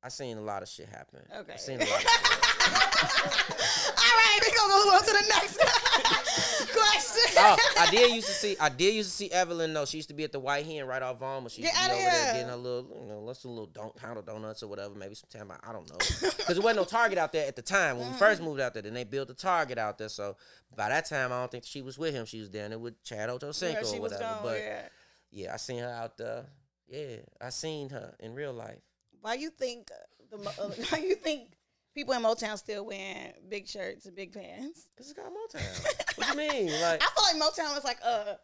I 0.02 0.08
seen 0.08 0.36
a 0.36 0.40
lot 0.42 0.62
of 0.62 0.68
shit 0.68 0.88
happen. 0.88 1.20
Okay. 1.36 1.52
I 1.52 1.56
seen 1.56 1.76
a 1.80 1.84
lot 1.84 1.88
of 1.94 2.00
shit. 2.00 2.38
All 3.02 4.16
right, 4.18 4.38
we 4.40 4.56
gonna 4.56 4.84
move 4.84 4.94
on 4.94 5.00
to 5.00 5.12
the 5.12 5.24
next 5.28 5.56
question. 6.72 7.32
oh, 7.38 7.56
I 7.78 7.90
did 7.90 8.14
used 8.14 8.26
to 8.28 8.32
see. 8.32 8.56
I 8.60 8.68
did 8.68 8.94
used 8.94 9.10
to 9.10 9.16
see 9.16 9.30
Evelyn 9.30 9.72
though. 9.74 9.84
She 9.84 9.98
used 9.98 10.08
to 10.08 10.14
be 10.14 10.24
at 10.24 10.32
the 10.32 10.38
White 10.40 10.64
Hen 10.66 10.86
right 10.86 11.02
off 11.02 11.18
Vaughn. 11.18 11.46
She 11.48 11.62
used 11.62 11.74
Get 11.74 11.82
to 11.84 11.90
be 11.90 11.94
over 12.00 12.10
there 12.10 12.32
getting 12.32 12.48
her 12.48 12.56
little, 12.56 12.96
you 13.02 13.06
know, 13.08 13.20
let's 13.20 13.42
do 13.42 13.48
a 13.48 13.50
little 13.50 13.66
don't 13.66 13.94
pound 13.96 14.18
of 14.18 14.26
donuts 14.26 14.62
or 14.62 14.68
whatever. 14.68 14.94
Maybe 14.94 15.14
some 15.14 15.28
time. 15.30 15.52
I 15.62 15.72
don't 15.72 15.88
know, 15.90 15.96
because 15.98 16.46
there 16.48 16.60
wasn't 16.62 16.76
no 16.76 16.84
Target 16.84 17.18
out 17.18 17.32
there 17.32 17.46
at 17.46 17.56
the 17.56 17.62
time 17.62 17.98
when 17.98 18.10
we 18.10 18.16
first 18.18 18.40
Mm-hmm. 18.40 18.48
moved 18.48 18.60
out 18.60 18.74
there. 18.74 18.82
Then 18.82 18.94
they 18.94 19.04
built 19.04 19.30
a 19.30 19.34
Target 19.34 19.78
out 19.78 19.98
there. 19.98 20.08
So 20.08 20.36
by 20.76 20.88
that 20.88 21.06
time, 21.08 21.32
I 21.32 21.40
don't 21.40 21.50
think 21.50 21.64
she 21.64 21.82
was 21.82 21.98
with 21.98 22.14
him. 22.14 22.24
She 22.26 22.40
was 22.40 22.48
down 22.48 22.70
there 22.70 22.78
with 22.78 23.02
Chad 23.04 23.28
Ochocinco 23.28 23.82
Yeah, 23.92 23.98
or 23.98 24.00
whatever. 24.00 24.22
gone. 24.22 24.38
but 24.42 24.58
yeah. 24.58 24.82
yeah, 25.30 25.54
I 25.54 25.56
seen 25.58 25.80
her 25.80 25.90
out 25.90 26.16
there. 26.16 26.46
Yeah, 26.88 27.16
I 27.40 27.50
seen 27.50 27.90
her 27.90 28.14
in 28.20 28.34
real 28.34 28.52
life. 28.52 28.82
Why 29.22 29.34
you 29.34 29.48
think 29.50 29.88
uh, 29.90 30.36
the 30.36 30.48
uh, 30.62 30.68
why 30.90 30.98
you 30.98 31.14
think 31.14 31.54
people 31.94 32.12
in 32.14 32.22
Motown 32.22 32.58
still 32.58 32.84
wearing 32.84 33.32
big 33.48 33.66
shirts 33.66 34.04
and 34.06 34.14
big 34.14 34.32
pants? 34.32 34.90
Cause 34.98 35.10
it's 35.10 35.12
got 35.14 35.26
Motown. 35.32 36.16
what 36.18 36.26
do 36.36 36.42
you 36.42 36.48
mean? 36.50 36.66
Like 36.82 37.02
I 37.02 37.06
feel 37.14 37.40
like 37.40 37.52
Motown 37.52 37.78
is 37.78 37.84
like 37.84 38.00
a 38.02 38.38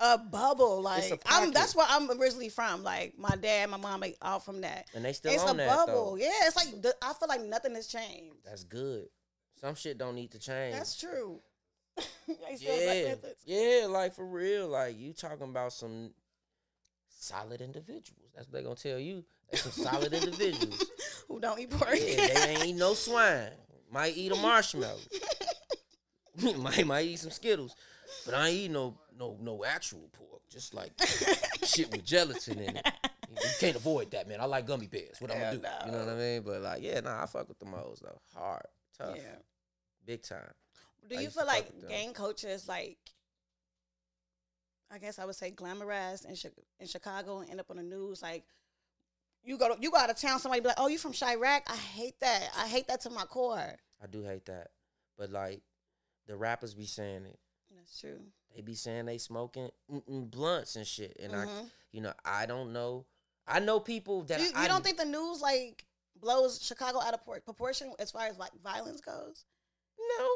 a 0.00 0.18
bubble. 0.18 0.84
It's 0.96 1.08
a 1.08 1.10
Like 1.10 1.22
I'm 1.26 1.52
that's 1.52 1.76
where 1.76 1.86
I'm 1.88 2.10
originally 2.20 2.48
from. 2.48 2.82
Like 2.82 3.18
my 3.18 3.36
dad, 3.36 3.68
my 3.70 3.76
mom, 3.76 4.00
they 4.00 4.16
all 4.22 4.40
from 4.40 4.62
that. 4.62 4.86
and 4.94 5.04
they 5.04 5.12
still 5.12 5.32
it's 5.32 5.42
a 5.48 5.54
that 5.54 5.68
bubble. 5.68 6.12
though. 6.12 6.16
Yeah, 6.16 6.30
it's 6.46 6.56
like 6.56 6.80
the, 6.82 6.94
I 7.02 7.12
feel 7.12 7.28
like 7.28 7.42
nothing 7.42 7.74
has 7.74 7.86
changed. 7.86 8.36
That's 8.44 8.64
good. 8.64 9.06
Some 9.60 9.74
shit 9.76 9.98
don't 9.98 10.14
need 10.16 10.30
to 10.32 10.38
change. 10.40 10.74
That's 10.76 10.96
true. 10.96 11.40
They 12.26 12.56
still 12.56 12.74
Black 12.76 12.96
Yeah, 12.96 13.04
Panthers. 13.08 13.36
yeah, 13.44 13.86
like 13.88 14.14
for 14.14 14.24
real. 14.26 14.68
Like 14.68 14.98
you 14.98 15.12
talking 15.12 15.48
about 15.48 15.72
some 15.72 16.12
solid 17.08 17.60
individuals. 17.60 18.30
That's 18.34 18.46
what 18.46 18.52
they're 18.54 18.62
gonna 18.62 18.74
tell 18.76 18.98
you. 18.98 19.24
They 19.52 19.58
some 19.58 19.72
solid 19.72 20.12
individuals. 20.12 20.84
Who 21.28 21.38
don't 21.40 21.60
eat 21.60 21.70
pork? 21.70 21.90
Yeah, 21.94 22.26
they 22.26 22.54
ain't 22.56 22.64
eat 22.66 22.72
no 22.76 22.94
swine. 22.94 23.50
Might 23.90 24.16
eat 24.16 24.32
a 24.32 24.36
marshmallow. 24.36 24.98
might 26.58 26.86
might 26.86 27.04
eat 27.06 27.18
some 27.18 27.30
Skittles, 27.30 27.74
but 28.24 28.34
I 28.34 28.48
ain't 28.48 28.56
eat 28.56 28.70
no 28.70 28.98
no 29.18 29.36
no 29.40 29.64
actual 29.64 30.08
pork. 30.12 30.40
Just 30.48 30.74
like 30.74 30.92
shit 31.64 31.90
with 31.90 32.04
gelatin 32.04 32.58
in 32.58 32.76
it. 32.76 32.86
You 33.30 33.48
can't 33.58 33.76
avoid 33.76 34.10
that, 34.10 34.28
man. 34.28 34.40
I 34.40 34.44
like 34.44 34.66
gummy 34.66 34.86
bears. 34.86 35.20
What 35.20 35.30
I'm 35.30 35.38
gonna 35.40 35.56
do? 35.56 35.66
You 35.86 35.92
know 35.92 35.98
what 35.98 36.08
I 36.08 36.16
mean? 36.16 36.42
But 36.42 36.60
like, 36.62 36.82
yeah, 36.82 37.00
nah, 37.00 37.22
I 37.22 37.26
fuck 37.26 37.48
with 37.48 37.58
the 37.58 37.66
moles 37.66 38.00
though. 38.02 38.18
Hard, 38.34 38.66
tough, 38.98 39.16
Yeah. 39.16 39.36
big 40.04 40.22
time. 40.22 40.50
Do 41.08 41.16
I 41.18 41.20
you 41.22 41.30
feel 41.30 41.46
like 41.46 41.66
with 41.72 41.80
them. 41.80 41.90
gang 41.90 42.12
culture 42.12 42.48
is 42.48 42.68
like, 42.68 42.98
I 44.90 44.98
guess 44.98 45.18
I 45.18 45.24
would 45.24 45.34
say 45.34 45.50
glamorized 45.50 46.26
in, 46.26 46.36
in 46.80 46.86
Chicago 46.86 47.40
and 47.40 47.50
end 47.50 47.60
up 47.60 47.70
on 47.70 47.78
the 47.78 47.82
news? 47.82 48.20
Like, 48.22 48.44
you 49.44 49.56
go 49.58 49.74
to, 49.74 49.80
you 49.80 49.90
go 49.90 49.98
out 49.98 50.10
of 50.10 50.16
town, 50.16 50.38
somebody 50.38 50.60
be 50.60 50.68
like, 50.68 50.78
"Oh, 50.78 50.88
you 50.88 50.98
from 50.98 51.12
Chiraq?" 51.12 51.62
I 51.68 51.76
hate 51.76 52.18
that. 52.20 52.48
I 52.56 52.66
hate 52.68 52.88
that 52.88 53.00
to 53.02 53.10
my 53.10 53.24
core. 53.24 53.76
I 54.02 54.06
do 54.06 54.22
hate 54.24 54.46
that. 54.46 54.68
But 55.18 55.30
like 55.30 55.62
the 56.26 56.36
rappers 56.36 56.74
be 56.74 56.86
saying 56.86 57.26
it. 57.26 57.38
That's 57.76 58.00
true. 58.00 58.20
They 58.54 58.62
be 58.62 58.74
saying 58.74 59.06
they 59.06 59.18
smoking 59.18 59.70
blunts 60.08 60.76
and 60.76 60.86
shit. 60.86 61.16
And 61.20 61.34
I 61.34 61.46
Mhm. 61.46 61.70
you 61.92 62.00
know, 62.00 62.12
I 62.24 62.46
don't 62.46 62.72
know. 62.72 63.06
I 63.46 63.58
know 63.58 63.80
people 63.80 64.22
that 64.24 64.40
You, 64.40 64.46
you 64.46 64.52
I 64.54 64.68
don't 64.68 64.84
think 64.84 64.98
the 64.98 65.04
news 65.04 65.40
like 65.40 65.84
blows 66.16 66.62
Chicago 66.62 67.00
out 67.00 67.14
of 67.14 67.24
por- 67.24 67.40
proportion 67.40 67.92
as 67.98 68.10
far 68.10 68.26
as 68.26 68.38
like 68.38 68.52
violence 68.62 69.00
goes? 69.00 69.44
No. 70.18 70.28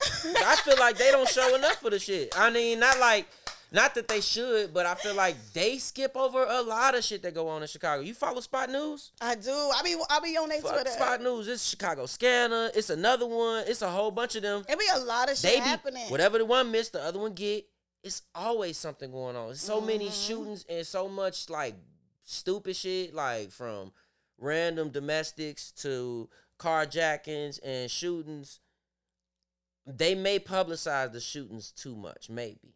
I 0.00 0.56
feel 0.64 0.76
like 0.78 0.96
they 0.96 1.10
don't 1.10 1.28
show 1.28 1.54
enough 1.54 1.76
for 1.80 1.90
the 1.90 1.98
shit. 1.98 2.32
I 2.38 2.50
mean, 2.50 2.78
not 2.80 2.98
like 3.00 3.26
not 3.74 3.94
that 3.96 4.06
they 4.06 4.20
should, 4.20 4.72
but 4.72 4.86
I 4.86 4.94
feel 4.94 5.14
like 5.14 5.34
they 5.52 5.78
skip 5.78 6.16
over 6.16 6.44
a 6.48 6.62
lot 6.62 6.94
of 6.94 7.02
shit 7.02 7.22
that 7.22 7.34
go 7.34 7.48
on 7.48 7.60
in 7.60 7.66
Chicago. 7.68 8.02
You 8.02 8.14
follow 8.14 8.40
Spot 8.40 8.70
News? 8.70 9.10
I 9.20 9.34
do. 9.34 9.50
I 9.50 9.80
be 9.82 9.96
I 10.08 10.20
be 10.20 10.36
on 10.36 10.48
their 10.48 10.60
Twitter. 10.60 10.90
Spot 10.90 11.20
News. 11.20 11.48
It's 11.48 11.68
Chicago 11.68 12.06
Scanner. 12.06 12.70
It's 12.74 12.88
another 12.90 13.26
one. 13.26 13.64
It's 13.66 13.82
a 13.82 13.90
whole 13.90 14.12
bunch 14.12 14.36
of 14.36 14.42
them. 14.42 14.64
It 14.68 14.78
be 14.78 14.84
a 14.94 15.00
lot 15.00 15.28
of 15.28 15.36
shit 15.36 15.50
they 15.50 15.56
be 15.58 15.64
happening. 15.66 16.08
whatever 16.08 16.38
the 16.38 16.44
one 16.44 16.70
missed, 16.70 16.92
the 16.92 17.02
other 17.02 17.18
one 17.18 17.34
get. 17.34 17.66
It's 18.04 18.22
always 18.34 18.76
something 18.78 19.10
going 19.10 19.34
on. 19.34 19.50
It's 19.50 19.60
so 19.62 19.80
many 19.80 20.08
Mhm. 20.08 20.26
shootings 20.26 20.64
and 20.68 20.86
so 20.86 21.08
much 21.08 21.50
like 21.50 21.74
stupid 22.22 22.76
shit, 22.76 23.12
like 23.12 23.50
from 23.50 23.92
random 24.38 24.90
domestics 24.90 25.72
to 25.72 26.28
carjackings 26.60 27.58
and 27.64 27.90
shootings. 27.90 28.60
They 29.86 30.14
may 30.14 30.38
publicize 30.38 31.12
the 31.12 31.20
shootings 31.20 31.70
too 31.72 31.96
much, 31.96 32.30
maybe. 32.30 32.73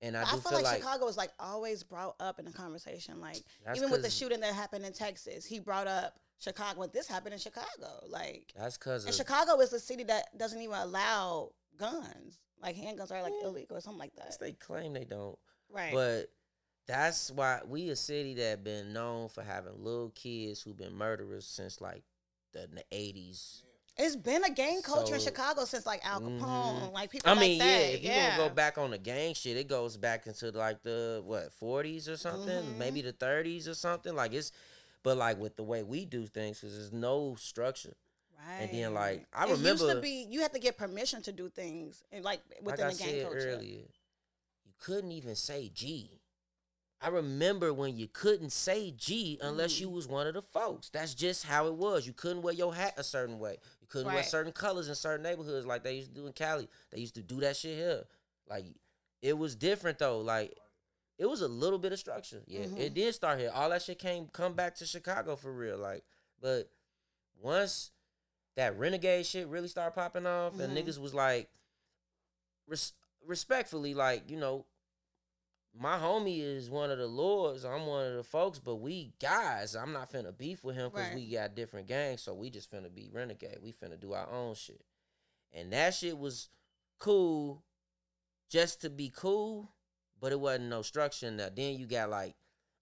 And 0.00 0.16
I 0.16 0.22
I, 0.22 0.30
do 0.32 0.40
feel, 0.40 0.62
like, 0.62 0.76
Chicago 0.76 1.08
is 1.08 1.16
like 1.16 1.32
always 1.40 1.82
brought 1.82 2.14
up 2.20 2.38
in 2.38 2.44
the 2.44 2.52
conversation. 2.52 3.20
Like 3.20 3.38
even 3.74 3.90
with 3.90 4.02
the 4.02 4.10
shooting 4.10 4.40
that 4.40 4.54
happened 4.54 4.84
in 4.84 4.92
Texas, 4.92 5.44
he 5.44 5.58
brought 5.58 5.86
up 5.88 6.18
Chicago. 6.38 6.80
When 6.80 6.90
this 6.92 7.08
happened 7.08 7.34
in 7.34 7.40
Chicago, 7.40 8.04
like, 8.08 8.52
That's 8.56 8.78
because 8.78 9.04
and 9.04 9.10
of 9.10 9.16
Chicago 9.16 9.60
is 9.60 9.72
a 9.72 9.80
city 9.80 10.04
that 10.04 10.26
doesn't 10.38 10.60
even 10.60 10.76
allow 10.76 11.50
guns. 11.76 12.38
Like 12.62 12.76
handguns 12.76 13.10
are 13.12 13.22
like 13.22 13.32
illegal 13.42 13.76
or 13.76 13.80
something 13.80 13.98
like 13.98 14.14
that. 14.16 14.36
they 14.40 14.52
claim 14.52 14.92
they 14.92 15.04
don't. 15.04 15.38
Right. 15.70 15.92
But 15.92 16.26
that's 16.86 17.30
why 17.30 17.60
we 17.66 17.90
a 17.90 17.96
city 17.96 18.34
that 18.34 18.64
been 18.64 18.92
known 18.92 19.28
for 19.28 19.42
having 19.42 19.84
little 19.84 20.10
kids 20.10 20.62
who've 20.62 20.76
been 20.76 20.94
murderers 20.94 21.46
since 21.46 21.80
like 21.80 22.02
the, 22.52 22.68
the 22.72 22.84
80s. 22.92 23.62
It's 23.98 24.16
been 24.16 24.44
a 24.44 24.50
gang 24.50 24.80
culture 24.82 25.14
in 25.16 25.20
Chicago 25.20 25.64
since 25.64 25.84
like 25.86 26.04
Al 26.06 26.20
Capone, 26.20 26.40
Mhm. 26.40 26.92
like 26.92 27.10
people 27.10 27.30
I 27.30 27.34
like 27.34 27.40
mean, 27.40 27.58
that. 27.58 27.64
yeah, 27.66 27.86
if 27.88 28.02
you 28.02 28.08
yeah. 28.10 28.36
gonna 28.36 28.48
go 28.48 28.54
back 28.54 28.78
on 28.78 28.90
the 28.90 28.98
gang 28.98 29.34
shit, 29.34 29.56
it 29.56 29.68
goes 29.68 29.96
back 29.96 30.26
into 30.26 30.50
like 30.52 30.82
the 30.82 31.20
what 31.24 31.52
40s 31.52 32.08
or 32.08 32.16
something, 32.16 32.64
Mhm. 32.64 32.76
maybe 32.78 33.02
the 33.02 33.12
30s 33.12 33.66
or 33.68 33.74
something. 33.74 34.14
Like 34.14 34.32
it's, 34.32 34.52
but 35.02 35.16
like 35.16 35.38
with 35.38 35.56
the 35.56 35.64
way 35.64 35.82
we 35.82 36.04
do 36.04 36.26
things, 36.26 36.60
because 36.60 36.76
there's 36.76 36.92
no 36.92 37.34
structure. 37.36 37.94
Right. 38.46 38.62
And 38.62 38.72
then, 38.72 38.94
like, 38.94 39.26
I 39.32 39.44
remember 39.44 39.68
used 39.84 39.96
to 39.96 40.00
be 40.00 40.26
you 40.30 40.40
had 40.42 40.52
to 40.52 40.60
get 40.60 40.76
permission 40.78 41.22
to 41.22 41.32
do 41.32 41.48
things, 41.48 42.04
and 42.12 42.24
like 42.24 42.40
within 42.62 42.86
like 42.88 42.96
the 42.96 43.04
gang 43.04 43.22
culture. 43.24 43.38
earlier, 43.50 43.80
you 44.64 44.72
couldn't 44.78 45.10
even 45.12 45.34
say 45.34 45.68
G. 45.74 46.17
I 47.00 47.08
remember 47.08 47.72
when 47.72 47.96
you 47.96 48.08
couldn't 48.08 48.50
say 48.50 48.90
G 48.90 49.38
unless 49.40 49.74
Mm. 49.74 49.80
you 49.82 49.90
was 49.90 50.08
one 50.08 50.26
of 50.26 50.34
the 50.34 50.42
folks. 50.42 50.88
That's 50.90 51.14
just 51.14 51.44
how 51.44 51.66
it 51.68 51.74
was. 51.74 52.06
You 52.06 52.12
couldn't 52.12 52.42
wear 52.42 52.52
your 52.54 52.74
hat 52.74 52.94
a 52.96 53.04
certain 53.04 53.38
way. 53.38 53.58
You 53.80 53.86
couldn't 53.86 54.12
wear 54.12 54.24
certain 54.24 54.52
colors 54.52 54.88
in 54.88 54.94
certain 54.96 55.22
neighborhoods 55.22 55.64
like 55.64 55.84
they 55.84 55.94
used 55.94 56.08
to 56.08 56.14
do 56.14 56.26
in 56.26 56.32
Cali. 56.32 56.68
They 56.90 56.98
used 57.00 57.14
to 57.14 57.22
do 57.22 57.38
that 57.40 57.56
shit 57.56 57.76
here. 57.76 58.04
Like 58.48 58.64
it 59.22 59.38
was 59.38 59.54
different 59.54 59.98
though. 59.98 60.20
Like 60.20 60.58
it 61.18 61.26
was 61.26 61.40
a 61.40 61.48
little 61.48 61.78
bit 61.78 61.92
of 61.92 61.98
structure. 62.00 62.42
Yeah, 62.46 62.64
Mhm. 62.66 62.78
it 62.80 62.94
did 62.94 63.14
start 63.14 63.38
here. 63.38 63.50
All 63.54 63.70
that 63.70 63.82
shit 63.82 63.98
came 64.00 64.28
come 64.28 64.54
back 64.54 64.74
to 64.76 64.86
Chicago 64.86 65.36
for 65.36 65.52
real. 65.52 65.76
Like, 65.78 66.04
but 66.40 66.68
once 67.40 67.92
that 68.56 68.76
renegade 68.76 69.24
shit 69.26 69.46
really 69.46 69.68
started 69.68 69.94
popping 69.94 70.26
off, 70.26 70.58
and 70.58 70.76
Mhm. 70.76 70.84
niggas 70.84 70.98
was 70.98 71.14
like, 71.14 71.48
res- 72.66 72.92
respectfully, 73.24 73.94
like 73.94 74.28
you 74.28 74.36
know, 74.36 74.66
my 75.78 75.96
homie 75.98 76.40
is 76.40 76.68
one 76.70 76.90
of 76.90 76.98
the 76.98 77.06
lords. 77.06 77.64
I'm 77.64 77.86
one 77.86 78.06
of 78.06 78.14
the 78.16 78.22
folks, 78.24 78.58
but 78.58 78.76
we 78.76 79.12
guys, 79.20 79.76
I'm 79.76 79.92
not 79.92 80.10
finna 80.12 80.36
beef 80.36 80.64
with 80.64 80.76
him 80.76 80.90
because 80.90 81.06
Right. 81.08 81.14
we 81.16 81.30
got 81.30 81.54
different 81.54 81.86
gangs, 81.86 82.22
so 82.22 82.34
we 82.34 82.50
just 82.50 82.70
finna 82.70 82.92
be 82.92 83.08
renegade. 83.12 83.58
We 83.62 83.72
finna 83.72 83.98
do 83.98 84.12
our 84.12 84.28
own 84.30 84.54
shit, 84.54 84.84
and 85.52 85.72
that 85.72 85.94
shit 85.94 86.18
was 86.18 86.48
cool, 86.98 87.62
just 88.48 88.80
to 88.82 88.90
be 88.90 89.10
cool, 89.14 89.72
but 90.20 90.32
it 90.32 90.40
wasn't 90.40 90.68
no 90.68 90.82
structure 90.82 91.30
that. 91.36 91.54
Then 91.56 91.78
you 91.78 91.86
got 91.86 92.10
like, 92.10 92.34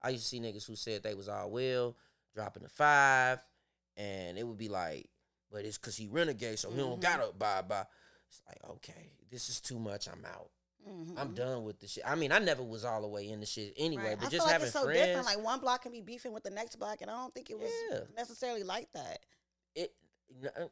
I 0.03 0.11
used 0.11 0.25
to 0.25 0.29
see 0.29 0.41
niggas 0.41 0.67
who 0.67 0.77
said 0.77 1.03
they 1.03 1.15
was 1.15 1.29
all 1.29 1.51
will 1.51 1.97
dropping 2.35 2.63
the 2.63 2.69
five, 2.69 3.45
and 3.97 4.39
it 4.39 4.43
would 4.47 4.59
be 4.59 4.69
like, 4.69 5.09
but 5.51 5.65
it's 5.65 5.79
cause 5.79 5.97
he 5.97 6.07
renegade, 6.09 6.59
so 6.59 6.71
he 6.71 6.77
don't 6.79 6.99
Mhm. 6.99 7.03
gotta 7.03 7.29
abide 7.29 7.69
by. 7.69 7.87
It's 8.29 8.43
like, 8.47 8.63
okay, 8.77 9.13
this 9.31 9.49
is 9.49 9.61
too 9.61 9.79
much. 9.79 10.09
I'm 10.09 10.25
out. 10.25 10.51
Mhm. 10.87 11.19
I'm 11.19 11.35
done 11.35 11.65
with 11.65 11.81
the 11.81 11.89
shit. 11.89 12.05
I 12.07 12.15
mean, 12.15 12.31
I 12.33 12.39
never 12.39 12.63
was 12.63 12.85
all 12.85 13.03
the 13.03 13.09
way 13.09 13.29
in 13.29 13.41
the 13.41 13.47
shit 13.47 13.75
anyway, 13.77 14.11
Right. 14.11 14.19
but 14.19 14.27
I 14.27 14.31
just 14.31 14.37
feel 14.37 14.45
like 14.45 14.53
having 14.53 14.67
it's 14.67 14.73
so 14.73 14.85
friends, 14.85 15.01
different. 15.01 15.27
Like 15.27 15.43
one 15.43 15.61
block 15.61 15.83
can 15.83 15.93
be 15.93 16.01
beefing 16.01 16.33
with 16.33 16.45
the 16.45 16.51
next 16.51 16.77
block, 16.77 17.01
and 17.03 17.11
I 17.11 17.15
don't 17.15 17.35
think 17.35 17.51
it 17.51 17.59
was 17.59 17.71
Yeah. 17.91 18.01
necessarily 18.17 18.63
like 18.63 18.91
that. 18.93 19.19
it 19.75 19.95
uh, 20.57 20.67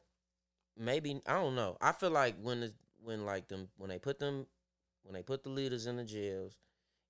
maybe 0.77 1.21
I 1.27 1.35
don't 1.35 1.55
know. 1.55 1.77
I 1.81 1.93
feel 1.93 2.11
like 2.11 2.37
when 2.41 2.61
the, 2.61 2.73
when 3.03 3.25
like 3.25 3.49
them 3.49 3.69
when 3.77 3.91
they 3.91 3.99
put 3.99 4.19
them 4.19 4.47
when 5.03 5.15
they 5.15 5.23
put 5.23 5.43
the 5.43 5.51
leaders 5.51 5.87
in 5.87 5.97
the 5.97 6.05
jails, 6.05 6.59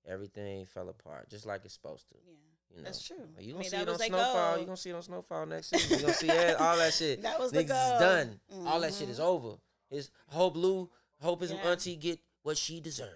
everything 0.05 0.65
fell 0.65 0.89
apart 0.89 1.29
just 1.29 1.45
like 1.45 1.61
it's 1.65 1.73
supposed 1.73 2.09
to. 2.09 2.15
Yeah, 2.25 2.31
You 2.71 2.77
know, 2.81 2.83
That's 2.85 3.01
true. 3.03 3.15
You 3.39 3.53
gonna 3.53 3.59
mean, 3.61 3.69
see 3.69 3.77
it 3.77 3.87
on 3.89 3.97
Snowfall. 3.99 4.49
goal. 4.51 4.59
You 4.59 4.65
gonna 4.65 4.77
see 4.77 4.89
it 4.89 4.93
on 4.93 5.03
Snowfall 5.03 5.45
next 5.45 5.69
season. 5.69 5.91
You 5.91 6.01
gonna 6.01 6.13
see 6.13 6.29
all 6.59 6.77
that 6.77 6.93
shit. 6.93 7.21
That 7.21 7.39
was 7.39 7.51
the 7.51 7.59
Niggas 7.59 7.63
is 7.63 7.67
goal. 7.69 7.99
done. 7.99 8.39
All 8.67 8.79
that 8.81 8.93
shit 8.93 9.09
is 9.09 9.19
Mhm. 9.19 9.23
over. 9.23 9.57
His 9.89 10.09
hope 10.27 10.57
Lou, 10.57 10.91
hope 11.21 11.41
his 11.41 11.51
Yeah. 11.51 11.57
auntie 11.69 11.95
get 11.95 12.19
what 12.45 12.57
she 12.57 12.79
deserves. 12.79 13.11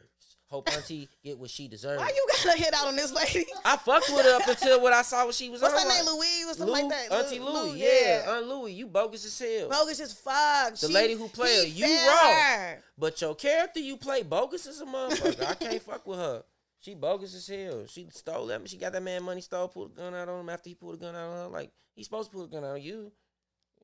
Hope 0.47 0.67
auntie 0.75 1.07
get 1.23 1.37
what 1.37 1.51
she 1.51 1.67
deserves. 1.67 2.01
Why 2.01 2.07
you 2.09 2.25
gotta 2.43 2.57
hit 2.57 2.73
out 2.73 2.87
on 2.87 2.95
this 2.95 3.13
lady? 3.13 3.45
I 3.63 3.77
fucked 3.77 4.09
with 4.09 4.25
her 4.25 4.35
up 4.41 4.47
until 4.47 4.81
what 4.81 4.93
I 4.93 5.03
saw 5.03 5.23
what 5.27 5.35
she 5.35 5.47
was 5.47 5.61
What's 5.61 5.75
on. 5.75 5.81
her 5.83 5.87
like, 5.87 6.03
name? 6.03 6.15
Louise 6.15 6.45
or 6.47 6.53
something 6.55 6.65
Lou, 6.65 6.89
like 6.89 6.89
that. 6.89 7.11
Auntie 7.25 7.39
Lou- 7.39 7.51
Louie, 7.53 7.69
Lou, 7.73 7.75
yeah, 7.77 8.25
Aunt 8.27 8.47
Louie, 8.47 8.71
you 8.73 8.87
bogus 8.87 9.23
as 9.25 9.37
hell. 9.37 9.69
bogus 9.69 9.99
as 9.99 10.11
fuck. 10.13 10.73
The 10.73 10.87
She- 10.87 10.93
lady 10.93 11.13
who 11.13 11.27
played 11.27 11.59
her, 11.59 11.67
you 11.67 11.85
wrong. 11.85 12.33
her. 12.33 12.83
But 12.97 13.21
your 13.21 13.35
character 13.35 13.79
you 13.79 13.95
play 13.97 14.23
bogus 14.23 14.65
as 14.65 14.81
a 14.81 14.85
motherfucker. 14.85 15.45
I 15.45 15.53
can't 15.53 15.81
fuck 15.83 16.07
with 16.07 16.17
her. 16.17 16.43
She 16.79 16.95
bogus 16.95 17.35
as 17.35 17.45
hell. 17.45 17.85
She 17.87 18.07
stole 18.11 18.47
that. 18.47 18.67
She 18.67 18.77
got 18.77 18.93
that 18.93 19.03
man 19.03 19.21
money 19.21 19.41
stole. 19.41 19.67
Pulled 19.67 19.91
a 19.91 19.95
gun 19.95 20.15
out 20.15 20.29
on 20.29 20.39
him 20.39 20.49
after 20.49 20.69
he 20.69 20.73
pulled 20.75 20.95
a 20.95 20.97
gun 20.97 21.15
out 21.15 21.29
on 21.29 21.37
her. 21.43 21.47
Like 21.49 21.69
he's 21.93 22.07
supposed 22.07 22.31
to 22.31 22.35
pull 22.35 22.45
a 22.45 22.47
gun 22.47 22.63
out 22.63 22.71
on 22.71 22.81
you. 22.81 23.11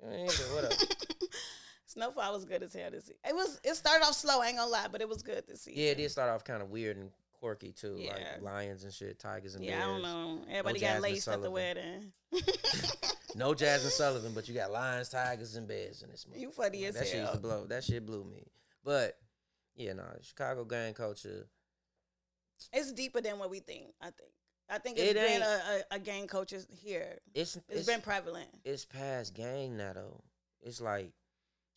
Yeah, 0.02 0.26
but 0.26 0.50
whatever. 0.56 0.76
Snowfall 1.96 2.34
was 2.34 2.46
good 2.46 2.62
as 2.62 2.74
hell 2.74 2.92
to 2.92 3.02
see. 3.02 3.14
It 3.28 3.34
was. 3.36 3.60
It 3.64 3.76
started 3.76 4.06
off 4.06 4.14
slow. 4.14 4.42
I 4.42 4.48
ain't 4.48 4.58
gonna 4.58 4.70
lie, 4.70 4.88
but 4.92 5.02
it 5.02 5.10
was 5.10 5.24
good 5.24 5.48
to 5.48 5.58
see. 5.58 5.72
yeah, 5.76 5.92
it 5.92 5.96
did 5.98 6.12
start 6.12 6.30
off 6.30 6.44
kind 6.44 6.62
of 6.62 6.70
weird 6.70 6.98
and 6.98 7.10
quirky 7.34 7.72
too, 7.72 7.96
Yeah. 7.98 8.14
like 8.14 8.42
lions 8.42 8.84
and 8.84 8.94
shit, 8.94 9.18
tigers 9.20 9.56
and 9.56 9.66
bears. 9.66 9.78
Yeah, 9.80 9.86
I 9.86 9.88
don't 9.92 10.02
know. 10.02 10.42
Everybody 10.50 10.80
got 10.80 10.88
Jasmine 10.88 11.02
laced 11.02 11.28
at 11.30 11.42
the 11.42 11.52
wedding. 11.52 12.12
No 13.38 13.54
Jazmine 13.54 13.92
Sullivan, 13.92 14.32
but 14.34 14.48
you 14.48 14.54
got 14.54 14.72
lions, 14.72 15.10
tigers, 15.10 15.58
and 15.58 15.68
bears 15.68 16.02
in 16.04 16.10
this 16.10 16.26
movie. 16.26 16.40
You 16.40 16.52
funny 16.52 16.80
Like, 16.80 16.88
as 16.90 16.96
that 16.96 17.08
shit 17.08 17.20
used 17.20 17.34
to 17.34 17.38
blow. 17.40 17.66
That 17.66 17.84
shit 17.84 18.06
blew 18.06 18.24
me. 18.24 18.48
But 18.82 19.18
yeah, 19.76 19.92
no, 19.92 20.06
Chicago 20.22 20.64
gang 20.64 20.94
culture. 20.94 21.46
It's 22.72 22.94
deeper 22.94 23.20
than 23.20 23.38
what 23.38 23.50
we 23.50 23.60
think. 23.60 23.88
I 24.00 24.06
think. 24.06 24.30
I 24.70 24.78
think 24.78 24.98
It 24.98 25.18
it's 25.18 25.32
been 25.34 25.42
a, 25.42 25.46
a, 25.46 25.96
a 25.96 26.00
gang 26.00 26.28
culture 26.28 26.60
here. 26.70 27.18
It's 27.34 27.58
It's 27.58 27.66
it's 27.80 27.86
been 27.88 28.00
prevalent. 28.02 28.48
it's 28.64 28.86
past 28.86 29.34
gang 29.34 29.76
now 29.76 29.92
though. 29.94 30.24
It's 30.62 30.80
like 30.80 31.12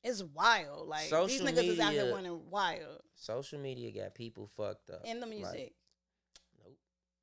It's 0.09 0.23
wild. 0.23 0.89
Like 0.89 1.03
these 1.03 1.11
Social 1.11 1.47
niggas 1.47 1.69
is 1.69 1.81
out 1.81 1.93
here 1.93 2.03
media- 2.03 2.15
running 2.15 2.51
wild 2.51 3.01
social 3.15 3.59
media 3.59 3.91
got 3.91 4.15
people 4.15 4.47
fucked 4.47 4.91
up. 4.91 5.05
in 5.05 5.19
the 5.21 5.27
Like, 5.27 5.37
music. 5.37 5.75
nope. 6.65 6.77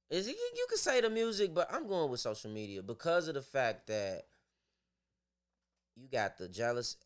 Is 0.10 0.28
it, 0.28 0.36
you 0.56 0.66
could 0.70 0.78
say 0.80 1.00
the 1.02 1.10
music, 1.10 1.54
but 1.54 1.74
I'm 1.74 1.88
going 1.88 2.12
with 2.12 2.20
social 2.20 2.52
media 2.52 2.84
because 2.84 3.28
of 3.30 3.34
the 3.36 3.42
fact 3.42 3.88
that 3.88 4.24
you 5.96 6.08
got 6.10 6.38
the 6.38 6.48
jealous 6.50 6.98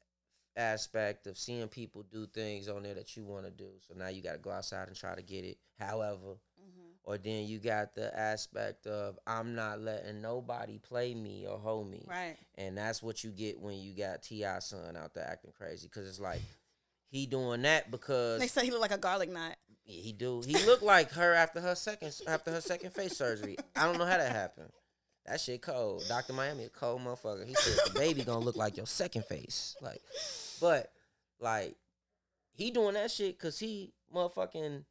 aspect 0.58 1.28
of 1.28 1.38
seeing 1.38 1.68
people 1.68 2.02
do 2.04 2.26
things 2.26 2.68
on 2.68 2.82
there 2.84 2.96
that 2.96 3.16
you 3.16 3.24
want 3.24 3.46
to 3.46 3.52
do. 3.52 3.70
So 3.88 3.94
now 3.96 4.08
you 4.08 4.22
got 4.24 4.34
to 4.34 4.40
go 4.40 4.50
outside 4.50 4.88
and 4.88 4.98
try 4.98 5.14
to 5.16 5.22
get 5.22 5.46
it. 5.46 5.58
However. 5.80 6.38
Or 7.04 7.18
then 7.18 7.45
you 7.47 7.60
got 7.60 7.95
the 7.95 8.18
aspect 8.18 8.86
of 8.88 9.18
I'm 9.26 9.56
not 9.56 9.80
letting 9.82 10.22
nobody 10.22 10.78
play 10.78 11.14
me 11.16 11.47
or 11.47 11.58
hold 11.58 11.89
me. 11.89 12.06
Right. 12.08 12.36
And 12.56 12.78
that's 12.78 13.02
what 13.02 13.24
you 13.24 13.32
get 13.32 13.60
when 13.60 13.78
you 13.80 13.93
got 13.95 14.22
T.I. 14.24 14.60
son 14.60 14.95
out 14.95 15.14
there 15.14 15.28
acting 15.28 15.52
crazy. 15.58 15.88
Cause 15.88 16.08
it's 16.08 16.20
like 16.20 16.41
he 17.10 17.26
doing 17.26 17.64
that 17.64 17.89
because 17.89 18.39
They 18.39 18.47
say 18.47 18.66
he 18.66 18.72
look 18.72 18.82
like 18.82 18.91
a 18.91 18.97
garlic 18.97 19.30
knot. 19.32 19.56
yeah, 19.86 20.02
he 20.02 20.12
do. 20.12 20.41
He 20.45 20.54
looked 20.66 20.84
like 20.84 21.12
her 21.12 21.34
after 21.34 21.60
her 21.62 21.74
second 21.76 22.14
after 22.28 22.52
her 22.52 22.62
second 22.62 22.91
face 22.93 23.18
surgery. 23.18 23.58
I 23.76 23.86
don't 23.86 23.97
know 23.97 24.06
how 24.06 24.18
that 24.18 24.32
happened. 24.32 24.70
That 25.26 25.41
shit 25.41 25.62
cold. 25.62 26.04
Doctor 26.08 26.34
Miami 26.34 26.66
a 26.66 26.70
cold 26.70 27.02
motherfucker. 27.02 27.45
He 27.47 27.54
said 27.56 27.78
the 27.93 28.00
baby 28.00 28.24
gonna 28.24 28.45
look 28.45 28.56
like 28.56 28.78
your 28.78 28.86
second 28.86 29.26
face. 29.26 29.76
Like, 29.82 30.02
but 30.62 30.91
like 31.39 31.76
he 32.52 32.72
doing 32.72 32.93
that 32.93 33.10
shit 33.10 33.39
cause 33.39 33.58
he 33.58 33.93
motherfucking. 34.14 34.84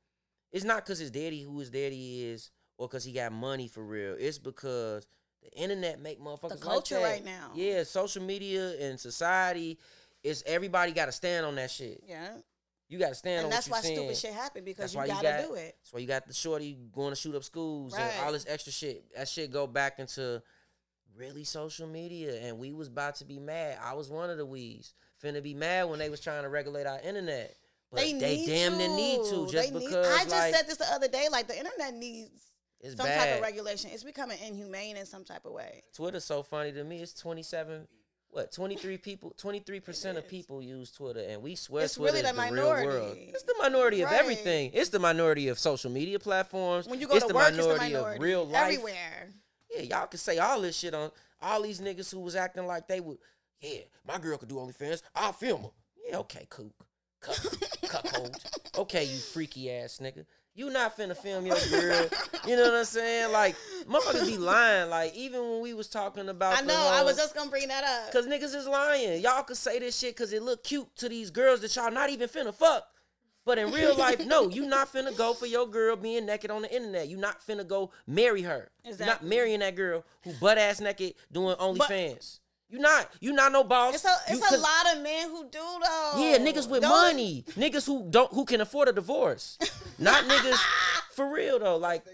It's 0.53 0.65
not 0.65 0.85
cause 0.87 0.99
his 0.99 1.11
daddy 1.11 1.43
who 1.43 1.59
his 1.61 1.71
daddy 1.71 2.25
is 2.25 2.51
or 2.79 2.89
cause 2.89 3.05
he 3.05 3.13
got 3.13 3.33
money 3.33 3.69
for 3.69 3.85
real. 3.85 4.17
It's 4.19 4.39
because 4.39 5.07
the 5.43 5.53
internet 5.61 6.01
make 6.01 6.21
motherfuckers 6.21 6.51
like 6.51 6.61
culture 6.61 6.97
that. 6.97 7.03
right 7.05 7.25
now. 7.25 7.51
Yeah, 7.55 7.85
social 7.85 8.23
media 8.23 8.75
and 8.81 8.99
society. 8.99 9.79
is 10.25 10.43
everybody 10.47 10.93
got 10.93 11.07
to 11.07 11.13
stand 11.13 11.47
on 11.47 11.55
that 11.57 11.71
shit. 11.71 12.03
Yeah. 12.09 12.31
You 12.89 12.99
got 12.99 13.11
to 13.11 13.15
stand 13.15 13.39
on 13.41 13.45
And 13.45 13.51
what 13.53 13.55
that's 13.57 13.69
why 13.69 13.81
saying. 13.83 13.97
stupid 13.97 14.17
shit 14.17 14.33
happen 14.33 14.65
because 14.65 14.95
you 14.95 15.01
you 15.03 15.07
gotta 15.09 15.23
got- 15.29 15.45
do 15.47 15.55
it. 15.55 15.77
That's 15.81 15.93
why 15.93 16.01
you 16.01 16.07
got 16.07 16.27
the 16.27 16.33
shorty 16.35 16.77
going 16.93 17.11
to 17.11 17.17
shoot 17.17 17.35
up 17.35 17.45
schools 17.45 17.95
and 17.95 18.11
all 18.25 18.33
this 18.33 18.47
extra 18.49 18.73
shit. 18.73 19.05
That 19.15 19.29
shit 19.29 19.51
go 19.53 19.67
back 19.67 19.99
into 19.99 20.43
really 21.17 21.45
social 21.45 21.87
media, 21.87 22.41
and 22.43 22.59
we 22.59 22.73
was 22.73 22.89
about 22.89 23.17
to 23.17 23.25
be 23.25 23.39
mad. 23.39 23.77
I 23.83 23.93
was 23.95 24.09
one 24.09 24.31
of 24.31 24.39
the 24.39 24.47
we's 24.47 24.95
finna 25.23 25.43
be 25.43 25.53
mad 25.55 25.85
when 25.91 25.99
they 25.99 26.09
was 26.11 26.21
trying 26.21 26.45
to 26.45 26.49
regulate 26.49 26.87
our 26.87 27.01
internet, 27.01 27.55
but 27.91 28.01
they, 28.01 28.13
need 28.13 28.47
damn 28.47 28.73
to. 28.73 28.79
near 28.79 28.89
need 28.89 29.25
to 29.31 29.49
just 29.51 29.73
They 29.73 29.79
need- 29.79 29.87
because 29.87 30.07
I 30.07 30.19
just 30.25 30.31
like 30.31 30.55
said 30.55 30.67
this 30.69 30.77
the 30.79 30.93
other 30.93 31.09
day. 31.09 31.29
Like 31.31 31.49
the 31.49 31.57
internet 31.59 31.95
needs 31.95 32.31
some 32.97 33.07
bad. 33.07 33.19
type 33.25 33.37
of 33.37 33.43
regulation. 33.43 33.91
It's 33.93 34.05
becoming 34.05 34.39
inhumane 34.47 34.97
in 34.97 35.07
some 35.07 35.25
type 35.25 35.45
of 35.47 35.53
way. 35.53 35.83
Twitter's 35.95 36.25
so 36.25 36.43
funny 36.43 36.73
to 36.73 36.85
me. 36.85 37.01
It's 37.03 37.15
twenty 37.15 37.43
seven. 37.43 37.87
What 38.31 38.53
twenty 38.53 38.77
three 38.77 38.99
people? 38.99 39.33
Twenty 39.39 39.61
three 39.61 39.81
percent 39.81 40.19
of 40.19 40.29
people 40.29 40.61
use 40.63 40.91
Twitter, 40.93 41.21
and 41.21 41.41
we 41.43 41.55
swear 41.55 41.85
It's 41.85 41.95
Twitter 41.95 42.17
really 42.17 42.29
is 42.29 42.35
the 42.37 42.43
the 42.43 42.53
real 42.53 42.65
world. 42.67 42.87
minority. 42.87 43.31
It's 43.33 43.43
the 43.45 43.55
minority 43.59 44.03
of 44.03 44.11
Right. 44.11 44.21
everything. 44.21 44.71
It's 44.75 44.91
the 44.91 44.99
minority 44.99 45.49
of 45.49 45.59
social 45.59 45.91
media 45.91 46.19
platforms. 46.19 46.87
When 46.87 47.01
you 47.01 47.09
go 47.09 47.15
it's 47.15 47.25
to 47.25 47.29
the 47.29 47.35
work, 47.35 47.53
minority 47.55 47.73
it's 47.73 47.79
the 47.79 47.85
minority 47.95 48.17
of 48.17 48.23
real 48.23 48.45
life. 48.47 48.63
everywhere. 48.65 49.33
Yeah, 49.71 49.81
y'all 49.83 50.07
can 50.07 50.19
say 50.19 50.39
all 50.39 50.61
this 50.61 50.77
shit 50.77 50.93
on 50.95 51.11
all 51.41 51.63
these 51.63 51.81
niggas 51.81 52.11
who 52.13 52.21
was 52.21 52.37
acting 52.37 52.67
like 52.67 52.87
they 52.87 53.01
would. 53.01 53.17
Yeah, 53.61 53.81
my 54.07 54.19
girl 54.19 54.37
could 54.37 54.49
do 54.51 54.57
OnlyFans. 54.57 55.01
I'll 55.15 55.33
film 55.33 55.63
her. 55.63 55.71
Yeah, 56.09 56.19
okay, 56.19 56.47
kook, 56.51 56.71
cuckold. 57.21 58.37
Okay, 58.77 59.05
you 59.05 59.17
freaky 59.19 59.71
ass 59.71 59.99
nigga. 60.03 60.25
You 60.55 60.71
not 60.71 60.97
finna 60.97 61.17
film 61.17 61.47
your 61.47 61.57
girl. 61.71 62.07
you 62.47 62.57
know 62.57 62.65
what 62.65 62.75
I'm 62.75 62.85
saying? 62.85 63.31
Like 63.33 63.55
motherfuckers 63.89 64.27
be 64.27 64.39
lying. 64.39 64.91
Like 64.91 65.15
even 65.15 65.41
when 65.41 65.61
we 65.61 65.73
was 65.75 65.89
talking 65.89 66.29
about, 66.29 66.59
I 66.59 66.63
know. 66.63 66.75
I 66.75 66.97
whole- 66.97 67.05
was 67.07 67.15
um, 67.19 67.23
just 67.25 67.35
gonna 67.35 67.51
bring 67.51 67.69
that 67.69 67.85
up. 67.85 68.13
Cause 68.13 68.27
niggas 68.27 68.55
is 68.55 68.67
lying. 68.67 69.21
Y'all 69.23 69.43
could 69.45 69.57
say 69.57 69.79
this 69.79 69.97
shit 69.99 70.17
cause 70.17 70.33
it 70.33 70.43
look 70.43 70.65
cute 70.65 70.89
to 70.97 71.09
these 71.09 71.31
girls 71.31 71.61
that 71.61 71.75
y'all 71.77 71.91
not 71.93 72.11
even 72.11 72.29
finna 72.29 72.53
fuck. 72.53 72.85
But 73.45 73.57
in 73.57 73.71
real 73.73 73.97
life, 73.97 74.27
no, 74.27 74.49
you 74.51 74.67
not 74.67 74.93
finna 74.93 75.17
go 75.17 75.33
for 75.33 75.47
your 75.47 75.67
girl 75.67 75.97
being 75.97 76.27
naked 76.27 76.51
on 76.51 76.63
the 76.63 76.75
internet. 76.75 77.09
You 77.09 77.17
not 77.17 77.41
finna 77.41 77.67
go 77.67 77.93
marry 78.07 78.43
her. 78.43 78.69
You 78.85 78.91
not 78.91 79.01
Exactly. 79.01 79.29
marrying 79.31 79.61
that 79.61 79.75
girl 79.75 80.05
who 80.25 80.33
butt 80.35 80.59
ass 80.59 80.81
naked 80.83 81.15
doing 81.33 81.57
OnlyFans. 81.57 82.41
You 82.71 82.79
not. 82.79 83.09
You 83.21 83.33
not 83.33 83.53
no 83.53 83.65
boss. 83.65 83.95
It's 83.95 84.05
a 84.05 84.09
You 84.33 84.37
it's 84.39 84.53
a 84.53 84.59
lot 84.59 84.95
of 84.97 85.03
men 85.03 85.29
who 85.31 85.45
do 85.45 85.59
though. 85.59 86.13
Yeah, 86.19 86.39
niggas 86.39 86.69
with 86.69 86.83
Those- 86.83 86.91
money. 86.91 87.45
Niggas 87.53 87.87
who 87.87 88.07
don't 88.11 88.33
who 88.33 88.45
can 88.45 88.61
afford 88.61 88.89
a 88.89 88.93
divorce. 88.93 89.59
Not 89.99 90.25
niggas 90.25 90.59
for 91.15 91.33
real 91.33 91.59
though. 91.59 91.77
Like 91.79 92.05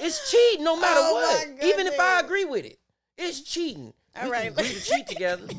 it's 0.00 0.30
cheating 0.30 0.64
no 0.64 0.76
matter 0.76 1.00
Oh, 1.02 1.14
what. 1.14 1.64
Even 1.64 1.86
if 1.86 1.98
I 1.98 2.20
agree 2.20 2.44
with 2.44 2.64
it. 2.64 2.78
It's 3.16 3.40
cheating. 3.40 3.92
All 4.16 4.24
we 4.26 4.30
right. 4.30 4.54
can 4.56 4.64
to 4.64 4.80
cheat 4.80 5.06
together. 5.06 5.46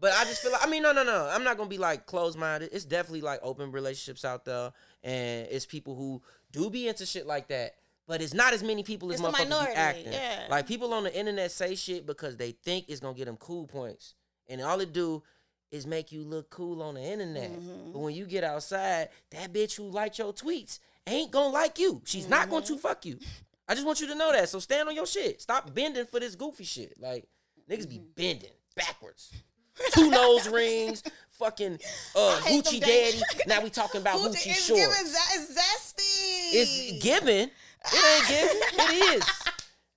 But 0.00 0.12
I 0.18 0.24
just 0.24 0.42
feel 0.42 0.52
like 0.52 0.62
I 0.62 0.68
mean, 0.68 0.82
no, 0.82 0.92
no, 0.92 1.02
no. 1.02 1.30
I'm 1.32 1.44
not 1.44 1.56
gonna 1.56 1.70
be 1.70 1.78
like 1.78 2.04
closed 2.04 2.38
minded. 2.38 2.68
It's 2.74 2.84
definitely 2.84 3.22
like 3.22 3.40
open 3.42 3.72
relationships 3.72 4.22
out 4.22 4.44
there, 4.44 4.70
and 5.02 5.48
it's 5.50 5.64
people 5.64 5.94
who 5.94 6.20
do 6.52 6.68
be 6.68 6.88
into 6.88 7.06
shit 7.06 7.26
like 7.26 7.48
that. 7.48 7.76
But 8.06 8.20
it's 8.20 8.34
not 8.34 8.52
as 8.52 8.62
many 8.62 8.82
people 8.82 9.10
as 9.12 9.20
It's 9.20 9.26
motherfuckers 9.28 9.66
be 9.68 9.74
acting. 9.74 10.12
yeah. 10.12 10.46
Like 10.50 10.66
people 10.66 10.92
on 10.92 11.04
the 11.04 11.16
internet 11.18 11.50
say 11.50 11.74
shit 11.74 12.04
because 12.06 12.36
they 12.36 12.52
think 12.52 12.86
it's 12.88 13.00
gonna 13.00 13.14
get 13.14 13.24
them 13.26 13.36
cool 13.38 13.66
points, 13.66 14.14
and 14.48 14.60
all 14.60 14.78
it 14.80 14.92
do 14.92 15.22
is 15.70 15.86
make 15.86 16.12
you 16.12 16.22
look 16.22 16.50
cool 16.50 16.82
on 16.82 16.94
the 16.94 17.02
internet. 17.02 17.50
Mm-hmm. 17.50 17.92
But 17.92 17.98
when 18.00 18.14
you 18.14 18.26
get 18.26 18.44
outside, 18.44 19.08
that 19.30 19.52
bitch 19.52 19.76
who 19.76 19.84
liked 19.88 20.18
your 20.18 20.32
tweets 20.32 20.78
ain't 21.06 21.30
gonna 21.30 21.48
like 21.52 21.78
you. 21.78 22.02
She's 22.04 22.28
not 22.28 22.50
going 22.50 22.62
Mm-hmm. 22.62 22.74
to 22.74 22.80
fuck 22.80 23.04
you. 23.06 23.18
I 23.66 23.74
just 23.74 23.86
want 23.86 24.00
you 24.00 24.06
to 24.08 24.14
know 24.14 24.30
that. 24.32 24.48
So 24.50 24.58
stand 24.60 24.88
on 24.88 24.94
your 24.94 25.06
shit. 25.06 25.40
Stop 25.40 25.74
bending 25.74 26.04
for 26.06 26.20
this 26.20 26.34
goofy 26.36 26.64
shit. 26.64 27.00
Like 27.00 27.26
niggas 27.70 27.88
be 27.88 27.96
Mm-hmm. 27.96 28.04
bending 28.14 28.50
backwards. 28.76 29.32
Two 29.94 30.08
nose 30.10 30.46
rings, 30.48 31.02
fucking 31.30 31.80
uh 32.14 32.18
I 32.28 32.40
hate 32.42 32.64
them 32.64 32.74
hoochie 32.74 32.80
daddy. 32.80 33.20
Now 33.48 33.60
we 33.62 33.70
talking 33.70 34.00
about 34.02 34.20
hoochie 34.20 34.46
it's 34.46 34.66
shorts. 34.66 34.80
giving 34.82 34.94
it's 35.06 35.58
zesty. 35.58 36.50
It's 36.52 37.02
given. 37.02 37.50
It 37.92 38.04
ain't 38.18 38.28
given. 38.28 38.96
It 38.96 39.16
is. 39.16 39.28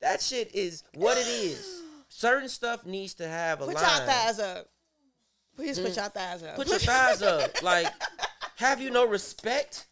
That 0.01 0.21
shit 0.21 0.53
is 0.55 0.83
what 0.93 1.17
it 1.17 1.27
is. 1.27 1.81
Certain 2.09 2.49
stuff 2.49 2.85
needs 2.85 3.15
to 3.15 3.27
have 3.27 3.61
a 3.61 3.65
Put 3.65 3.75
line. 3.75 3.83
Put 3.83 3.97
your 3.97 4.07
thighs 4.07 4.39
up. 4.39 4.69
Please 5.55 5.79
put 5.79 5.95
your 5.95 6.05
thighs 6.09 6.43
up. 6.43 6.55
Put 6.55 6.67
your 6.69 6.79
thighs 6.79 7.21
up. 7.21 7.61
Like, 7.63 7.87
have 8.57 8.79
you 8.81 8.89
no 8.91 9.07
respect? 9.07 9.85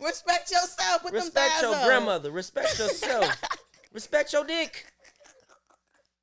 Respect 0.00 0.50
yourself. 0.50 1.02
Put 1.02 1.12
them 1.12 1.22
Respect 1.22 1.62
your 1.62 1.74
up. 1.74 1.84
grandmother. 1.84 2.30
Respect 2.30 2.78
yourself. 2.78 3.40
respect 3.92 4.32
your 4.32 4.44
dick. 4.44 4.86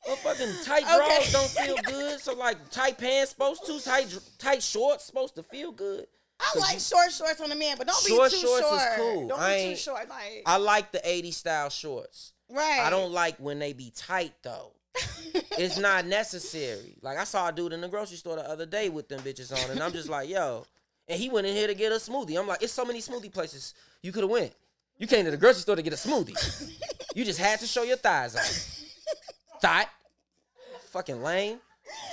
Motherfucking 0.07 0.65
tight 0.65 0.84
drawers 0.86 1.01
Okay. 1.11 1.32
don't 1.32 1.49
feel 1.49 1.76
good. 1.84 2.20
So 2.22 2.34
like 2.34 2.70
tight 2.72 2.97
pants 2.97 3.32
supposed 3.32 3.65
to, 3.65 3.80
tight 3.82 4.18
tight 4.38 4.63
shorts 4.63 5.03
supposed 5.05 5.36
to 5.36 5.43
feel 5.43 5.72
good. 5.74 6.07
I 6.39 6.59
like 6.59 6.79
short 6.79 7.11
shorts 7.11 7.41
on 7.41 7.49
the 7.49 7.55
man, 7.55 7.77
but 7.77 7.88
don't 7.88 8.05
Short 8.05 8.31
be 8.31 8.38
too 8.38 8.47
short. 8.47 8.61
Short 8.61 8.71
shorts 8.79 8.83
is 8.83 8.95
cool. 8.97 9.27
Don't 9.27 9.39
I 9.39 9.57
be 9.57 9.69
too 9.71 9.75
short. 9.75 10.07
Like 10.09 10.43
I 10.45 10.57
like 10.57 10.91
the 10.91 10.99
80s 10.99 11.33
style 11.33 11.69
shorts. 11.69 12.33
right. 12.49 12.81
I 12.81 12.89
don't 12.89 13.11
like 13.11 13.38
when 13.38 13.59
they 13.59 13.73
be 13.73 13.91
tight 13.95 14.33
though. 14.43 14.73
it's 15.57 15.77
not 15.77 16.05
necessary. 16.05 16.95
Like 17.01 17.17
I 17.17 17.23
saw 17.23 17.47
a 17.49 17.51
dude 17.51 17.73
in 17.73 17.81
the 17.81 17.88
grocery 17.88 18.17
store 18.17 18.35
the 18.35 18.49
other 18.49 18.65
day 18.65 18.89
with 18.89 19.07
them 19.07 19.19
bitches 19.21 19.51
on, 19.51 19.71
and 19.71 19.81
I'm 19.81 19.91
just 19.91 20.09
like, 20.09 20.29
yo. 20.29 20.65
And 21.07 21.19
he 21.19 21.29
went 21.29 21.47
in 21.47 21.55
here 21.55 21.67
to 21.67 21.73
get 21.73 21.91
a 21.91 21.95
smoothie. 21.95 22.38
I'm 22.38 22.47
like, 22.47 22.61
it's 22.61 22.73
so 22.73 22.83
many 22.83 22.99
smoothie 22.99 23.31
places 23.31 23.73
you 24.01 24.11
could 24.11 24.23
have 24.23 24.29
went. 24.29 24.53
You 24.97 25.07
came 25.07 25.23
to 25.25 25.31
the 25.31 25.38
grocery 25.38 25.61
store 25.61 25.75
to 25.77 25.81
get 25.81 25.93
a 25.93 25.95
smoothie. 25.95 26.35
you 27.15 27.23
just 27.23 27.39
had 27.39 27.59
to 27.61 27.67
show 27.67 27.83
your 27.83 27.97
thighs 27.97 28.35
out. 28.35 29.59
Thought. 29.61 29.89
Fucking 30.91 31.21
lame. 31.23 31.59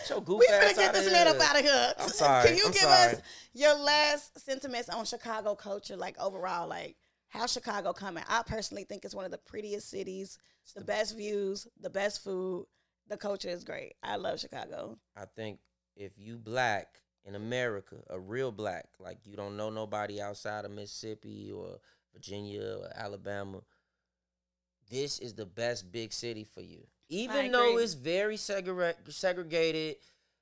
Your 0.08 0.20
goof 0.20 0.40
We 0.40 0.46
finna 0.46 0.74
get 0.74 0.92
this 0.92 1.10
man 1.10 1.28
up 1.28 1.40
out 1.40 1.58
of 1.58 1.64
here. 1.64 1.94
I'm 1.98 2.08
sorry. 2.10 2.48
Can 2.48 2.56
you 2.56 2.66
I'm 2.66 2.72
give 2.72 2.82
sorry. 2.82 3.12
us 3.14 3.22
your 3.52 3.74
last 3.78 4.38
sentiments 4.40 4.88
on 4.88 5.04
Chicago 5.04 5.54
culture, 5.54 5.96
like 5.96 6.18
overall, 6.20 6.68
like 6.68 6.96
how 7.28 7.46
Chicago 7.46 7.92
coming? 7.92 8.24
I 8.28 8.42
personally 8.46 8.84
think 8.84 9.04
it's 9.04 9.14
one 9.14 9.24
of 9.24 9.30
the 9.30 9.38
prettiest 9.38 9.90
cities, 9.90 10.38
the 10.74 10.84
best 10.84 11.16
views, 11.16 11.66
the 11.80 11.90
best 11.90 12.22
food. 12.22 12.66
The 13.08 13.16
culture 13.16 13.48
is 13.48 13.64
great. 13.64 13.94
I 14.02 14.16
love 14.16 14.40
Chicago. 14.40 14.96
I 15.16 15.24
think 15.36 15.58
if 15.96 16.12
you 16.16 16.38
black 16.38 17.00
in 17.26 17.34
America, 17.34 17.96
a 18.10 18.18
real 18.18 18.52
black, 18.52 18.88
like 18.98 19.18
you 19.24 19.36
don't 19.36 19.56
know 19.56 19.70
nobody 19.70 20.20
outside 20.20 20.64
of 20.64 20.70
Mississippi 20.70 21.52
or 21.54 21.78
Virginia 22.12 22.78
or 22.80 22.90
Alabama, 22.94 23.60
this 24.90 25.18
is 25.18 25.34
the 25.34 25.46
best 25.46 25.90
big 25.90 26.12
city 26.12 26.44
for 26.44 26.60
you. 26.60 26.86
Even 27.08 27.52
though 27.52 27.78
it's 27.78 27.94
very 27.94 28.36
segre- 28.36 28.94
segregated, 29.10 29.96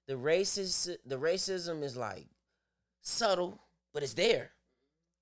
the 0.07 0.15
racist 0.15 0.97
the 1.07 1.17
racism 1.17 1.83
is 1.83 1.97
like 1.97 2.27
subtle, 3.03 3.61
but 3.93 4.03
it's 4.03 4.15
there. 4.15 4.51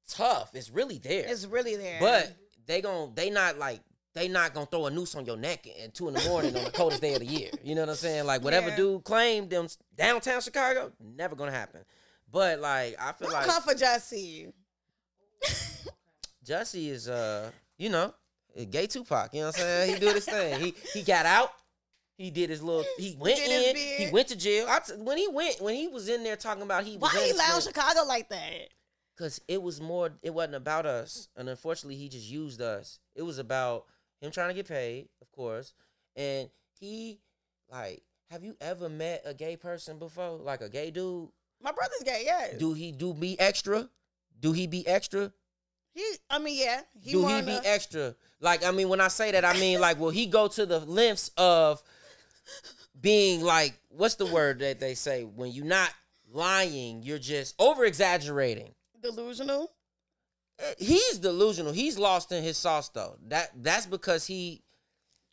Tough. 0.09 0.55
It's 0.55 0.71
really 0.71 0.99
there. 0.99 1.25
It's 1.27 1.47
really 1.47 1.77
there. 1.77 1.99
But 2.01 2.35
they 2.67 2.81
gon' 2.81 3.13
they 3.15 3.31
not 3.31 3.59
like 3.59 3.81
they 4.13 4.27
not 4.29 4.53
gonna 4.55 4.67
throw 4.67 4.87
a 4.87 4.91
noose 4.91 5.15
on 5.15 5.25
your 5.25 5.37
neck 5.37 5.67
at 5.83 5.95
two 5.95 6.09
in 6.09 6.15
the 6.15 6.25
morning 6.29 6.57
on 6.57 6.65
the 6.65 6.71
coldest 6.71 7.01
day 7.01 7.15
of 7.15 7.21
the 7.21 7.27
year. 7.27 7.51
You 7.63 7.75
know 7.75 7.83
what 7.83 7.91
I'm 7.91 7.95
saying? 7.97 8.27
Like 8.27 8.43
whatever 8.43 8.69
Yeah. 8.71 8.77
dude 8.77 9.05
claimed 9.05 9.51
them 9.51 9.69
downtown 9.97 10.41
Chicago, 10.41 10.93
never 11.01 11.37
gonna 11.37 11.53
happen. 11.53 11.85
But 12.31 12.59
like 12.61 12.97
I 13.01 13.13
feel 13.13 13.29
don't 13.29 13.33
like 13.39 13.47
come 13.47 13.63
for 13.63 13.75
Jesse. 13.75 14.53
Jussie 16.45 16.89
is 16.91 17.09
uh, 17.09 17.51
you 17.79 17.89
know, 17.89 18.13
gay 18.71 18.87
Tupac, 18.87 19.33
you 19.35 19.41
know 19.41 19.47
what 19.49 19.57
I'm 19.57 19.61
saying? 19.63 19.95
He 19.95 20.01
do 20.01 20.13
his 20.13 20.25
thing. 20.25 20.61
He 20.61 20.75
he 20.95 21.03
got 21.03 21.27
out. 21.27 21.51
He 22.17 22.31
did 22.31 22.51
his 22.51 22.63
little. 22.63 22.85
He 22.99 23.17
went 23.19 23.39
in. 23.39 23.77
He 23.77 24.11
went 24.13 24.29
to 24.29 24.37
jail. 24.37 24.67
I 24.69 24.81
t- 24.81 24.93
when 24.99 25.17
he 25.17 25.27
went, 25.29 25.61
when 25.61 25.75
he 25.75 25.89
was 25.89 26.09
in 26.09 26.23
there 26.23 26.37
talking 26.37 26.63
about 26.63 26.85
he 26.85 26.97
was 26.99 27.13
Why 27.15 27.25
he 27.27 27.33
loud 27.33 27.63
Chicago 27.63 28.05
like 28.07 28.29
that? 28.29 28.69
because 29.17 29.41
it 29.49 29.63
was 29.63 29.81
more 29.83 30.11
it 30.23 30.33
wasn't 30.33 30.55
about 30.55 30.87
us 30.87 31.29
and 31.37 31.47
unfortunately 31.49 31.97
he 31.97 32.09
just 32.09 32.27
used 32.31 32.63
us 32.63 33.01
it 33.15 33.21
was 33.21 33.39
about 33.39 33.85
him 34.23 34.31
trying 34.31 34.49
to 34.49 34.55
get 34.55 34.67
paid 34.67 35.09
of 35.21 35.31
course 35.31 35.75
and 36.17 36.49
he 36.79 37.19
like 37.71 38.03
have 38.31 38.43
you 38.43 38.57
ever 38.63 38.89
met 38.89 39.21
a 39.27 39.35
gay 39.35 39.57
person 39.57 39.99
before 39.99 40.39
like 40.39 40.63
a 40.63 40.71
gay 40.71 40.91
dude 40.91 41.29
My 41.63 41.71
brother's 41.73 42.03
gay. 42.03 42.23
Yeah. 42.25 42.57
do 42.59 42.73
he 42.73 42.93
do 42.93 43.13
be 43.13 43.39
extra 43.39 43.91
do 44.39 44.53
he 44.53 44.67
be 44.67 44.87
extra 44.87 45.33
He. 46.01 46.17
I 46.31 46.39
mean, 46.39 46.59
yeah. 46.61 46.81
He 47.01 47.13
do 47.13 47.27
he 47.27 47.43
be 47.43 47.59
extra 47.65 48.15
like 48.41 48.65
i 48.65 48.71
mean 48.71 48.89
when 48.89 49.01
i 49.01 49.09
say 49.09 49.31
that 49.33 49.45
i 49.45 49.53
mean 49.59 49.81
like 49.81 49.99
will 49.99 50.11
he 50.11 50.27
go 50.27 50.49
to 50.49 50.65
the 50.65 50.81
lengths 50.81 51.31
of 51.37 51.83
being 52.99 53.43
like 53.43 53.79
what's 53.91 54.15
the 54.15 54.27
word 54.27 54.61
that 54.61 54.81
they 54.81 54.95
say 54.95 55.25
when 55.25 55.51
you're 55.53 55.65
not 55.65 55.91
lying 56.33 57.03
you're 57.03 57.19
just 57.19 57.55
over 57.59 57.85
exaggerating 57.85 58.75
delusional. 59.03 59.71
he's 60.79 61.19
delusional. 61.19 61.73
He's 61.73 61.99
lost 61.99 62.33
in 62.33 62.43
his 62.43 62.59
sauce 62.59 62.89
though. 62.91 63.17
That 63.29 63.51
that's 63.63 63.87
because 63.87 64.27
he 64.27 64.63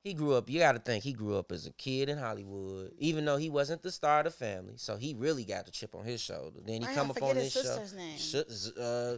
he 0.03 0.13
grew 0.13 0.33
up. 0.33 0.49
You 0.49 0.59
got 0.59 0.71
to 0.73 0.79
think 0.79 1.03
he 1.03 1.11
grew 1.11 1.35
up 1.35 1.51
as 1.51 1.67
a 1.67 1.71
kid 1.73 2.07
in 2.07 2.17
Hollywood, 2.17 2.93
even 2.97 3.25
though 3.25 3.35
he 3.35 3.49
wasn't 3.49 3.83
the 3.83 3.91
star 3.91 4.19
of 4.19 4.25
the 4.25 4.31
family. 4.31 4.75
So 4.77 4.95
he 4.95 5.15
really 5.17 5.43
got 5.43 5.65
the 5.65 5.71
chip 5.71 5.95
on 5.95 6.05
his 6.05 6.21
shoulder. 6.21 6.59
Then 6.65 6.81
he 6.81 6.87
Why 6.87 6.95
come 6.95 7.11
up 7.11 7.21
on 7.21 7.35
his 7.35 7.53
this 7.53 7.63
show. 7.65 7.77
sister's 7.77 7.93
name? 7.93 8.17
Sh- 8.17 8.79
uh, 8.79 9.17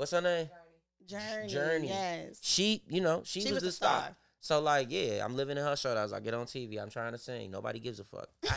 what's 0.00 0.12
her 0.12 0.20
name? 0.22 0.48
Journey. 1.06 1.48
Journey. 1.48 1.88
Yes. 1.88 2.38
She, 2.40 2.82
you 2.88 3.00
know, 3.02 3.20
she, 3.24 3.40
She 3.42 3.52
was, 3.52 3.56
was 3.56 3.62
the 3.64 3.72
star. 3.72 4.00
star. 4.00 4.16
So 4.40 4.60
like, 4.60 4.86
yeah, 4.90 5.22
I'm 5.24 5.36
living 5.36 5.58
in 5.58 5.62
her 5.64 5.76
shoulders. 5.76 6.12
I 6.14 6.20
get 6.20 6.32
on 6.32 6.46
TV. 6.46 6.80
I'm 6.80 6.88
trying 6.88 7.12
to 7.12 7.18
sing. 7.18 7.50
Nobody 7.50 7.78
gives 7.80 8.00
a 8.00 8.04
fuck. 8.04 8.28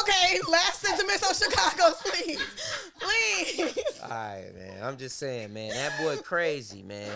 Okay, 0.00 0.40
last 0.50 0.80
sentiments 0.80 1.22
on 1.22 1.34
Chicago, 1.34 1.94
please. 2.00 2.40
Please. 2.98 3.78
All 4.02 4.08
right, 4.10 4.50
man. 4.54 4.82
I'm 4.82 4.96
just 4.96 5.16
saying, 5.18 5.52
man. 5.54 5.70
That 5.70 5.98
boy 6.00 6.16
crazy, 6.20 6.82
man. 6.82 7.10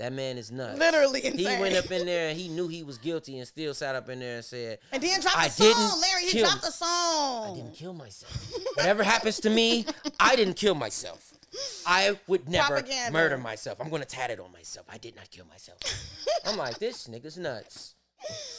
That 0.00 0.14
man 0.14 0.38
is 0.38 0.50
nuts. 0.50 0.78
Literally 0.78 1.26
insane. 1.26 1.56
He 1.56 1.60
went 1.60 1.76
up 1.76 1.90
in 1.90 2.06
there 2.06 2.30
and 2.30 2.38
he 2.38 2.48
knew 2.48 2.68
he 2.68 2.82
was 2.82 2.96
guilty 2.96 3.36
and 3.38 3.46
still 3.46 3.74
sat 3.74 3.94
up 3.94 4.08
in 4.08 4.18
there 4.20 4.36
and 4.36 4.44
said, 4.44 4.78
And 4.92 5.02
then 5.02 5.20
dropped 5.20 5.36
I 5.36 5.48
the 5.48 5.52
song, 5.52 5.66
didn't 5.68 6.00
Larry. 6.00 6.22
He 6.24 6.30
kill- 6.32 6.46
dropped 6.46 6.62
the 6.62 6.70
song. 6.70 7.52
I 7.52 7.56
didn't 7.56 7.74
kill 7.74 7.92
myself. 7.92 8.52
Whatever 8.76 9.02
happens 9.02 9.40
to 9.40 9.50
me, 9.50 9.84
I 10.18 10.36
didn't 10.36 10.54
kill 10.54 10.74
myself. 10.74 11.34
I 11.86 12.16
would 12.28 12.48
never 12.48 12.68
Propaganda. 12.76 13.12
murder 13.12 13.36
myself. 13.36 13.78
I'm 13.78 13.90
gonna 13.90 14.06
tat 14.06 14.30
it 14.30 14.40
on 14.40 14.50
myself. 14.52 14.86
I 14.90 14.96
did 14.96 15.16
not 15.16 15.30
kill 15.30 15.44
myself. 15.46 15.78
I'm 16.46 16.56
like, 16.56 16.78
this 16.78 17.06
nigga's 17.06 17.36
nuts. 17.36 17.94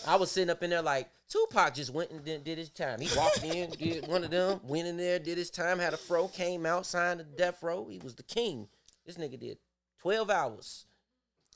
I 0.06 0.18
was 0.18 0.30
sitting 0.30 0.52
up 0.52 0.62
in 0.62 0.70
there 0.70 0.84
like 0.84 1.10
Tupac 1.28 1.74
just 1.74 1.92
went 1.92 2.12
and 2.12 2.24
did, 2.24 2.44
did 2.44 2.60
his 2.60 2.70
time. 2.70 3.00
He 3.02 3.10
walked 3.18 3.44
in, 3.44 3.72
did 3.72 4.08
one 4.08 4.24
of 4.24 4.30
them, 4.30 4.60
went 4.64 4.88
in 4.88 4.96
there, 4.98 5.18
did 5.18 5.40
his 5.40 5.50
time, 5.50 5.80
had 5.80 5.96
a 5.96 5.98
fro, 5.98 6.28
came 6.28 6.68
out, 6.68 6.86
signed 6.86 7.20
the 7.20 7.24
death 7.24 7.64
row. 7.64 7.88
He 7.90 7.98
was 7.98 8.14
the 8.14 8.24
king. 8.24 8.68
This 9.08 9.18
nigga 9.18 9.40
did 9.40 9.58
12 10.02 10.30
hours. 10.30 10.86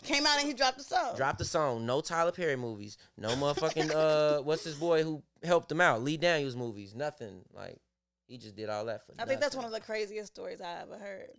Came 0.05 0.25
out 0.25 0.39
and 0.39 0.47
he 0.47 0.53
dropped 0.53 0.77
the 0.77 0.83
song. 0.83 1.15
Dropped 1.15 1.39
the 1.39 1.45
song. 1.45 1.85
No 1.85 2.01
Tyler 2.01 2.31
Perry 2.31 2.55
movies. 2.55 2.97
No 3.17 3.29
motherfucking 3.29 3.91
uh 3.93 4.41
what's 4.43 4.63
this 4.63 4.75
boy 4.75 5.03
who 5.03 5.23
helped 5.43 5.71
him 5.71 5.81
out? 5.81 6.03
Lee 6.03 6.17
Daniels 6.17 6.55
movies. 6.55 6.93
Nothing. 6.95 7.41
Like 7.53 7.79
He 8.27 8.37
just 8.37 8.55
did 8.55 8.69
all 8.69 8.85
that 8.85 9.05
for. 9.05 9.13
I 9.19 9.25
think 9.25 9.41
that's 9.41 9.55
one 9.55 9.65
of 9.65 9.71
the 9.71 9.79
craziest 9.81 10.33
stories 10.33 10.61
I 10.61 10.81
ever 10.81 10.97
heard. 10.97 11.29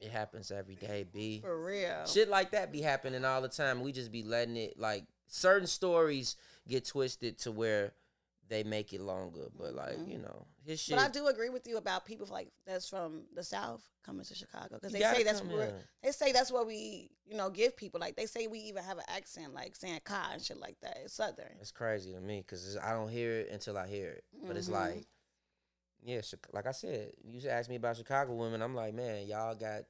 It 0.00 0.10
happens 0.10 0.50
every 0.50 0.74
day, 0.74 1.06
b. 1.10 1.40
For 1.40 1.64
real. 1.64 2.04
Shit 2.06 2.28
like 2.28 2.50
that 2.50 2.72
be 2.72 2.82
happening 2.82 3.24
all 3.24 3.40
the 3.40 3.48
time. 3.48 3.80
We 3.80 3.92
just 3.92 4.12
be 4.12 4.22
letting 4.22 4.56
it 4.56 4.78
like 4.78 5.04
certain 5.28 5.66
stories 5.66 6.36
get 6.68 6.84
twisted 6.86 7.38
to 7.38 7.52
where 7.52 7.92
they 8.48 8.62
make 8.62 8.92
it 8.92 9.00
longer. 9.00 9.46
But 9.56 9.74
like 9.74 9.96
you 10.06 10.18
know, 10.18 10.46
his 10.64 10.80
shit. 10.80 10.96
Mm-hmm. 10.96 11.04
But 11.04 11.10
I 11.10 11.12
do 11.12 11.26
agree 11.28 11.48
with 11.48 11.66
you 11.66 11.76
about 11.76 12.04
people 12.04 12.26
like 12.30 12.48
that's 12.66 12.88
from 12.88 13.22
the 13.34 13.42
South 13.42 13.82
coming 14.04 14.24
to 14.24 14.34
Chicago 14.34 14.74
because 14.74 14.92
they 14.92 15.00
say 15.00 15.22
that's 15.22 15.42
where 15.42 15.66
here. 15.66 15.74
they 16.02 16.10
say 16.10 16.32
that's 16.32 16.52
what 16.52 16.66
we 16.66 17.10
you 17.26 17.36
know 17.36 17.50
give 17.50 17.76
people 17.76 18.00
like 18.00 18.16
they 18.16 18.26
say 18.26 18.46
we 18.46 18.58
even 18.60 18.82
have 18.82 18.98
an 18.98 19.04
accent 19.08 19.54
like 19.54 19.76
saying 19.76 20.00
"car" 20.04 20.28
and 20.32 20.42
shit 20.42 20.58
like 20.58 20.76
that. 20.82 20.98
It's 21.04 21.14
Southern. 21.14 21.56
It's 21.60 21.70
crazy 21.72 22.12
to 22.12 22.20
me 22.20 22.38
because 22.46 22.76
I 22.76 22.92
don't 22.92 23.10
hear 23.10 23.32
it 23.32 23.48
until 23.52 23.78
I 23.78 23.86
hear 23.86 24.10
it. 24.10 24.24
But 24.46 24.56
it's 24.56 24.68
Mhm. 24.68 24.72
like, 24.72 25.06
yeah, 26.02 26.20
like 26.52 26.66
I 26.66 26.72
said, 26.72 27.12
you 27.24 27.40
should 27.40 27.50
ask 27.50 27.70
me 27.70 27.76
about 27.76 27.96
Chicago 27.96 28.34
women. 28.34 28.60
I'm 28.62 28.74
like, 28.74 28.94
man, 28.94 29.26
y'all 29.26 29.54
got 29.54 29.84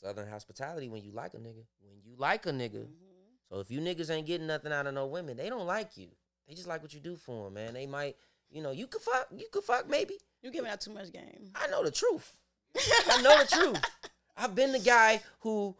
Southern 0.00 0.28
hospitality 0.28 0.88
when 0.88 1.02
you 1.02 1.12
like 1.12 1.34
a 1.34 1.38
nigga. 1.38 1.64
When 1.80 2.00
you 2.04 2.16
like 2.18 2.44
a 2.46 2.50
nigga. 2.50 2.84
Mm-hmm. 2.84 3.14
So 3.50 3.60
if 3.60 3.70
you 3.70 3.80
niggas 3.80 4.10
ain't 4.10 4.26
getting 4.26 4.46
nothing 4.46 4.72
out 4.72 4.86
of 4.86 4.94
no 4.94 5.06
women, 5.06 5.36
they 5.36 5.48
don't 5.48 5.66
like 5.66 5.96
you. 5.96 6.08
They 6.48 6.54
just 6.54 6.68
like 6.68 6.82
what 6.82 6.92
you 6.94 7.00
do 7.00 7.16
for 7.16 7.44
them, 7.44 7.54
man. 7.54 7.74
They 7.74 7.86
might, 7.86 8.16
you 8.50 8.62
know, 8.62 8.70
you 8.70 8.86
could 8.86 9.00
fuck, 9.02 9.28
you 9.36 9.46
could 9.50 9.64
fuck 9.64 9.88
maybe. 9.88 10.18
You 10.42 10.50
giving 10.50 10.70
out 10.70 10.80
too 10.80 10.92
much 10.92 11.10
game. 11.12 11.50
I 11.54 11.66
know 11.68 11.82
the 11.84 11.90
truth. 11.90 12.42
I 13.10 13.22
know 13.22 13.38
the 13.42 13.46
truth. 13.46 13.80
I've 14.36 14.54
been 14.54 14.72
the 14.72 14.78
guy 14.78 15.22
who 15.40 15.74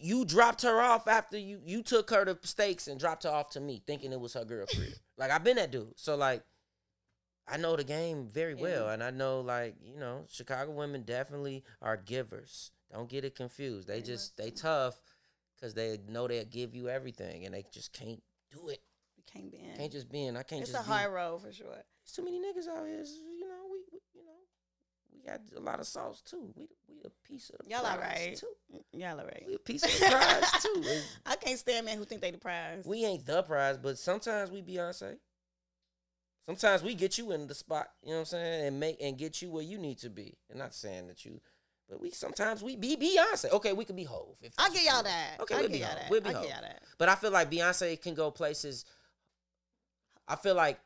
you 0.00 0.24
dropped 0.26 0.62
her 0.62 0.80
off 0.82 1.08
after 1.08 1.38
you 1.38 1.60
you 1.64 1.82
took 1.82 2.10
her 2.10 2.24
to 2.26 2.36
steaks 2.42 2.88
and 2.88 3.00
dropped 3.00 3.22
her 3.22 3.30
off 3.30 3.50
to 3.50 3.60
me, 3.60 3.82
thinking 3.86 4.12
it 4.12 4.20
was 4.20 4.34
her 4.34 4.44
girlfriend. 4.44 4.94
like 5.16 5.30
I've 5.30 5.44
been 5.44 5.56
that 5.56 5.70
dude. 5.70 5.92
So 5.96 6.16
like, 6.16 6.42
I 7.46 7.56
know 7.56 7.76
the 7.76 7.84
game 7.84 8.28
very 8.30 8.54
well, 8.54 8.86
Yeah. 8.88 8.92
and 8.92 9.02
I 9.02 9.10
know 9.10 9.40
like 9.40 9.76
you 9.82 9.98
know 9.98 10.24
Chicago 10.30 10.72
women 10.72 11.02
definitely 11.04 11.64
are 11.80 11.96
givers. 11.96 12.72
Don't 12.92 13.08
get 13.08 13.24
it 13.24 13.34
confused. 13.34 13.88
They 13.88 14.02
just 14.02 14.36
they 14.36 14.50
tough 14.50 15.00
because 15.56 15.72
they 15.74 15.98
know 16.08 16.28
they'll 16.28 16.44
give 16.44 16.74
you 16.74 16.88
everything, 16.90 17.46
and 17.46 17.54
they 17.54 17.64
just 17.72 17.92
can't 17.94 18.22
do 18.50 18.68
it. 18.68 18.80
Can't 19.32 19.50
be 19.50 19.58
in. 19.58 19.76
Can't 19.76 19.92
just 19.92 20.10
be 20.10 20.26
in. 20.26 20.36
I 20.36 20.42
can't 20.42 20.62
it's 20.62 20.72
just 20.72 20.82
a 20.86 20.90
high 20.90 21.06
road 21.06 21.42
for 21.42 21.52
sure. 21.52 21.66
There's 21.68 22.12
too 22.14 22.24
many 22.24 22.38
niggas 22.38 22.68
out 22.68 22.86
here. 22.86 23.04
You 23.04 23.48
know, 23.48 23.64
we, 23.70 23.78
we 23.92 23.98
you 24.14 24.24
know, 24.24 24.32
we 25.12 25.20
got 25.22 25.40
a 25.56 25.60
lot 25.60 25.80
of 25.80 25.86
sauce 25.86 26.22
too. 26.22 26.52
We 26.56 26.68
we 26.88 26.96
a 27.04 27.10
piece 27.28 27.50
of 27.50 27.58
the 27.64 27.70
Y'all 27.70 27.80
prize 27.82 27.94
alright. 27.96 28.36
too. 28.36 28.46
Mm, 28.74 29.00
y'all 29.00 29.18
alright. 29.20 29.44
We 29.46 29.54
a 29.54 29.58
piece 29.58 29.84
of 29.84 29.90
the 30.00 30.06
prize 30.06 30.62
too. 30.62 30.84
I 31.26 31.36
can't 31.36 31.58
stand 31.58 31.86
men 31.86 31.98
who 31.98 32.04
think 32.04 32.20
they 32.22 32.30
the 32.30 32.38
prize. 32.38 32.84
We 32.86 33.04
ain't 33.04 33.26
the 33.26 33.42
prize, 33.42 33.76
but 33.76 33.98
sometimes 33.98 34.50
we 34.50 34.62
Beyonce. 34.62 35.16
Sometimes 36.46 36.82
we 36.82 36.94
get 36.94 37.18
you 37.18 37.32
in 37.32 37.46
the 37.46 37.54
spot, 37.54 37.88
you 38.02 38.08
know 38.08 38.14
what 38.14 38.20
I'm 38.20 38.24
saying, 38.26 38.66
and 38.68 38.80
make 38.80 38.96
and 39.02 39.18
get 39.18 39.42
you 39.42 39.50
where 39.50 39.62
you 39.62 39.76
need 39.76 39.98
to 39.98 40.08
be. 40.08 40.38
And 40.48 40.58
not 40.58 40.74
saying 40.74 41.08
that 41.08 41.26
you, 41.26 41.42
but 41.90 42.00
we 42.00 42.10
sometimes 42.10 42.62
we 42.62 42.74
be 42.74 42.96
Beyonce. 42.96 43.52
Okay, 43.52 43.74
we 43.74 43.84
could 43.84 43.96
be 43.96 44.04
Hov. 44.04 44.38
I 44.42 44.48
that's 44.56 44.72
give 44.72 44.84
what 44.86 44.94
y'all 44.94 45.02
that. 45.02 45.40
Okay, 45.40 45.54
I 45.56 45.60
we'll 45.60 45.68
be 45.68 45.78
y'all 45.78 45.88
Hov. 45.88 45.98
that. 45.98 46.10
We'll 46.10 46.20
be 46.22 46.30
I 46.30 46.32
give 46.32 46.40
Hov. 46.40 46.50
y'all 46.50 46.60
that. 46.62 46.82
But 46.96 47.10
I 47.10 47.16
feel 47.16 47.30
like 47.32 47.50
Beyonce 47.50 48.00
can 48.00 48.14
go 48.14 48.30
places. 48.30 48.86
I 50.28 50.36
feel 50.36 50.54
like 50.54 50.78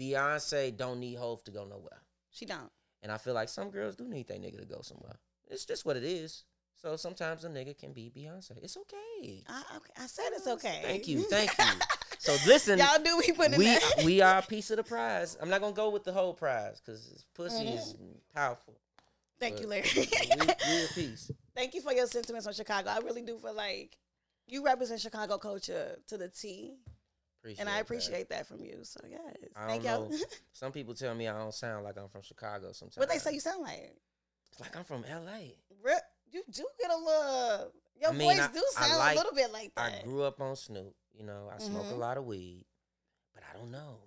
Beyonce 0.00 0.76
don't 0.76 1.00
need 1.00 1.16
Hov 1.16 1.44
to 1.44 1.50
go 1.50 1.64
nowhere. 1.64 2.02
She 2.30 2.46
don't. 2.46 2.70
And 3.02 3.12
I 3.12 3.18
feel 3.18 3.34
like 3.34 3.48
some 3.48 3.70
girls 3.70 3.94
do 3.96 4.08
need 4.08 4.28
their 4.28 4.38
nigga 4.38 4.58
to 4.58 4.64
go 4.64 4.80
somewhere. 4.82 5.18
It's 5.48 5.64
just 5.64 5.86
what 5.86 5.96
it 5.96 6.04
is. 6.04 6.44
So 6.80 6.96
sometimes 6.96 7.44
a 7.44 7.48
nigga 7.48 7.76
can 7.76 7.92
be 7.92 8.10
Beyonce. 8.14 8.52
It's 8.62 8.76
okay. 8.76 9.42
I, 9.48 9.62
okay. 9.76 9.92
I 9.98 10.06
said 10.06 10.26
it's 10.32 10.46
okay. 10.46 10.80
Thank 10.82 11.08
you. 11.08 11.22
Thank 11.30 11.50
you. 11.58 11.64
So 12.18 12.36
listen, 12.46 12.78
Y'all 12.78 13.02
do 13.02 13.18
we 13.18 13.32
put 13.32 13.52
in 13.52 13.58
we 13.58 13.64
that. 13.66 13.82
we 14.04 14.20
are 14.20 14.38
a 14.38 14.42
piece 14.42 14.70
of 14.70 14.76
the 14.76 14.84
prize. 14.84 15.36
I'm 15.40 15.48
not 15.48 15.60
gonna 15.60 15.72
go 15.72 15.90
with 15.90 16.04
the 16.04 16.12
whole 16.12 16.34
prize 16.34 16.80
because 16.80 17.24
pussy 17.34 17.64
mm-hmm. 17.64 17.78
is 17.78 17.94
powerful. 18.34 18.78
Thank 19.40 19.60
you, 19.60 19.68
Larry. 19.68 19.88
we, 19.94 20.02
we 20.02 20.46
a 20.46 20.88
piece. 20.94 21.30
Thank 21.54 21.74
you 21.74 21.80
for 21.80 21.92
your 21.92 22.06
sentiments 22.06 22.46
on 22.46 22.52
Chicago. 22.52 22.90
I 22.90 22.98
really 22.98 23.22
do 23.22 23.38
feel 23.38 23.54
like 23.54 23.96
you 24.46 24.64
represent 24.64 25.00
Chicago 25.00 25.38
culture 25.38 25.96
to 26.08 26.16
the 26.16 26.28
T, 26.28 26.74
Appreciate 27.54 27.60
and 27.66 27.68
I 27.74 27.78
appreciate 27.80 28.28
that 28.30 28.46
from 28.46 28.64
you. 28.64 28.78
So 28.82 29.00
yes, 29.08 29.20
thank 29.66 29.84
y'all. 29.84 30.10
Some 30.52 30.72
people 30.72 30.94
tell 30.94 31.14
me 31.14 31.28
I 31.28 31.38
don't 31.38 31.54
sound 31.54 31.84
like 31.84 31.96
I'm 31.98 32.08
from 32.08 32.22
Chicago. 32.22 32.72
Sometimes 32.72 32.98
what 32.98 33.08
they 33.08 33.18
say 33.18 33.32
you 33.32 33.40
sound 33.40 33.62
like? 33.62 33.94
It's 34.50 34.60
like 34.60 34.76
I'm 34.76 34.84
from 34.84 35.04
L.A. 35.08 35.54
You 36.30 36.42
do 36.52 36.66
get 36.80 36.90
a 36.90 36.96
little. 36.96 37.72
Your 38.00 38.10
I 38.10 38.12
mean, 38.12 38.28
voice 38.36 38.40
I- 38.40 38.52
do 38.52 38.62
sound 38.72 38.98
like- 38.98 39.14
a 39.14 39.18
little 39.18 39.32
bit 39.34 39.50
like 39.52 39.74
that. 39.76 40.00
I 40.00 40.04
grew 40.04 40.22
up 40.22 40.40
on 40.40 40.56
Snoop. 40.56 40.94
You 41.14 41.24
know, 41.24 41.50
I 41.52 41.58
smoke 41.58 41.86
a 41.86 41.94
Mhm. 41.94 41.98
lot 41.98 42.16
of 42.16 42.24
weed, 42.26 42.64
but 43.34 43.42
I 43.52 43.56
don't 43.58 43.70
know. 43.70 43.98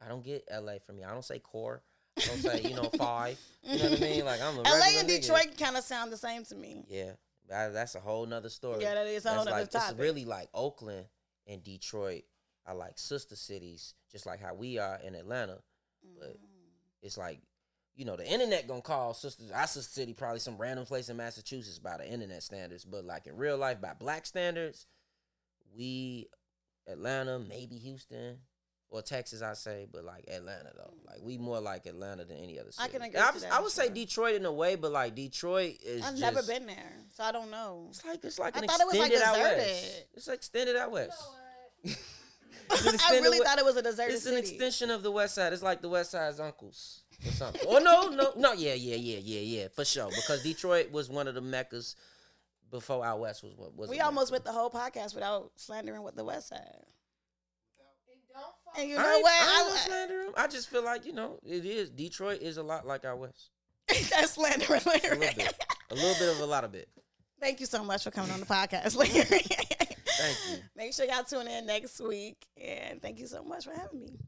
I 0.00 0.08
don't 0.08 0.24
get 0.24 0.44
L.A. 0.48 0.80
from 0.80 0.96
me. 0.96 1.04
I 1.04 1.10
don't 1.12 1.24
say 1.24 1.38
core. 1.38 1.82
I 2.16 2.24
don't 2.26 2.38
say 2.38 2.62
you 2.62 2.74
know 2.74 2.88
five. 2.98 3.38
You 3.62 3.78
know 3.78 3.90
what 3.90 3.98
I 3.98 4.00
mean? 4.00 4.24
Like 4.24 4.40
I'm 4.40 4.58
a 4.58 4.62
LA 4.62 4.98
and. 4.98 5.06
Detroit 5.08 5.56
kind 5.58 5.76
of 5.76 5.84
sound 5.84 6.10
the 6.10 6.16
same 6.16 6.44
to 6.46 6.54
me. 6.56 6.84
Yeah, 6.88 7.12
that, 7.48 7.72
that's 7.74 7.94
a 7.94 8.00
whole 8.00 8.26
nother 8.26 8.48
story. 8.48 8.82
Yeah, 8.82 8.94
that 8.94 9.06
is 9.06 9.22
a 9.22 9.24
That's 9.24 9.36
whole 9.36 9.44
nother 9.44 9.60
like, 9.60 9.70
topic. 9.70 9.90
It's 9.92 10.00
really 10.00 10.24
like 10.24 10.48
Oakland 10.54 11.06
and 11.46 11.62
Detroit 11.62 12.24
are 12.68 12.74
like 12.74 12.98
sister 12.98 13.34
cities, 13.34 13.94
just 14.12 14.26
like 14.26 14.40
how 14.40 14.54
we 14.54 14.78
are 14.78 14.98
in 15.04 15.14
Atlanta. 15.14 15.58
But 16.18 16.34
mm. 16.34 16.46
it's 17.02 17.16
like, 17.16 17.40
you 17.96 18.04
know, 18.04 18.16
the 18.16 18.30
internet 18.30 18.68
gonna 18.68 18.82
call 18.82 19.14
sisters 19.14 19.50
our 19.50 19.66
sister 19.66 20.00
city 20.00 20.12
probably 20.12 20.38
some 20.38 20.58
random 20.58 20.84
place 20.84 21.08
in 21.08 21.16
Massachusetts 21.16 21.78
by 21.78 21.96
the 21.96 22.08
internet 22.08 22.42
standards, 22.42 22.84
but 22.84 23.04
like 23.04 23.26
in 23.26 23.36
real 23.36 23.56
life 23.56 23.80
by 23.80 23.94
black 23.98 24.26
standards, 24.26 24.86
we 25.76 26.28
Atlanta, 26.86 27.38
maybe 27.38 27.76
Houston. 27.76 28.38
Or 28.90 29.02
Texas, 29.02 29.42
I 29.42 29.52
say, 29.52 29.86
but 29.92 30.02
like 30.02 30.24
Atlanta 30.28 30.70
though, 30.74 30.94
mm. 30.94 31.06
like 31.06 31.18
we 31.20 31.36
more 31.36 31.60
like 31.60 31.84
Atlanta 31.84 32.24
than 32.24 32.38
any 32.38 32.58
other 32.58 32.72
city. 32.72 32.88
I 32.88 32.90
can 32.90 33.02
agree 33.02 33.20
I, 33.20 33.30
was- 33.32 33.42
that 33.42 33.52
I 33.52 33.60
would 33.60 33.70
say. 33.70 33.90
Detroit 33.90 34.36
in 34.36 34.46
a 34.46 34.52
way, 34.52 34.76
but 34.76 34.92
like 34.92 35.14
Detroit 35.14 35.76
is. 35.84 36.02
I've 36.02 36.12
just, 36.12 36.22
never 36.22 36.42
been 36.42 36.64
there, 36.64 36.94
so 37.14 37.24
I 37.24 37.32
don't 37.32 37.50
know. 37.50 37.88
It's 37.90 38.02
like 38.02 38.24
it's 38.24 38.38
like 38.38 38.56
I 38.56 38.60
an 38.60 38.66
thought 38.66 38.80
it 38.80 38.86
was, 38.86 38.96
like, 38.96 39.12
extended 39.12 39.28
out 39.28 39.34
deserted. 39.34 39.58
west. 39.58 40.04
It's 40.14 40.28
extended 40.28 40.76
out 40.76 40.90
west. 40.90 41.22
It's 41.84 41.94
an 41.96 42.00
I 43.08 43.18
really 43.20 43.38
thought 43.38 43.58
it 43.58 43.64
was 43.64 43.76
a 43.76 43.82
deserted 43.82 44.14
It's 44.14 44.26
an 44.26 44.34
city. 44.34 44.48
extension 44.56 44.90
of 44.90 45.02
the 45.02 45.10
West 45.10 45.34
Side. 45.34 45.52
It's 45.52 45.62
like 45.62 45.80
the 45.82 45.88
West 45.88 46.10
Side's 46.12 46.40
uncles 46.40 47.02
or 47.26 47.32
something. 47.32 47.60
oh 47.66 47.78
no, 47.78 48.08
no, 48.14 48.32
no, 48.36 48.52
yeah, 48.52 48.74
yeah, 48.74 48.96
yeah, 48.96 49.18
yeah, 49.22 49.40
yeah, 49.62 49.68
for 49.74 49.84
sure. 49.84 50.08
Because 50.08 50.42
Detroit 50.42 50.90
was 50.92 51.08
one 51.10 51.26
of 51.28 51.34
the 51.34 51.40
meccas 51.40 51.96
before 52.70 53.04
out 53.04 53.20
west 53.20 53.42
was 53.42 53.54
what 53.56 53.74
was. 53.74 53.88
we 53.88 54.00
almost 54.00 54.30
went 54.30 54.44
the 54.44 54.52
whole 54.52 54.70
podcast 54.70 55.14
without 55.14 55.50
slandering 55.56 56.02
with 56.02 56.14
the 56.16 56.24
West 56.24 56.48
Side. 56.48 56.60
And 58.76 58.88
you 58.88 58.96
know 58.96 59.10
ain't- 59.14 59.22
what? 59.22 59.32
I, 59.32 59.78
I, 59.86 60.06
gonna. 60.06 60.32
I 60.36 60.46
just 60.46 60.68
feel 60.68 60.84
like 60.84 61.06
you 61.06 61.12
know 61.14 61.40
it 61.44 61.64
is. 61.64 61.90
Detroit 61.90 62.42
is 62.42 62.58
a 62.58 62.62
lot 62.62 62.86
like 62.86 63.04
our 63.04 63.16
West. 63.16 63.50
that's 63.88 64.32
slandering. 64.32 64.80
A 64.84 64.90
little 64.90 65.18
bit, 65.18 65.54
a 65.90 65.94
little 65.94 66.14
bit 66.14 66.28
of 66.28 66.40
a 66.40 66.44
lot 66.46 66.62
of 66.64 66.70
bit. 66.72 66.88
Thank 67.40 67.60
you 67.60 67.66
so 67.66 67.82
much 67.82 68.04
for 68.04 68.10
coming 68.10 68.30
on 68.30 68.40
the 68.40 68.46
podcast, 68.46 68.96
Larry. 68.96 69.42
Thank 70.18 70.36
you. 70.50 70.64
Make 70.76 70.92
sure 70.92 71.06
y'all 71.06 71.22
tune 71.22 71.46
in 71.46 71.66
next 71.66 72.00
week, 72.00 72.46
and 72.60 73.00
thank 73.00 73.18
you 73.20 73.26
so 73.26 73.42
much 73.44 73.64
for 73.64 73.72
having 73.72 74.00
me. 74.00 74.18